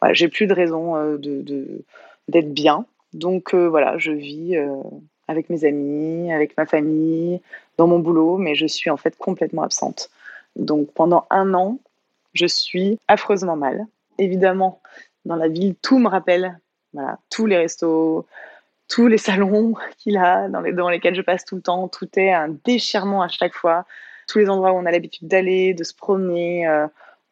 Voilà, 0.00 0.14
j'ai 0.14 0.28
plus 0.28 0.46
de 0.46 0.54
raison 0.54 0.96
euh, 0.96 1.18
d'être 2.28 2.52
bien. 2.52 2.86
Donc 3.12 3.54
euh, 3.54 3.66
voilà, 3.68 3.96
je 3.98 4.12
vis 4.12 4.56
euh, 4.56 4.74
avec 5.28 5.50
mes 5.50 5.64
amis, 5.64 6.32
avec 6.32 6.56
ma 6.56 6.66
famille, 6.66 7.40
dans 7.78 7.86
mon 7.86 7.98
boulot, 7.98 8.36
mais 8.38 8.54
je 8.54 8.66
suis 8.66 8.90
en 8.90 8.96
fait 8.96 9.16
complètement 9.16 9.62
absente. 9.62 10.10
Donc 10.56 10.92
pendant 10.92 11.26
un 11.30 11.54
an, 11.54 11.78
je 12.34 12.46
suis 12.46 12.98
affreusement 13.08 13.56
mal. 13.56 13.86
Évidemment, 14.18 14.80
dans 15.24 15.36
la 15.36 15.48
ville, 15.48 15.74
tout 15.82 15.98
me 15.98 16.08
rappelle, 16.08 16.58
voilà, 16.92 17.18
tous 17.30 17.46
les 17.46 17.56
restos, 17.56 18.26
tous 18.88 19.08
les 19.08 19.18
salons 19.18 19.74
qu'il 19.98 20.16
a, 20.16 20.48
dans, 20.48 20.60
les, 20.60 20.72
dans 20.72 20.88
lesquels 20.88 21.14
je 21.14 21.22
passe 21.22 21.44
tout 21.44 21.56
le 21.56 21.62
temps, 21.62 21.88
tout 21.88 22.08
est 22.16 22.32
un 22.32 22.48
déchirement 22.64 23.22
à 23.22 23.28
chaque 23.28 23.54
fois. 23.54 23.84
Tous 24.28 24.38
les 24.38 24.50
endroits 24.50 24.72
où 24.72 24.76
on 24.76 24.86
a 24.86 24.90
l'habitude 24.90 25.28
d'aller, 25.28 25.72
de 25.72 25.84
se 25.84 25.94
promener, 25.94 26.66
euh, 26.66 26.88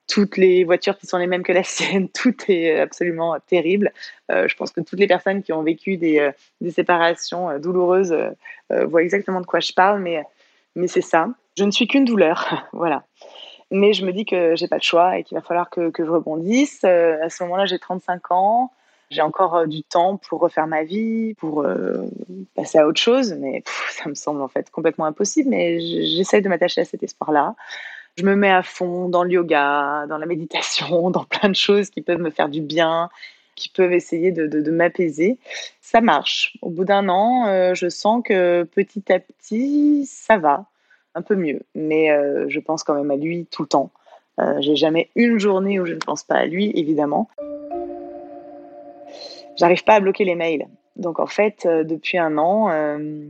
toutes 0.06 0.36
les 0.36 0.64
voitures 0.64 0.98
qui 0.98 1.06
sont 1.06 1.18
les 1.18 1.26
mêmes 1.26 1.42
que 1.42 1.52
la 1.52 1.62
sienne, 1.64 2.08
tout 2.08 2.34
est 2.48 2.80
absolument 2.80 3.36
terrible. 3.46 3.92
Euh, 4.30 4.48
je 4.48 4.56
pense 4.56 4.70
que 4.70 4.80
toutes 4.80 4.98
les 4.98 5.06
personnes 5.06 5.42
qui 5.42 5.52
ont 5.52 5.62
vécu 5.62 5.96
des, 5.96 6.18
euh, 6.18 6.70
séparations 6.70 7.58
douloureuses 7.58 8.16
voient 8.70 9.02
exactement 9.02 9.40
de 9.40 9.46
quoi 9.46 9.60
je 9.60 9.72
parle, 9.72 10.00
mais, 10.00 10.22
mais 10.74 10.88
c'est 10.88 11.00
ça. 11.00 11.28
Je 11.56 11.64
ne 11.64 11.70
suis 11.70 11.86
qu'une 11.86 12.04
douleur, 12.04 12.68
voilà. 12.72 13.04
Mais 13.70 13.92
je 13.92 14.04
me 14.04 14.12
dis 14.12 14.24
que 14.24 14.56
j'ai 14.56 14.68
pas 14.68 14.78
de 14.78 14.82
choix 14.82 15.18
et 15.18 15.24
qu'il 15.24 15.36
va 15.36 15.42
falloir 15.42 15.70
que, 15.70 15.90
que 15.90 16.04
je 16.04 16.10
rebondisse. 16.10 16.84
à 16.84 17.28
ce 17.28 17.42
moment-là, 17.44 17.66
j'ai 17.66 17.78
35 17.78 18.30
ans. 18.30 18.70
J'ai 19.10 19.22
encore 19.22 19.54
euh, 19.54 19.66
du 19.66 19.82
temps 19.82 20.16
pour 20.16 20.40
refaire 20.40 20.66
ma 20.66 20.82
vie, 20.82 21.34
pour 21.34 21.62
euh, 21.62 22.06
passer 22.54 22.78
à 22.78 22.86
autre 22.86 23.00
chose, 23.00 23.34
mais 23.38 23.62
ça 23.90 24.08
me 24.08 24.14
semble 24.14 24.42
en 24.42 24.48
fait 24.48 24.70
complètement 24.70 25.04
impossible. 25.04 25.50
Mais 25.50 25.80
j'essaie 25.80 26.40
de 26.40 26.48
m'attacher 26.48 26.80
à 26.80 26.84
cet 26.84 27.02
espoir-là. 27.02 27.54
Je 28.16 28.24
me 28.24 28.36
mets 28.36 28.50
à 28.50 28.62
fond 28.62 29.08
dans 29.08 29.24
le 29.24 29.30
yoga, 29.30 30.06
dans 30.08 30.18
la 30.18 30.26
méditation, 30.26 31.10
dans 31.12 31.24
plein 31.24 31.48
de 31.48 31.54
choses 31.54 31.90
qui 31.90 32.00
peuvent 32.00 32.20
me 32.20 32.30
faire 32.30 32.48
du 32.48 32.60
bien, 32.60 33.10
qui 33.56 33.68
peuvent 33.68 33.92
essayer 33.92 34.32
de, 34.32 34.70
m'apaiser. 34.70 35.38
Ça 35.80 36.00
marche. 36.00 36.56
Au 36.62 36.70
bout 36.70 36.84
d'un 36.84 37.08
an, 37.08 37.46
euh, 37.46 37.74
je 37.74 37.88
sens 37.88 38.22
que 38.24 38.64
petit 38.64 39.12
à 39.12 39.20
petit, 39.20 40.06
ça 40.06 40.38
va 40.38 40.66
un 41.14 41.22
peu 41.22 41.36
mieux. 41.36 41.60
Mais 41.74 42.08
je 42.48 42.60
pense 42.60 42.82
quand 42.82 42.94
même 42.94 43.10
à 43.10 43.16
lui 43.16 43.46
tout 43.46 43.62
le 43.62 43.68
temps. 43.68 43.90
J'ai 44.58 44.74
jamais 44.74 45.10
une 45.14 45.38
journée 45.38 45.78
où 45.78 45.86
je 45.86 45.94
ne 45.94 46.00
pense 46.00 46.24
pas 46.24 46.34
à 46.34 46.46
lui, 46.46 46.72
évidemment 46.74 47.28
j'arrive 49.56 49.84
pas 49.84 49.94
à 49.94 50.00
bloquer 50.00 50.24
les 50.24 50.34
mails. 50.34 50.66
Donc 50.96 51.18
en 51.18 51.26
fait, 51.26 51.66
euh, 51.66 51.84
depuis 51.84 52.18
un 52.18 52.38
an, 52.38 52.70
euh, 52.70 53.24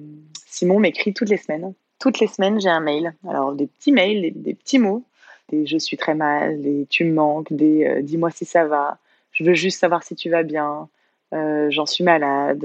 Simon 0.47 0.79
m'écrit 0.79 1.15
toutes 1.15 1.29
les 1.29 1.37
semaines. 1.37 1.75
Toutes 1.99 2.21
les 2.21 2.27
semaines, 2.27 2.61
j'ai 2.61 2.69
un 2.69 2.81
mail. 2.81 3.15
Alors 3.29 3.53
des 3.53 3.67
petits 3.67 3.93
mails, 3.93 4.33
des, 4.35 4.55
petits 4.55 4.79
mots, 4.79 5.05
des 5.49 5.67
je 5.67 5.79
suis 5.79 5.97
très 5.97 6.15
mal, 6.15 6.61
des 6.61 6.87
tu 6.91 7.05
me 7.05 7.15
manques, 7.15 7.53
des 7.53 7.87
euh, 7.87 8.03
dis-moi 8.03 8.31
si 8.31 8.45
ça 8.45 8.67
va, 8.67 8.99
je 9.33 9.45
veux 9.45 9.55
juste 9.55 9.81
savoir 9.81 10.03
si 10.03 10.15
tu 10.15 10.31
vas 10.31 10.43
bien, 10.43 10.89
j'en 11.33 11.87
suis 11.87 12.05
malade, 12.05 12.65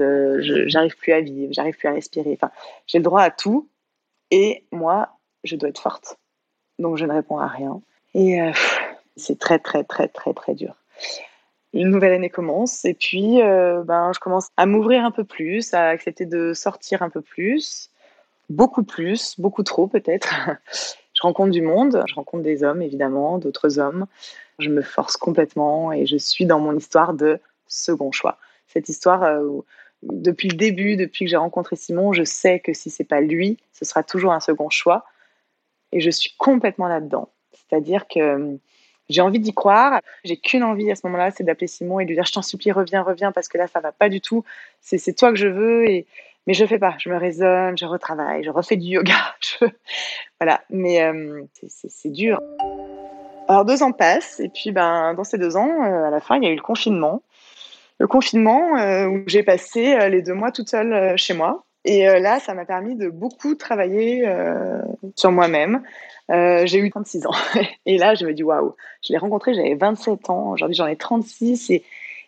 j'arrive 0.66 0.96
plus 0.96 1.12
à 1.12 1.20
vivre, 1.20 1.52
j'arrive 1.52 1.76
plus 1.76 1.88
à 1.88 1.92
respirer. 1.92 2.32
Enfin, 2.34 2.52
j'ai 2.86 2.98
le 2.98 3.04
droit 3.04 3.22
à 3.22 3.30
tout. 3.30 3.68
Et 4.30 4.64
moi, 4.70 5.08
je 5.42 5.56
dois 5.56 5.70
être 5.70 5.80
forte. 5.82 6.18
Donc 6.78 6.96
je 6.96 7.04
ne 7.04 7.12
réponds 7.12 7.38
à 7.38 7.48
rien. 7.48 7.80
Et 8.14 8.40
c'est 9.20 9.38
très, 9.38 9.58
très, 9.58 9.84
très, 9.84 10.08
très, 10.08 10.32
très 10.34 10.54
dur. 10.54 10.74
une 11.72 11.90
nouvelle 11.90 12.12
année 12.12 12.30
commence 12.30 12.84
et 12.84 12.94
puis 12.94 13.42
euh, 13.42 13.82
ben, 13.84 14.12
je 14.12 14.18
commence 14.18 14.48
à 14.56 14.66
m'ouvrir 14.66 15.04
un 15.04 15.10
peu 15.10 15.24
plus, 15.24 15.72
à 15.74 15.88
accepter 15.88 16.26
de 16.26 16.52
sortir 16.52 17.02
un 17.02 17.10
peu 17.10 17.20
plus, 17.20 17.90
beaucoup 18.50 18.82
plus, 18.82 19.38
beaucoup 19.40 19.62
trop 19.62 19.86
peut-être. 19.86 20.50
je 21.14 21.22
rencontre 21.22 21.50
du 21.50 21.62
monde, 21.62 22.02
je 22.06 22.14
rencontre 22.14 22.42
des 22.42 22.62
hommes 22.62 22.82
évidemment, 22.82 23.38
d'autres 23.38 23.78
hommes. 23.78 24.06
Je 24.58 24.68
me 24.68 24.82
force 24.82 25.16
complètement 25.16 25.92
et 25.92 26.04
je 26.04 26.18
suis 26.18 26.44
dans 26.44 26.60
mon 26.60 26.76
histoire 26.76 27.14
de 27.14 27.40
second 27.66 28.12
choix. 28.12 28.36
Cette 28.66 28.88
histoire 28.88 29.22
euh, 29.22 29.42
où, 29.42 29.64
depuis 30.02 30.48
le 30.48 30.56
début, 30.56 30.96
depuis 30.96 31.24
que 31.24 31.30
j'ai 31.30 31.36
rencontré 31.36 31.76
Simon, 31.76 32.12
je 32.12 32.24
sais 32.24 32.60
que 32.60 32.74
si 32.74 32.90
c'est 32.90 33.04
pas 33.04 33.20
lui, 33.20 33.58
ce 33.72 33.84
sera 33.84 34.02
toujours 34.02 34.32
un 34.32 34.40
second 34.40 34.68
choix 34.68 35.04
et 35.92 36.00
je 36.00 36.10
suis 36.10 36.34
complètement 36.36 36.88
là-dedans. 36.88 37.30
C'est-à-dire 37.52 38.06
que 38.08 38.58
j'ai 39.10 39.20
envie 39.20 39.40
d'y 39.40 39.52
croire. 39.52 40.00
J'ai 40.24 40.36
qu'une 40.36 40.62
envie 40.62 40.90
à 40.90 40.94
ce 40.94 41.06
moment-là, 41.06 41.30
c'est 41.32 41.44
d'appeler 41.44 41.66
Simon 41.66 42.00
et 42.00 42.04
lui 42.04 42.14
dire 42.14 42.24
Je 42.24 42.32
t'en 42.32 42.42
supplie, 42.42 42.72
reviens, 42.72 43.02
reviens, 43.02 43.32
parce 43.32 43.48
que 43.48 43.58
là, 43.58 43.66
ça 43.66 43.80
va 43.80 43.92
pas 43.92 44.08
du 44.08 44.20
tout. 44.20 44.44
C'est 44.80 45.14
toi 45.16 45.30
que 45.30 45.38
je 45.38 45.48
veux. 45.48 46.04
Mais 46.46 46.54
je 46.54 46.64
fais 46.64 46.78
pas. 46.78 46.94
Je 46.98 47.08
me 47.10 47.16
raisonne, 47.16 47.76
je 47.76 47.84
retravaille, 47.84 48.42
je 48.44 48.50
refais 48.50 48.76
du 48.76 48.88
yoga. 48.88 49.36
Voilà. 50.40 50.62
Mais 50.70 51.02
euh, 51.02 51.42
c'est 51.68 52.10
dur. 52.10 52.40
Alors, 53.46 53.66
deux 53.66 53.82
ans 53.82 53.92
passent. 53.92 54.40
Et 54.40 54.48
puis, 54.48 54.72
ben, 54.72 55.12
dans 55.14 55.24
ces 55.24 55.36
deux 55.36 55.56
ans, 55.56 55.68
euh, 55.84 56.06
à 56.06 56.10
la 56.10 56.20
fin, 56.20 56.36
il 56.36 56.44
y 56.44 56.46
a 56.46 56.50
eu 56.50 56.56
le 56.56 56.62
confinement. 56.62 57.22
Le 57.98 58.06
confinement 58.06 58.78
euh, 58.78 59.06
où 59.06 59.22
j'ai 59.26 59.42
passé 59.42 60.08
les 60.08 60.22
deux 60.22 60.32
mois 60.32 60.50
toute 60.50 60.70
seule 60.70 61.18
chez 61.18 61.34
moi. 61.34 61.64
Et 61.84 62.04
là, 62.04 62.40
ça 62.40 62.54
m'a 62.54 62.64
permis 62.64 62.94
de 62.94 63.08
beaucoup 63.08 63.54
travailler 63.54 64.26
sur 65.16 65.32
moi-même, 65.32 65.82
j'ai 66.28 66.78
eu 66.78 66.90
36 66.90 67.26
ans. 67.26 67.34
Et 67.86 67.96
là, 67.96 68.14
je 68.14 68.26
me 68.26 68.34
dis, 68.34 68.42
waouh, 68.42 68.74
je 69.02 69.12
l'ai 69.12 69.18
rencontré, 69.18 69.54
j'avais 69.54 69.74
27 69.74 70.28
ans. 70.28 70.50
Aujourd'hui, 70.52 70.76
j'en 70.76 70.86
ai 70.86 70.96
36. 70.96 71.70
Et, 71.70 71.82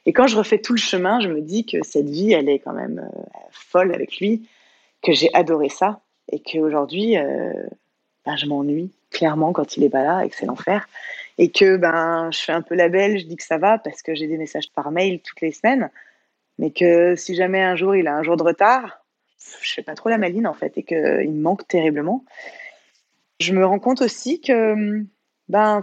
et, 0.06 0.12
quand 0.12 0.26
je 0.26 0.36
refais 0.36 0.58
tout 0.58 0.72
le 0.72 0.78
chemin, 0.78 1.20
je 1.20 1.28
me 1.28 1.40
dis 1.40 1.64
que 1.64 1.82
cette 1.82 2.08
vie, 2.08 2.32
elle 2.32 2.48
est 2.48 2.58
quand 2.58 2.72
même 2.72 2.98
euh, 2.98 3.22
folle 3.50 3.94
avec 3.94 4.18
lui, 4.18 4.48
que 5.02 5.12
j'ai 5.12 5.30
adoré 5.34 5.68
ça. 5.68 6.00
Et 6.30 6.40
qu'aujourd'hui, 6.40 7.16
euh, 7.16 7.52
ben, 8.24 8.36
je 8.36 8.46
m'ennuie 8.46 8.92
clairement 9.10 9.52
quand 9.52 9.76
il 9.76 9.84
est 9.84 9.90
pas 9.90 10.02
là 10.02 10.24
et 10.24 10.30
que 10.30 10.36
c'est 10.36 10.46
l'enfer. 10.46 10.88
Et 11.38 11.50
que 11.50 11.76
ben, 11.76 12.30
je 12.30 12.40
fais 12.40 12.52
un 12.52 12.62
peu 12.62 12.74
la 12.74 12.88
belle, 12.88 13.18
je 13.18 13.24
dis 13.24 13.36
que 13.36 13.44
ça 13.44 13.58
va 13.58 13.78
parce 13.78 14.02
que 14.02 14.14
j'ai 14.14 14.26
des 14.26 14.38
messages 14.38 14.70
par 14.72 14.90
mail 14.90 15.20
toutes 15.20 15.40
les 15.40 15.52
semaines. 15.52 15.90
Mais 16.58 16.70
que 16.70 17.16
si 17.16 17.34
jamais 17.34 17.62
un 17.62 17.76
jour 17.76 17.96
il 17.96 18.06
a 18.06 18.14
un 18.14 18.22
jour 18.22 18.36
de 18.36 18.42
retard, 18.42 19.04
je 19.60 19.72
fais 19.72 19.82
pas 19.82 19.94
trop 19.94 20.08
la 20.08 20.18
maline 20.18 20.46
en 20.46 20.54
fait 20.54 20.76
et 20.76 20.82
qu'il 20.82 21.30
me 21.30 21.40
manque 21.40 21.66
terriblement 21.66 22.24
je 23.42 23.52
me 23.52 23.66
rends 23.66 23.78
compte 23.78 24.00
aussi 24.00 24.40
que 24.40 25.04
ben, 25.48 25.80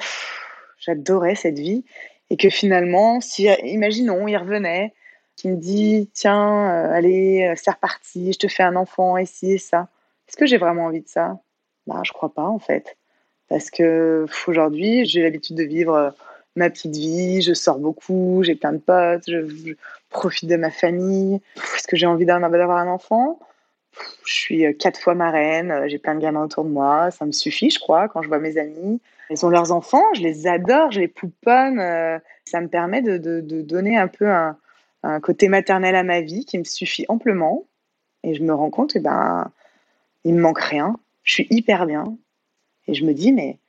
j'adorais 0.79 1.35
cette 1.35 1.59
vie 1.59 1.85
et 2.29 2.37
que 2.37 2.49
finalement, 2.49 3.21
si, 3.21 3.47
imaginons, 3.63 4.27
il 4.27 4.37
revenait, 4.37 4.93
qui 5.35 5.47
me 5.47 5.55
dit 5.55 6.09
Tiens, 6.13 6.69
euh, 6.69 6.93
allez, 6.93 7.43
euh, 7.43 7.53
c'est 7.55 7.71
reparti, 7.71 8.33
je 8.33 8.39
te 8.39 8.47
fais 8.47 8.63
un 8.63 8.75
enfant, 8.75 9.17
ici 9.17 9.53
et 9.53 9.57
ça. 9.57 9.87
Est-ce 10.27 10.37
que 10.37 10.45
j'ai 10.45 10.57
vraiment 10.57 10.85
envie 10.85 11.01
de 11.01 11.07
ça? 11.07 11.39
Ben, 11.87 12.01
Je 12.03 12.11
crois 12.11 12.33
pas 12.33 12.43
en 12.43 12.59
fait. 12.59 12.97
Parce 13.47 13.71
que 13.71 14.25
aujourd'hui, 14.47 15.05
j'ai 15.05 15.23
l'habitude 15.23 15.55
de 15.55 15.63
vivre 15.63 15.95
euh, 15.95 16.09
ma 16.55 16.69
petite 16.69 16.95
vie, 16.95 17.41
je 17.41 17.53
sors 17.53 17.79
beaucoup, 17.79 18.43
j'ai 18.43 18.55
plein 18.55 18.73
de 18.73 18.79
potes, 18.79 19.23
je, 19.27 19.73
profite 20.09 20.49
de 20.49 20.55
ma 20.55 20.71
famille. 20.71 21.39
Est-ce 21.55 21.87
que 21.87 21.95
j'ai 21.95 22.05
envie 22.05 22.25
d'avoir 22.25 22.77
un 22.77 22.87
enfant? 22.87 23.39
Je 24.25 24.33
suis 24.33 24.65
euh, 24.65 24.73
quatre 24.73 24.99
fois 24.99 25.15
marraine, 25.15 25.71
euh, 25.71 25.87
j'ai 25.87 25.97
plein 25.97 26.15
de 26.15 26.19
gamins 26.19 26.43
autour 26.43 26.63
de 26.63 26.69
moi, 26.69 27.11
ça 27.11 27.25
me 27.25 27.31
suffit, 27.31 27.69
je 27.69 27.79
crois, 27.79 28.07
quand 28.07 28.21
je 28.21 28.27
vois 28.27 28.39
mes 28.39 28.57
amis. 28.57 29.01
Ils 29.29 29.45
ont 29.45 29.49
leurs 29.49 29.71
enfants, 29.71 30.03
je 30.15 30.21
les 30.21 30.47
adore, 30.47 30.91
je 30.91 30.99
les 30.99 31.07
pouponne. 31.07 31.79
Euh, 31.79 32.19
ça 32.45 32.61
me 32.61 32.67
permet 32.67 33.01
de, 33.01 33.39
donner 33.61 33.97
un 33.97 34.07
peu 34.07 34.27
un, 34.27 34.57
côté 35.21 35.47
maternel 35.47 35.95
à 35.95 36.03
ma 36.03 36.21
vie 36.21 36.45
qui 36.45 36.57
me 36.57 36.63
suffit 36.63 37.05
amplement. 37.09 37.65
Et 38.23 38.33
je 38.33 38.43
me 38.43 38.53
rends 38.53 38.69
compte 38.69 38.93
que 38.93 38.99
ben, 38.99 39.51
il 40.25 40.33
me 40.33 40.41
manque 40.41 40.59
rien. 40.59 40.95
Je 41.23 41.33
suis 41.33 41.47
hyper 41.51 41.85
bien. 41.85 42.17
Et 42.87 42.95
je 42.95 43.05
me 43.05 43.13
dis, 43.13 43.31
mais 43.31 43.59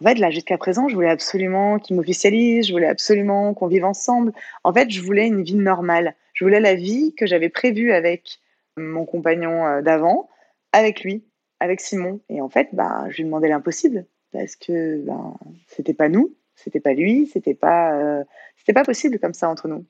en 0.00 0.04
fait, 0.04 0.14
là, 0.18 0.30
jusqu'à 0.30 0.58
présent, 0.58 0.88
je 0.88 0.94
voulais 0.94 1.10
absolument 1.10 1.78
qu'il 1.78 1.96
m'officialise, 1.96 2.66
je 2.66 2.72
voulais 2.72 2.86
absolument 2.86 3.52
qu'on 3.52 3.66
vive 3.66 3.84
ensemble. 3.84 4.32
En 4.64 4.72
fait, 4.72 4.90
je 4.90 5.02
voulais 5.02 5.26
une 5.26 5.42
vie 5.42 5.56
normale. 5.56 6.14
Je 6.34 6.44
voulais 6.44 6.60
la 6.60 6.74
vie 6.74 7.14
que 7.14 7.26
j'avais 7.26 7.48
prévue 7.48 7.92
avec 7.92 8.39
mon 8.76 9.04
compagnon 9.04 9.66
euh, 9.66 9.82
d'avant, 9.82 10.28
avec 10.72 11.02
lui, 11.02 11.24
avec 11.60 11.80
Simon. 11.80 12.20
Et 12.28 12.40
en 12.40 12.48
fait, 12.48 12.68
bah, 12.72 13.04
je 13.10 13.18
lui 13.18 13.24
demandais 13.24 13.48
l'impossible 13.48 14.06
parce 14.32 14.56
que 14.56 14.98
ben, 15.04 15.36
c'était 15.66 15.94
pas 15.94 16.08
nous, 16.08 16.34
c'était 16.54 16.80
pas 16.80 16.92
lui, 16.92 17.26
c'était 17.26 17.54
pas, 17.54 17.94
euh, 17.94 18.24
c'était 18.56 18.72
pas 18.72 18.84
possible 18.84 19.18
comme 19.18 19.34
ça 19.34 19.48
entre 19.48 19.68
nous. 19.68 19.84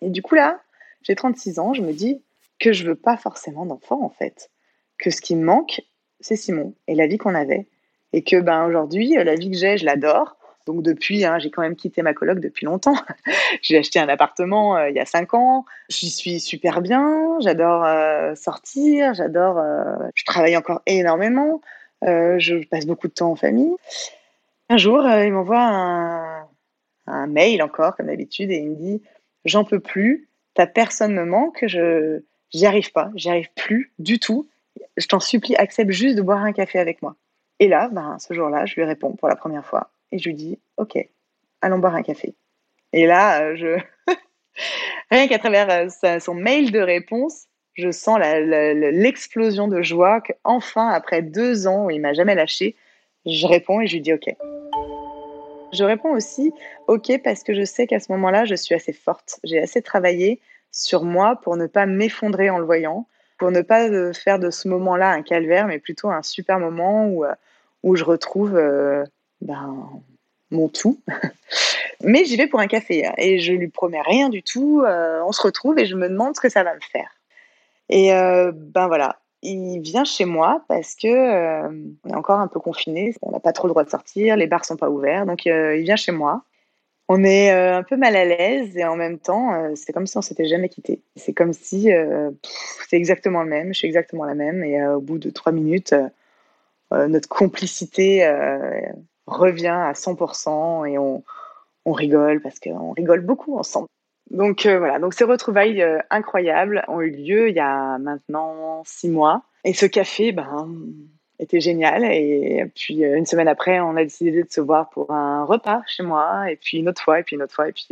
Et 0.00 0.10
du 0.10 0.22
coup 0.22 0.34
là, 0.34 0.60
j'ai 1.02 1.14
36 1.14 1.58
ans, 1.58 1.74
je 1.74 1.82
me 1.82 1.92
dis 1.92 2.22
que 2.58 2.72
je 2.72 2.86
veux 2.86 2.94
pas 2.94 3.16
forcément 3.16 3.66
d'enfant 3.66 4.02
en 4.02 4.10
fait, 4.10 4.50
que 4.98 5.10
ce 5.10 5.20
qui 5.20 5.36
me 5.36 5.44
manque, 5.44 5.82
c'est 6.20 6.36
Simon 6.36 6.74
et 6.86 6.94
la 6.94 7.06
vie 7.06 7.18
qu'on 7.18 7.34
avait, 7.34 7.68
et 8.12 8.22
que 8.22 8.40
ben 8.40 8.66
aujourd'hui, 8.66 9.10
la 9.10 9.34
vie 9.34 9.50
que 9.50 9.56
j'ai, 9.56 9.76
je 9.76 9.84
l'adore, 9.84 10.37
donc 10.68 10.82
depuis, 10.82 11.24
hein, 11.24 11.38
j'ai 11.38 11.50
quand 11.50 11.62
même 11.62 11.76
quitté 11.76 12.02
ma 12.02 12.12
coloc 12.12 12.40
depuis 12.40 12.66
longtemps. 12.66 12.94
j'ai 13.62 13.78
acheté 13.78 13.98
un 13.98 14.08
appartement 14.10 14.76
euh, 14.76 14.90
il 14.90 14.96
y 14.96 15.00
a 15.00 15.06
cinq 15.06 15.32
ans. 15.32 15.64
J'y 15.88 16.10
suis 16.10 16.40
super 16.40 16.82
bien. 16.82 17.38
J'adore 17.40 17.86
euh, 17.86 18.34
sortir. 18.34 19.14
J'adore. 19.14 19.56
Euh, 19.58 19.96
je 20.14 20.24
travaille 20.26 20.58
encore 20.58 20.82
énormément. 20.84 21.62
je 22.02 22.66
passe 22.66 22.84
beaucoup 22.84 23.08
de 23.08 23.14
temps 23.14 23.30
en 23.30 23.34
famille. 23.34 23.74
Un 24.68 24.76
jour, 24.76 25.08
il 25.08 25.32
m'envoie 25.32 26.46
un, 27.06 27.26
mail 27.26 27.62
encore, 27.62 27.96
comme 27.96 28.08
d'habitude, 28.08 28.50
et 28.50 28.56
il 28.56 28.68
me 28.68 28.74
dit 28.74 29.02
J'en 29.46 29.64
peux 29.64 29.80
plus. 29.80 30.28
Ta 30.52 30.66
personne 30.66 31.14
me 31.14 31.24
manque. 31.24 31.64
Je 31.66 32.20
j'y 32.50 32.66
arrive 32.66 32.92
pas. 32.92 33.10
J'y 33.14 33.30
arrive 33.30 33.48
plus 33.56 33.90
du 33.98 34.18
tout. 34.18 34.46
Je 34.98 35.06
t'en 35.06 35.18
supplie, 35.18 35.56
accepte 35.56 35.92
juste 35.92 36.16
de 36.16 36.22
boire 36.22 36.42
un 36.42 36.52
café 36.52 36.78
avec 36.78 37.00
moi. 37.00 37.16
Et 37.58 37.68
là, 37.68 37.88
ben, 37.90 38.18
ce 38.18 38.34
jour-là, 38.34 38.66
je 38.66 38.74
lui 38.74 38.84
réponds 38.84 39.12
pour 39.12 39.28
la 39.28 39.34
première 39.34 39.64
fois 39.64 39.90
et 40.12 40.18
je 40.18 40.28
lui 40.28 40.34
dis 40.34 40.58
Ok, 40.76 40.98
allons 41.60 41.78
boire 41.78 41.94
un 41.94 42.02
café. 42.02 42.34
Et 42.92 43.06
là, 43.06 43.42
euh, 43.42 43.56
je. 43.56 43.78
Rien 45.10 45.28
qu'à 45.28 45.38
travers 45.38 45.70
euh, 45.70 46.18
son 46.18 46.34
mail 46.34 46.72
de 46.72 46.80
réponse, 46.80 47.46
je 47.74 47.90
sens 47.90 48.18
l'explosion 48.18 49.68
de 49.68 49.82
joie 49.82 50.20
qu'enfin, 50.20 50.88
après 50.88 51.22
deux 51.22 51.66
ans 51.66 51.86
où 51.86 51.90
il 51.90 52.00
m'a 52.00 52.12
jamais 52.12 52.34
lâché, 52.34 52.74
je 53.24 53.46
réponds 53.46 53.80
et 53.80 53.86
je 53.86 53.94
lui 53.94 54.00
dis 54.00 54.12
OK. 54.12 54.34
Je 55.72 55.84
réponds 55.84 56.10
aussi 56.10 56.52
OK 56.88 57.12
parce 57.22 57.44
que 57.44 57.54
je 57.54 57.64
sais 57.64 57.86
qu'à 57.86 58.00
ce 58.00 58.10
moment-là, 58.12 58.46
je 58.46 58.54
suis 58.54 58.74
assez 58.74 58.92
forte. 58.92 59.38
J'ai 59.44 59.60
assez 59.60 59.82
travaillé 59.82 60.40
sur 60.72 61.04
moi 61.04 61.36
pour 61.36 61.56
ne 61.56 61.66
pas 61.66 61.86
m'effondrer 61.86 62.50
en 62.50 62.58
le 62.58 62.64
voyant, 62.64 63.06
pour 63.38 63.52
ne 63.52 63.60
pas 63.60 63.88
euh, 63.88 64.12
faire 64.12 64.38
de 64.38 64.50
ce 64.50 64.66
moment-là 64.68 65.10
un 65.10 65.22
calvaire, 65.22 65.66
mais 65.66 65.78
plutôt 65.78 66.10
un 66.10 66.22
super 66.22 66.58
moment 66.58 67.06
où, 67.06 67.24
où 67.84 67.94
je 67.94 68.02
retrouve 68.02 68.58
ben, 69.40 70.02
mon 70.50 70.68
tout. 70.68 71.00
Mais 72.02 72.24
j'y 72.24 72.36
vais 72.36 72.46
pour 72.46 72.60
un 72.60 72.66
café 72.66 73.06
hein, 73.06 73.14
et 73.18 73.38
je 73.38 73.52
lui 73.52 73.68
promets 73.68 74.00
rien 74.00 74.28
du 74.28 74.42
tout. 74.42 74.82
Euh, 74.84 75.20
on 75.26 75.32
se 75.32 75.42
retrouve 75.42 75.78
et 75.78 75.86
je 75.86 75.96
me 75.96 76.08
demande 76.08 76.36
ce 76.36 76.40
que 76.40 76.48
ça 76.48 76.62
va 76.62 76.74
me 76.74 76.80
faire. 76.80 77.10
Et 77.88 78.12
euh, 78.12 78.52
ben 78.54 78.86
voilà, 78.86 79.18
il 79.42 79.80
vient 79.80 80.04
chez 80.04 80.24
moi 80.24 80.62
parce 80.68 80.94
que 80.94 81.08
euh, 81.08 81.68
on 82.04 82.10
est 82.10 82.16
encore 82.16 82.38
un 82.38 82.48
peu 82.48 82.60
confiné, 82.60 83.14
on 83.22 83.30
n'a 83.30 83.40
pas 83.40 83.52
trop 83.52 83.66
le 83.66 83.72
droit 83.72 83.84
de 83.84 83.90
sortir, 83.90 84.36
les 84.36 84.46
bars 84.46 84.64
sont 84.64 84.76
pas 84.76 84.90
ouverts, 84.90 85.26
donc 85.26 85.46
il 85.46 85.82
vient 85.82 85.96
chez 85.96 86.12
moi. 86.12 86.42
On 87.10 87.24
est 87.24 87.50
un 87.50 87.82
peu 87.82 87.96
mal 87.96 88.14
à 88.16 88.26
l'aise 88.26 88.76
et 88.76 88.84
en 88.84 88.94
même 88.94 89.18
temps, 89.18 89.74
c'est 89.74 89.94
comme 89.94 90.06
si 90.06 90.18
on 90.18 90.22
s'était 90.22 90.44
jamais 90.44 90.68
quitté. 90.68 91.00
C'est 91.16 91.32
comme 91.32 91.54
si 91.54 91.88
c'est 92.86 92.96
exactement 92.98 93.42
le 93.42 93.48
même, 93.48 93.72
je 93.72 93.78
suis 93.78 93.88
exactement 93.88 94.26
la 94.26 94.34
même 94.34 94.62
et 94.62 94.86
au 94.86 95.00
bout 95.00 95.18
de 95.18 95.30
trois 95.30 95.50
minutes, 95.50 95.94
notre 96.90 97.28
complicité 97.30 98.30
revient 99.28 99.68
à 99.68 99.92
100% 99.92 100.90
et 100.90 100.98
on, 100.98 101.22
on 101.84 101.92
rigole 101.92 102.40
parce 102.40 102.58
qu'on 102.60 102.92
rigole 102.92 103.20
beaucoup 103.20 103.58
ensemble. 103.58 103.88
Donc 104.30 104.66
euh, 104.66 104.78
voilà, 104.78 104.98
donc 104.98 105.14
ces 105.14 105.24
retrouvailles 105.24 105.82
euh, 105.82 105.98
incroyables 106.10 106.84
ont 106.88 107.00
eu 107.00 107.10
lieu 107.10 107.48
il 107.48 107.54
y 107.54 107.60
a 107.60 107.98
maintenant 107.98 108.82
six 108.84 109.08
mois. 109.08 109.42
Et 109.64 109.72
ce 109.72 109.86
café, 109.86 110.32
ben, 110.32 110.68
était 111.38 111.60
génial. 111.60 112.04
Et 112.04 112.70
puis 112.74 113.04
euh, 113.04 113.16
une 113.16 113.24
semaine 113.24 113.48
après, 113.48 113.80
on 113.80 113.96
a 113.96 114.04
décidé 114.04 114.42
de 114.42 114.50
se 114.50 114.60
voir 114.60 114.90
pour 114.90 115.10
un 115.12 115.44
repas 115.44 115.82
chez 115.86 116.02
moi. 116.02 116.50
Et 116.50 116.56
puis 116.56 116.78
une 116.78 116.88
autre 116.88 117.02
fois, 117.02 117.20
et 117.20 117.22
puis 117.22 117.36
une 117.36 117.42
autre 117.42 117.54
fois. 117.54 117.68
Et 117.68 117.72
puis 117.72 117.88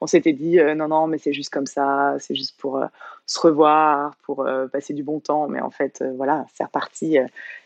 on 0.00 0.06
s'était 0.06 0.34
dit 0.34 0.58
non, 0.76 0.88
non, 0.88 1.06
mais 1.06 1.18
c'est 1.18 1.32
juste 1.32 1.50
comme 1.50 1.66
ça, 1.66 2.16
c'est 2.18 2.34
juste 2.34 2.60
pour 2.60 2.82
se 3.26 3.40
revoir, 3.40 4.16
pour 4.24 4.46
passer 4.70 4.92
du 4.92 5.02
bon 5.02 5.20
temps. 5.20 5.48
Mais 5.48 5.60
en 5.60 5.70
fait, 5.70 6.04
voilà, 6.16 6.44
c'est 6.54 6.64
reparti 6.64 7.16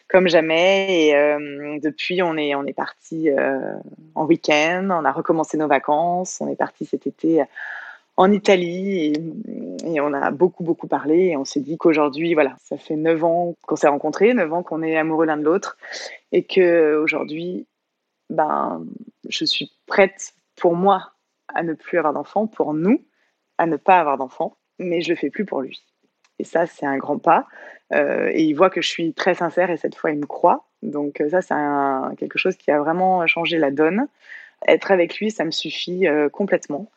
comme 0.08 0.28
jamais. 0.28 1.08
Et 1.08 1.16
euh, 1.16 1.78
depuis, 1.82 2.22
on 2.22 2.36
est, 2.36 2.54
on 2.54 2.64
est 2.64 2.72
parti 2.72 3.30
euh, 3.30 3.74
en 4.14 4.24
week-end, 4.24 4.88
on 4.90 5.04
a 5.04 5.12
recommencé 5.12 5.56
nos 5.56 5.68
vacances, 5.68 6.40
on 6.40 6.48
est 6.48 6.56
parti 6.56 6.84
cet 6.86 7.06
été 7.06 7.44
en 8.16 8.32
Italie 8.32 9.12
et, 9.84 10.00
on 10.00 10.12
a 10.12 10.30
beaucoup, 10.32 10.64
beaucoup 10.64 10.88
parlé. 10.88 11.26
Et 11.26 11.36
on 11.36 11.44
s'est 11.44 11.60
dit 11.60 11.78
qu'aujourd'hui, 11.78 12.34
voilà, 12.34 12.56
ça 12.62 12.76
fait 12.76 12.96
neuf 12.96 13.22
ans 13.22 13.54
qu'on 13.62 13.76
s'est 13.76 13.88
rencontrés, 13.88 14.34
neuf 14.34 14.52
ans 14.52 14.62
qu'on 14.62 14.82
est 14.82 14.96
amoureux 14.96 15.24
l'un 15.24 15.36
de 15.36 15.44
l'autre 15.44 15.78
et 16.32 16.42
qu'aujourd'hui, 16.42 17.66
ben, 18.28 18.84
je 19.28 19.44
suis 19.44 19.72
prête 19.86 20.34
pour 20.56 20.74
moi 20.74 21.12
à 21.54 21.62
ne 21.62 21.74
plus 21.74 21.98
avoir 21.98 22.12
d'enfant, 22.12 22.46
pour 22.46 22.74
nous, 22.74 23.02
à 23.56 23.66
ne 23.66 23.76
pas 23.76 23.98
avoir 23.98 24.18
d'enfant, 24.18 24.56
mais 24.78 25.00
je 25.00 25.10
le 25.10 25.16
fais 25.16 25.30
plus 25.30 25.44
pour 25.44 25.62
lui. 25.62 25.82
Et 26.38 26.44
ça, 26.44 26.66
c'est 26.66 26.86
un 26.86 26.98
grand 26.98 27.18
pas. 27.18 27.46
Euh, 27.92 28.30
et 28.32 28.44
il 28.44 28.54
voit 28.54 28.70
que 28.70 28.82
je 28.82 28.88
suis 28.88 29.12
très 29.14 29.34
sincère 29.34 29.70
et 29.70 29.76
cette 29.76 29.94
fois, 29.94 30.10
il 30.10 30.18
me 30.18 30.26
croit. 30.26 30.64
Donc 30.82 31.20
euh, 31.20 31.30
ça, 31.30 31.42
c'est 31.42 32.16
quelque 32.16 32.38
chose 32.38 32.56
qui 32.56 32.70
a 32.70 32.78
vraiment 32.78 33.26
changé 33.26 33.58
la 33.58 33.70
donne. 33.70 34.08
Être 34.66 34.90
avec 34.90 35.18
lui, 35.18 35.30
ça 35.30 35.44
me 35.44 35.50
suffit 35.50 36.06
euh, 36.06 36.28
complètement. 36.28 36.90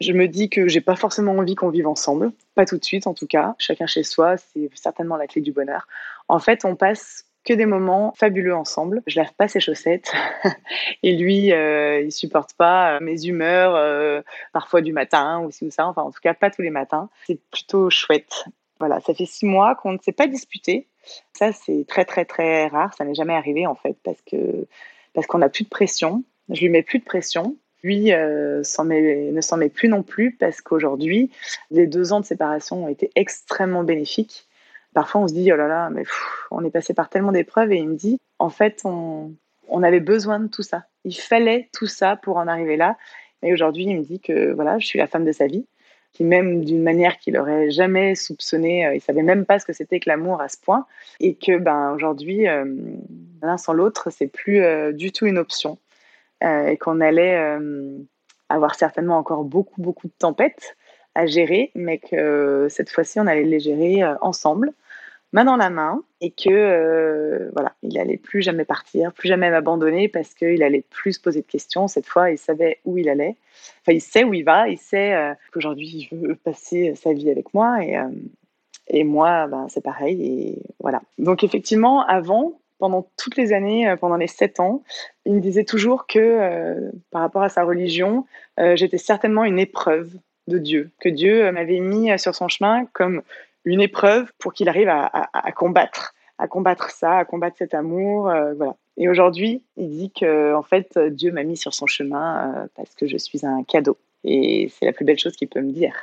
Je 0.00 0.12
me 0.12 0.28
dis 0.28 0.48
que 0.48 0.66
j'ai 0.66 0.80
pas 0.80 0.96
forcément 0.96 1.32
envie 1.32 1.54
qu'on 1.54 1.68
vive 1.68 1.86
ensemble, 1.86 2.32
pas 2.54 2.64
tout 2.64 2.78
de 2.78 2.84
suite 2.84 3.06
en 3.06 3.14
tout 3.14 3.26
cas. 3.26 3.54
Chacun 3.58 3.86
chez 3.86 4.02
soi, 4.02 4.36
c'est 4.36 4.70
certainement 4.74 5.16
la 5.16 5.26
clé 5.26 5.42
du 5.42 5.52
bonheur. 5.52 5.86
En 6.28 6.38
fait, 6.38 6.64
on 6.64 6.74
passe 6.74 7.26
que 7.44 7.52
des 7.54 7.66
moments 7.66 8.12
fabuleux 8.16 8.54
ensemble. 8.54 9.02
Je 9.06 9.18
lave 9.18 9.32
pas 9.36 9.48
ses 9.48 9.60
chaussettes 9.60 10.12
et 11.02 11.16
lui, 11.16 11.52
euh, 11.52 12.00
il 12.00 12.12
supporte 12.12 12.54
pas 12.54 12.98
mes 13.00 13.26
humeurs, 13.26 14.22
parfois 14.52 14.80
du 14.80 14.92
matin 14.92 15.40
ou 15.40 15.50
ça. 15.70 15.86
Enfin, 15.86 16.02
en 16.02 16.10
tout 16.10 16.20
cas, 16.22 16.34
pas 16.34 16.50
tous 16.50 16.62
les 16.62 16.70
matins. 16.70 17.08
C'est 17.26 17.40
plutôt 17.50 17.90
chouette. 17.90 18.46
Voilà, 18.80 19.00
ça 19.00 19.14
fait 19.14 19.26
six 19.26 19.46
mois 19.46 19.76
qu'on 19.76 19.92
ne 19.92 19.98
s'est 19.98 20.12
pas 20.12 20.26
disputé. 20.26 20.88
Ça, 21.32 21.52
c'est 21.52 21.84
très 21.86 22.04
très 22.04 22.24
très 22.24 22.66
rare. 22.66 22.92
Ça 22.94 23.04
n'est 23.04 23.14
jamais 23.14 23.34
arrivé 23.34 23.66
en 23.66 23.74
fait 23.74 23.96
parce 24.02 24.20
que 24.22 24.66
parce 25.14 25.26
qu'on 25.26 25.38
n'a 25.38 25.48
plus 25.48 25.64
de 25.64 25.68
pression. 25.68 26.24
Je 26.48 26.60
lui 26.60 26.68
mets 26.68 26.82
plus 26.82 26.98
de 26.98 27.04
pression. 27.04 27.56
Lui 27.82 28.12
euh, 28.12 28.58
ne 28.58 29.40
s'en 29.40 29.56
met 29.56 29.68
plus 29.68 29.88
non 29.88 30.02
plus 30.02 30.32
parce 30.32 30.60
qu'aujourd'hui, 30.60 31.30
les 31.70 31.86
deux 31.86 32.12
ans 32.12 32.20
de 32.20 32.26
séparation 32.26 32.84
ont 32.84 32.88
été 32.88 33.10
extrêmement 33.14 33.84
bénéfiques 33.84 34.46
Parfois, 34.92 35.20
on 35.20 35.28
se 35.28 35.34
dit, 35.34 35.52
oh 35.52 35.56
là 35.56 35.68
là, 35.68 35.88
mais 35.90 36.02
on 36.50 36.64
est 36.64 36.70
passé 36.70 36.94
par 36.94 37.08
tellement 37.08 37.32
d'épreuves 37.32 37.72
et 37.72 37.76
il 37.76 37.88
me 37.88 37.94
dit, 37.94 38.18
en 38.38 38.50
fait, 38.50 38.80
on, 38.84 39.32
on 39.68 39.82
avait 39.82 40.00
besoin 40.00 40.40
de 40.40 40.48
tout 40.48 40.62
ça. 40.62 40.84
Il 41.04 41.14
fallait 41.14 41.68
tout 41.72 41.86
ça 41.86 42.16
pour 42.16 42.38
en 42.38 42.48
arriver 42.48 42.76
là. 42.76 42.96
Et 43.42 43.52
aujourd'hui, 43.52 43.84
il 43.84 43.96
me 43.96 44.02
dit 44.02 44.20
que 44.20 44.52
voilà, 44.52 44.78
je 44.78 44.86
suis 44.86 44.98
la 44.98 45.06
femme 45.06 45.24
de 45.24 45.32
sa 45.32 45.46
vie, 45.46 45.66
qui 46.12 46.24
même 46.24 46.64
d'une 46.64 46.82
manière 46.82 47.18
qu'il 47.18 47.36
aurait 47.38 47.70
jamais 47.70 48.14
soupçonné, 48.14 48.86
euh, 48.86 48.94
il 48.94 49.00
savait 49.00 49.22
même 49.22 49.44
pas 49.44 49.58
ce 49.58 49.66
que 49.66 49.72
c'était 49.72 50.00
que 50.00 50.08
l'amour 50.08 50.40
à 50.40 50.48
ce 50.48 50.56
point, 50.58 50.86
et 51.20 51.34
que 51.34 51.58
ben 51.58 51.92
aujourd'hui, 51.92 52.48
euh, 52.48 52.64
l'un 53.42 53.56
sans 53.56 53.72
l'autre, 53.72 54.10
c'est 54.10 54.26
plus 54.26 54.62
euh, 54.62 54.92
du 54.92 55.12
tout 55.12 55.26
une 55.26 55.38
option, 55.38 55.78
et 56.42 56.78
qu'on 56.78 57.02
allait 57.02 57.38
avoir 58.48 58.74
certainement 58.74 59.18
encore 59.18 59.44
beaucoup 59.44 59.82
beaucoup 59.82 60.06
de 60.06 60.12
tempêtes 60.18 60.74
à 61.14 61.26
gérer, 61.26 61.70
mais 61.74 61.98
que 61.98 62.66
cette 62.70 62.88
fois-ci, 62.88 63.20
on 63.20 63.26
allait 63.26 63.44
les 63.44 63.60
gérer 63.60 64.02
ensemble 64.22 64.72
main 65.32 65.44
dans 65.44 65.56
la 65.56 65.70
main 65.70 66.02
et 66.20 66.30
que 66.30 66.50
euh, 66.50 67.50
voilà, 67.52 67.72
il 67.82 67.98
allait 67.98 68.16
plus 68.16 68.42
jamais 68.42 68.64
partir, 68.64 69.12
plus 69.12 69.28
jamais 69.28 69.50
m'abandonner 69.50 70.08
parce 70.08 70.34
qu'il 70.34 70.62
allait 70.62 70.84
plus 70.90 71.14
se 71.14 71.20
poser 71.20 71.40
de 71.40 71.46
questions. 71.46 71.88
Cette 71.88 72.06
fois, 72.06 72.30
il 72.30 72.38
savait 72.38 72.78
où 72.84 72.98
il 72.98 73.08
allait. 73.08 73.36
Enfin, 73.82 73.92
il 73.92 74.00
sait 74.00 74.24
où 74.24 74.34
il 74.34 74.44
va. 74.44 74.68
Il 74.68 74.78
sait 74.78 75.14
euh, 75.14 75.32
qu'aujourd'hui, 75.52 76.08
il 76.10 76.18
veut 76.18 76.34
passer 76.34 76.94
sa 76.96 77.12
vie 77.12 77.30
avec 77.30 77.54
moi 77.54 77.84
et, 77.84 77.96
euh, 77.96 78.08
et 78.88 79.04
moi, 79.04 79.46
ben, 79.46 79.66
c'est 79.68 79.84
pareil. 79.84 80.22
Et 80.22 80.62
voilà. 80.80 81.00
Donc 81.18 81.44
effectivement, 81.44 82.04
avant, 82.06 82.58
pendant 82.78 83.08
toutes 83.16 83.36
les 83.36 83.52
années, 83.52 83.94
pendant 84.00 84.16
les 84.16 84.26
sept 84.26 84.58
ans, 84.58 84.82
il 85.26 85.34
me 85.34 85.40
disait 85.40 85.64
toujours 85.64 86.06
que 86.06 86.90
par 87.10 87.20
rapport 87.20 87.42
à 87.42 87.50
sa 87.50 87.62
religion, 87.62 88.24
j'étais 88.56 88.96
certainement 88.96 89.44
une 89.44 89.58
épreuve 89.58 90.14
de 90.48 90.56
Dieu, 90.56 90.90
que 90.98 91.10
Dieu 91.10 91.52
m'avait 91.52 91.78
mis 91.78 92.18
sur 92.18 92.34
son 92.34 92.48
chemin 92.48 92.86
comme 92.94 93.20
une 93.64 93.80
épreuve 93.80 94.30
pour 94.38 94.52
qu'il 94.52 94.68
arrive 94.68 94.88
à, 94.88 95.52
combattre, 95.54 96.14
à 96.38 96.48
combattre 96.48 96.90
ça, 96.90 97.18
à 97.18 97.24
combattre 97.24 97.56
cet 97.58 97.74
amour, 97.74 98.28
euh, 98.28 98.54
voilà. 98.54 98.76
Et 98.96 99.08
aujourd'hui, 99.08 99.62
il 99.76 99.90
dit 99.90 100.12
que 100.12 100.54
en 100.54 100.62
fait, 100.62 100.98
Dieu 100.98 101.32
m'a 101.32 101.42
mis 101.42 101.56
sur 101.56 101.72
son 101.72 101.86
chemin 101.86 102.54
euh, 102.54 102.66
parce 102.74 102.94
que 102.94 103.06
je 103.06 103.16
suis 103.16 103.46
un 103.46 103.62
cadeau. 103.64 103.96
Et 104.24 104.70
c'est 104.74 104.84
la 104.84 104.92
plus 104.92 105.06
belle 105.06 105.18
chose 105.18 105.34
qu'il 105.34 105.48
peut 105.48 105.62
me 105.62 105.72
dire. 105.72 105.94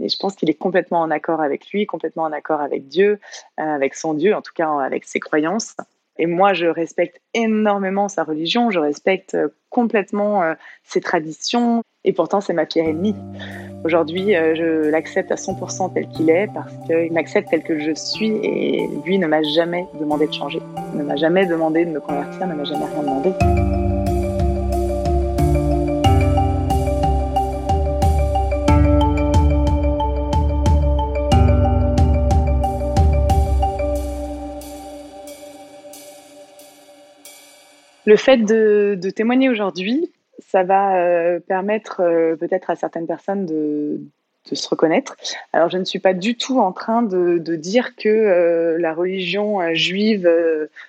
Et 0.00 0.08
je 0.08 0.16
pense 0.18 0.34
qu'il 0.34 0.50
est 0.50 0.54
complètement 0.54 1.00
en 1.00 1.10
accord 1.10 1.40
avec 1.40 1.70
lui, 1.70 1.86
complètement 1.86 2.24
en 2.24 2.32
accord 2.32 2.60
avec 2.60 2.88
Dieu, 2.88 3.20
euh, 3.60 3.62
avec 3.62 3.94
son 3.94 4.14
Dieu, 4.14 4.34
en 4.34 4.42
tout 4.42 4.52
cas 4.52 4.68
avec 4.80 5.04
ses 5.04 5.20
croyances. 5.20 5.76
Et 6.20 6.26
moi, 6.26 6.52
je 6.52 6.66
respecte 6.66 7.20
énormément 7.34 8.08
sa 8.08 8.24
religion, 8.24 8.70
je 8.70 8.78
respecte 8.78 9.36
complètement 9.70 10.54
ses 10.84 11.00
traditions, 11.00 11.82
et 12.04 12.12
pourtant 12.12 12.40
c'est 12.40 12.52
ma 12.52 12.66
pire 12.66 12.84
ennemie. 12.84 13.14
Aujourd'hui, 13.84 14.36
euh, 14.36 14.54
je 14.54 14.90
l'accepte 14.90 15.32
à 15.32 15.36
100% 15.36 15.94
tel 15.94 16.06
qu'il 16.08 16.28
est 16.28 16.48
parce 16.52 16.72
qu'il 16.86 17.12
m'accepte 17.12 17.48
tel 17.48 17.62
que 17.62 17.78
je 17.78 17.92
suis 17.94 18.28
et 18.42 18.88
lui 19.04 19.18
ne 19.18 19.26
m'a 19.26 19.42
jamais 19.42 19.86
demandé 19.98 20.26
de 20.26 20.32
changer, 20.32 20.60
ne 20.94 21.02
m'a 21.02 21.16
jamais 21.16 21.46
demandé 21.46 21.86
de 21.86 21.90
me 21.90 22.00
convertir, 22.00 22.46
ne 22.46 22.54
m'a 22.54 22.64
jamais 22.64 22.84
rien 22.84 23.02
demandé. 23.02 23.79
Le 38.10 38.16
fait 38.16 38.38
de, 38.38 38.98
témoigner 39.14 39.48
aujourd'hui, 39.48 40.10
ça 40.40 40.64
va 40.64 40.96
euh, 40.96 41.38
permettre 41.38 42.00
euh, 42.00 42.34
peut-être 42.34 42.68
à 42.68 42.74
certaines 42.74 43.06
personnes 43.06 43.46
de, 43.46 44.00
se 44.52 44.68
reconnaître. 44.68 45.14
Alors, 45.52 45.70
je 45.70 45.78
ne 45.78 45.84
suis 45.84 46.00
pas 46.00 46.12
du 46.12 46.36
tout 46.36 46.58
en 46.58 46.72
train 46.72 47.02
de, 47.02 47.38
dire 47.54 47.94
que 47.94 48.08
euh, 48.08 48.78
la 48.80 48.94
religion 48.94 49.60
juive 49.74 50.28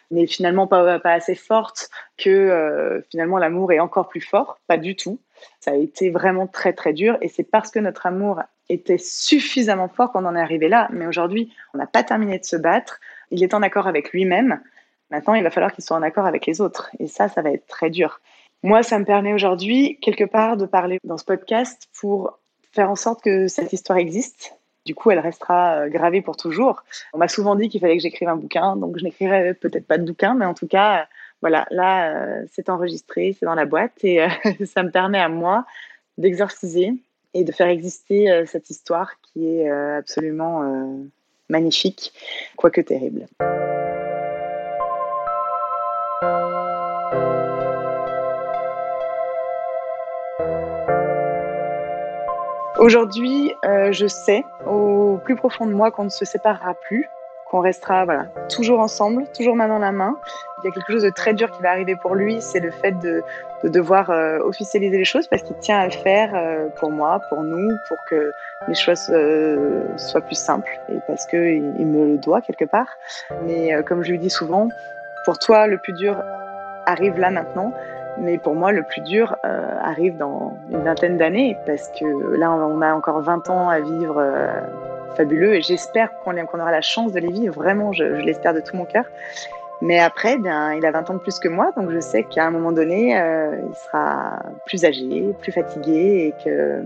n'est 0.10 0.26
finalement 0.26 0.66
pas, 0.66 0.98
pas, 0.98 1.12
assez 1.12 1.36
forte, 1.36 1.92
que 2.18 3.04
finalement 3.12 3.38
l'amour 3.38 3.72
est 3.72 3.80
encore 3.80 4.10
plus 4.10 4.22
fort. 4.22 4.58
Pas 4.66 4.78
du 4.78 4.96
tout. 4.96 5.20
Ça 5.60 5.72
a 5.72 5.76
été 5.76 6.10
vraiment 6.10 6.48
très, 6.48 6.74
très 6.74 6.92
dur. 6.92 7.20
Et 7.22 7.28
c'est 7.28 7.44
parce 7.44 7.70
que 7.70 7.78
notre 7.78 8.08
amour 8.08 8.42
était 8.68 8.98
suffisamment 8.98 9.90
fort 9.90 10.12
qu'on 10.12 10.26
en 10.26 10.36
est 10.36 10.42
arrivé 10.42 10.70
là. 10.70 10.88
Mais 10.92 11.06
aujourd'hui, 11.06 11.54
on 11.76 11.78
n'a 11.78 11.86
pas 11.86 12.02
terminé 12.02 12.40
de 12.40 12.46
se 12.46 12.56
battre. 12.56 13.00
Il 13.30 13.44
est 13.44 13.54
en 13.54 13.62
accord 13.62 13.86
avec 13.86 14.12
lui-même. 14.12 14.60
Maintenant, 15.12 15.34
il 15.34 15.44
va 15.44 15.52
falloir 15.52 15.74
qu'il 15.74 15.84
soit 15.84 15.98
en 15.98 16.02
accord 16.02 16.26
avec 16.26 16.46
les 16.46 16.62
autres. 16.62 16.90
Et 17.00 17.08
ça, 17.08 17.28
ça 17.28 17.42
va 17.42 17.52
être 17.52 17.68
très 17.68 17.90
dur. 17.90 18.22
Moi, 18.64 18.82
ça 18.82 18.98
me 18.98 19.06
permet 19.06 19.34
aujourd'hui, 19.34 20.00
quelque 20.02 20.24
part, 20.24 20.56
de 20.56 20.66
parler 20.66 21.00
dans 21.04 21.18
ce 21.18 21.26
podcast 21.26 21.90
pour 22.00 22.40
faire 22.72 22.90
en 22.90 22.96
sorte 22.96 23.22
que 23.22 23.48
cette 23.48 23.74
histoire 23.74 24.00
existe. 24.00 24.56
Du 24.86 24.96
coup, 24.96 25.12
elle 25.12 25.20
restera 25.20 25.76
euh, 25.76 25.90
gravée 25.90 26.22
pour 26.22 26.38
toujours. 26.38 26.84
On 27.14 27.18
m'a 27.18 27.28
souvent 27.28 27.56
dit 27.56 27.70
qu'il 27.70 27.82
fallait 27.82 27.98
que 27.98 28.04
j'écrive 28.04 28.30
un 28.30 28.36
bouquin, 28.36 28.76
donc 28.76 28.98
je 28.98 29.04
n'écrirai 29.04 29.54
peut-être 29.54 29.86
pas 29.86 29.98
de 29.98 30.06
bouquin, 30.06 30.34
mais 30.34 30.46
en 30.46 30.54
tout 30.54 30.68
cas, 30.68 31.08
voilà, 31.42 31.68
là, 31.70 32.14
euh, 32.14 32.46
c'est 32.52 32.70
enregistré, 32.70 33.36
c'est 33.38 33.46
dans 33.46 33.56
la 33.56 33.66
boîte, 33.66 34.04
et 34.04 34.24
euh, 34.24 34.28
ça 34.66 34.82
me 34.82 34.90
permet 34.90 35.20
à 35.20 35.30
moi 35.30 35.66
d'exorciser 36.18 36.94
et 37.34 37.44
de 37.44 37.52
faire 37.52 37.68
exister 37.68 38.44
cette 38.46 38.70
histoire 38.70 39.14
qui 39.22 39.48
est 39.48 39.70
absolument 39.70 41.00
magnifique, 41.48 42.12
quoique 42.58 42.82
terrible. 42.82 43.28
Aujourd'hui, 52.82 53.54
euh, 53.64 53.92
je 53.92 54.08
sais 54.08 54.44
au 54.66 55.20
plus 55.24 55.36
profond 55.36 55.68
de 55.68 55.72
moi 55.72 55.92
qu'on 55.92 56.06
ne 56.06 56.10
se 56.10 56.26
séparera 56.26 56.74
plus, 56.74 57.08
qu'on 57.46 57.60
restera 57.60 58.06
voilà, 58.06 58.26
toujours 58.50 58.80
ensemble, 58.80 59.26
toujours 59.38 59.56
main 59.56 59.68
dans 59.68 59.78
la 59.78 59.92
main. 59.92 60.16
Il 60.58 60.66
y 60.66 60.72
a 60.72 60.74
quelque 60.74 60.92
chose 60.92 61.04
de 61.04 61.12
très 61.12 61.36
dur 61.36 61.52
qui 61.52 61.62
va 61.62 61.70
arriver 61.70 61.96
pour 61.96 62.16
lui, 62.16 62.42
c'est 62.42 62.60
le 62.60 62.72
fait 62.72 62.94
de, 62.94 63.22
de 63.64 63.70
devoir 63.70 64.10
euh, 64.10 64.40
officialiser 64.40 64.98
les 64.98 65.06
choses 65.06 65.28
parce 65.28 65.44
qu'il 65.44 65.56
tient 65.58 65.78
à 65.78 65.86
le 65.86 65.92
faire 65.92 66.32
euh, 66.34 66.70
pour 66.78 66.90
moi, 66.90 67.22
pour 67.30 67.44
nous, 67.44 67.70
pour 67.88 67.98
que 68.10 68.32
les 68.68 68.74
choses 68.74 69.14
soient 69.98 70.22
plus 70.22 70.40
simples 70.40 70.72
et 70.90 70.98
parce 71.06 71.28
qu'il 71.28 71.76
il 71.78 71.86
me 71.86 72.14
le 72.14 72.18
doit 72.18 72.42
quelque 72.42 72.66
part. 72.66 72.88
Mais 73.46 73.84
comme 73.84 74.02
je 74.02 74.10
lui 74.10 74.18
dis 74.18 74.32
souvent, 74.32 74.70
pour 75.26 75.38
toi, 75.38 75.68
le 75.68 75.78
plus 75.78 75.94
dur 75.94 76.20
arrive 76.88 77.20
là 77.20 77.30
maintenant. 77.30 77.74
Mais 78.18 78.38
pour 78.38 78.56
moi, 78.56 78.72
le 78.72 78.84
plus 78.84 79.02
dur 79.02 79.36
euh, 79.46 79.78
arrive 79.82 80.18
dans 80.18 80.58
une 80.70 80.84
vingtaine 80.84 81.18
d'années 81.18 81.58
parce 81.66 81.90
que 81.90 82.36
là, 82.36 82.52
on 82.52 82.82
a 82.82 82.94
encore 82.94 83.22
20 83.22 83.50
ans 83.50 83.70
à 83.70 83.80
vivre 83.80 84.16
euh, 84.18 84.60
fabuleux 85.16 85.56
et 85.56 85.62
j'espère 85.62 86.12
qu'on 86.20 86.36
aura 86.38 86.72
la 86.72 86.82
chance 86.82 87.14
de 87.14 87.20
les 87.20 87.32
vivre. 87.32 87.56
Vraiment, 87.56 87.94
je, 87.94 88.04
l'espère 88.04 88.54
de 88.54 88.60
tout 88.60 88.76
mon 88.76 88.86
cœur. 88.86 89.06
Mais 89.82 90.00
après, 90.00 90.38
bien, 90.38 90.74
il 90.74 90.86
a 90.86 90.92
20 90.92 91.10
ans 91.10 91.14
de 91.16 91.20
plus 91.20 91.40
que 91.40 91.48
moi, 91.48 91.72
donc 91.76 91.90
je 91.90 92.00
sais 92.00 92.24
qu'à 92.24 92.46
un 92.46 92.52
moment 92.52 92.72
donné, 92.72 93.20
euh, 93.20 93.56
il 93.68 93.76
sera 93.76 94.40
plus 94.66 94.86
âgé, 94.86 95.34
plus 95.42 95.52
fatigué 95.52 96.28
et 96.28 96.44
que 96.44 96.84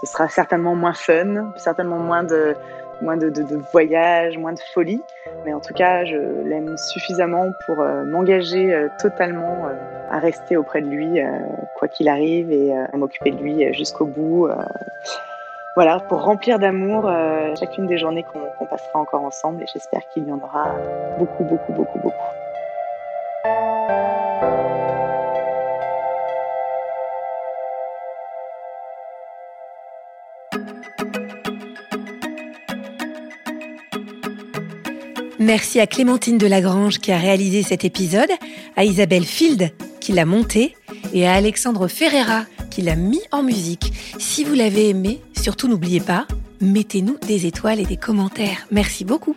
ce 0.00 0.06
sera 0.06 0.28
certainement 0.28 0.74
moins 0.74 0.94
fun, 0.94 1.52
certainement 1.56 1.98
moins 1.98 2.22
de, 2.22 2.54
moins 3.02 3.18
de, 3.18 3.30
voyages, 3.72 4.38
moins 4.38 4.54
de 4.54 4.60
folie. 4.72 5.02
Mais 5.44 5.52
en 5.52 5.60
tout 5.60 5.74
cas, 5.74 6.06
je 6.06 6.16
l'aime 6.46 6.78
suffisamment 6.78 7.50
pour 7.66 7.76
m'engager 8.06 8.86
totalement 8.98 9.68
à 10.10 10.18
rester 10.18 10.56
auprès 10.56 10.80
de 10.80 10.86
lui 10.86 11.20
euh, 11.20 11.30
quoi 11.74 11.88
qu'il 11.88 12.08
arrive 12.08 12.50
et 12.50 12.72
euh, 12.72 12.84
à 12.92 12.96
m'occuper 12.96 13.30
de 13.30 13.42
lui 13.42 13.64
euh, 13.64 13.72
jusqu'au 13.72 14.06
bout. 14.06 14.48
Voilà, 15.76 16.00
pour 16.00 16.22
remplir 16.22 16.58
d'amour 16.58 17.08
chacune 17.56 17.86
des 17.86 17.98
journées 17.98 18.24
qu'on 18.24 18.66
passera 18.66 18.98
encore 18.98 19.22
ensemble 19.22 19.62
et 19.62 19.66
j'espère 19.72 20.00
qu'il 20.12 20.26
y 20.26 20.32
en 20.32 20.38
aura 20.38 20.74
beaucoup, 21.18 21.44
beaucoup, 21.44 21.72
beaucoup, 21.72 21.98
beaucoup. 22.00 22.14
Merci 35.38 35.78
à 35.78 35.86
Clémentine 35.86 36.38
Delagrange 36.38 36.98
qui 36.98 37.12
a 37.12 37.18
réalisé 37.18 37.62
cet 37.62 37.84
épisode, 37.84 38.30
à 38.76 38.84
Isabelle 38.84 39.24
Field 39.24 39.70
qui 40.08 40.14
l'a 40.14 40.24
monté 40.24 40.74
et 41.12 41.28
à 41.28 41.34
Alexandre 41.34 41.86
Ferreira 41.86 42.46
qui 42.70 42.80
l'a 42.80 42.96
mis 42.96 43.20
en 43.30 43.42
musique. 43.42 43.92
Si 44.18 44.42
vous 44.42 44.54
l'avez 44.54 44.88
aimé, 44.88 45.20
surtout 45.38 45.68
n'oubliez 45.68 46.00
pas, 46.00 46.26
mettez-nous 46.62 47.18
des 47.26 47.44
étoiles 47.44 47.78
et 47.78 47.84
des 47.84 47.98
commentaires. 47.98 48.66
Merci 48.70 49.04
beaucoup. 49.04 49.36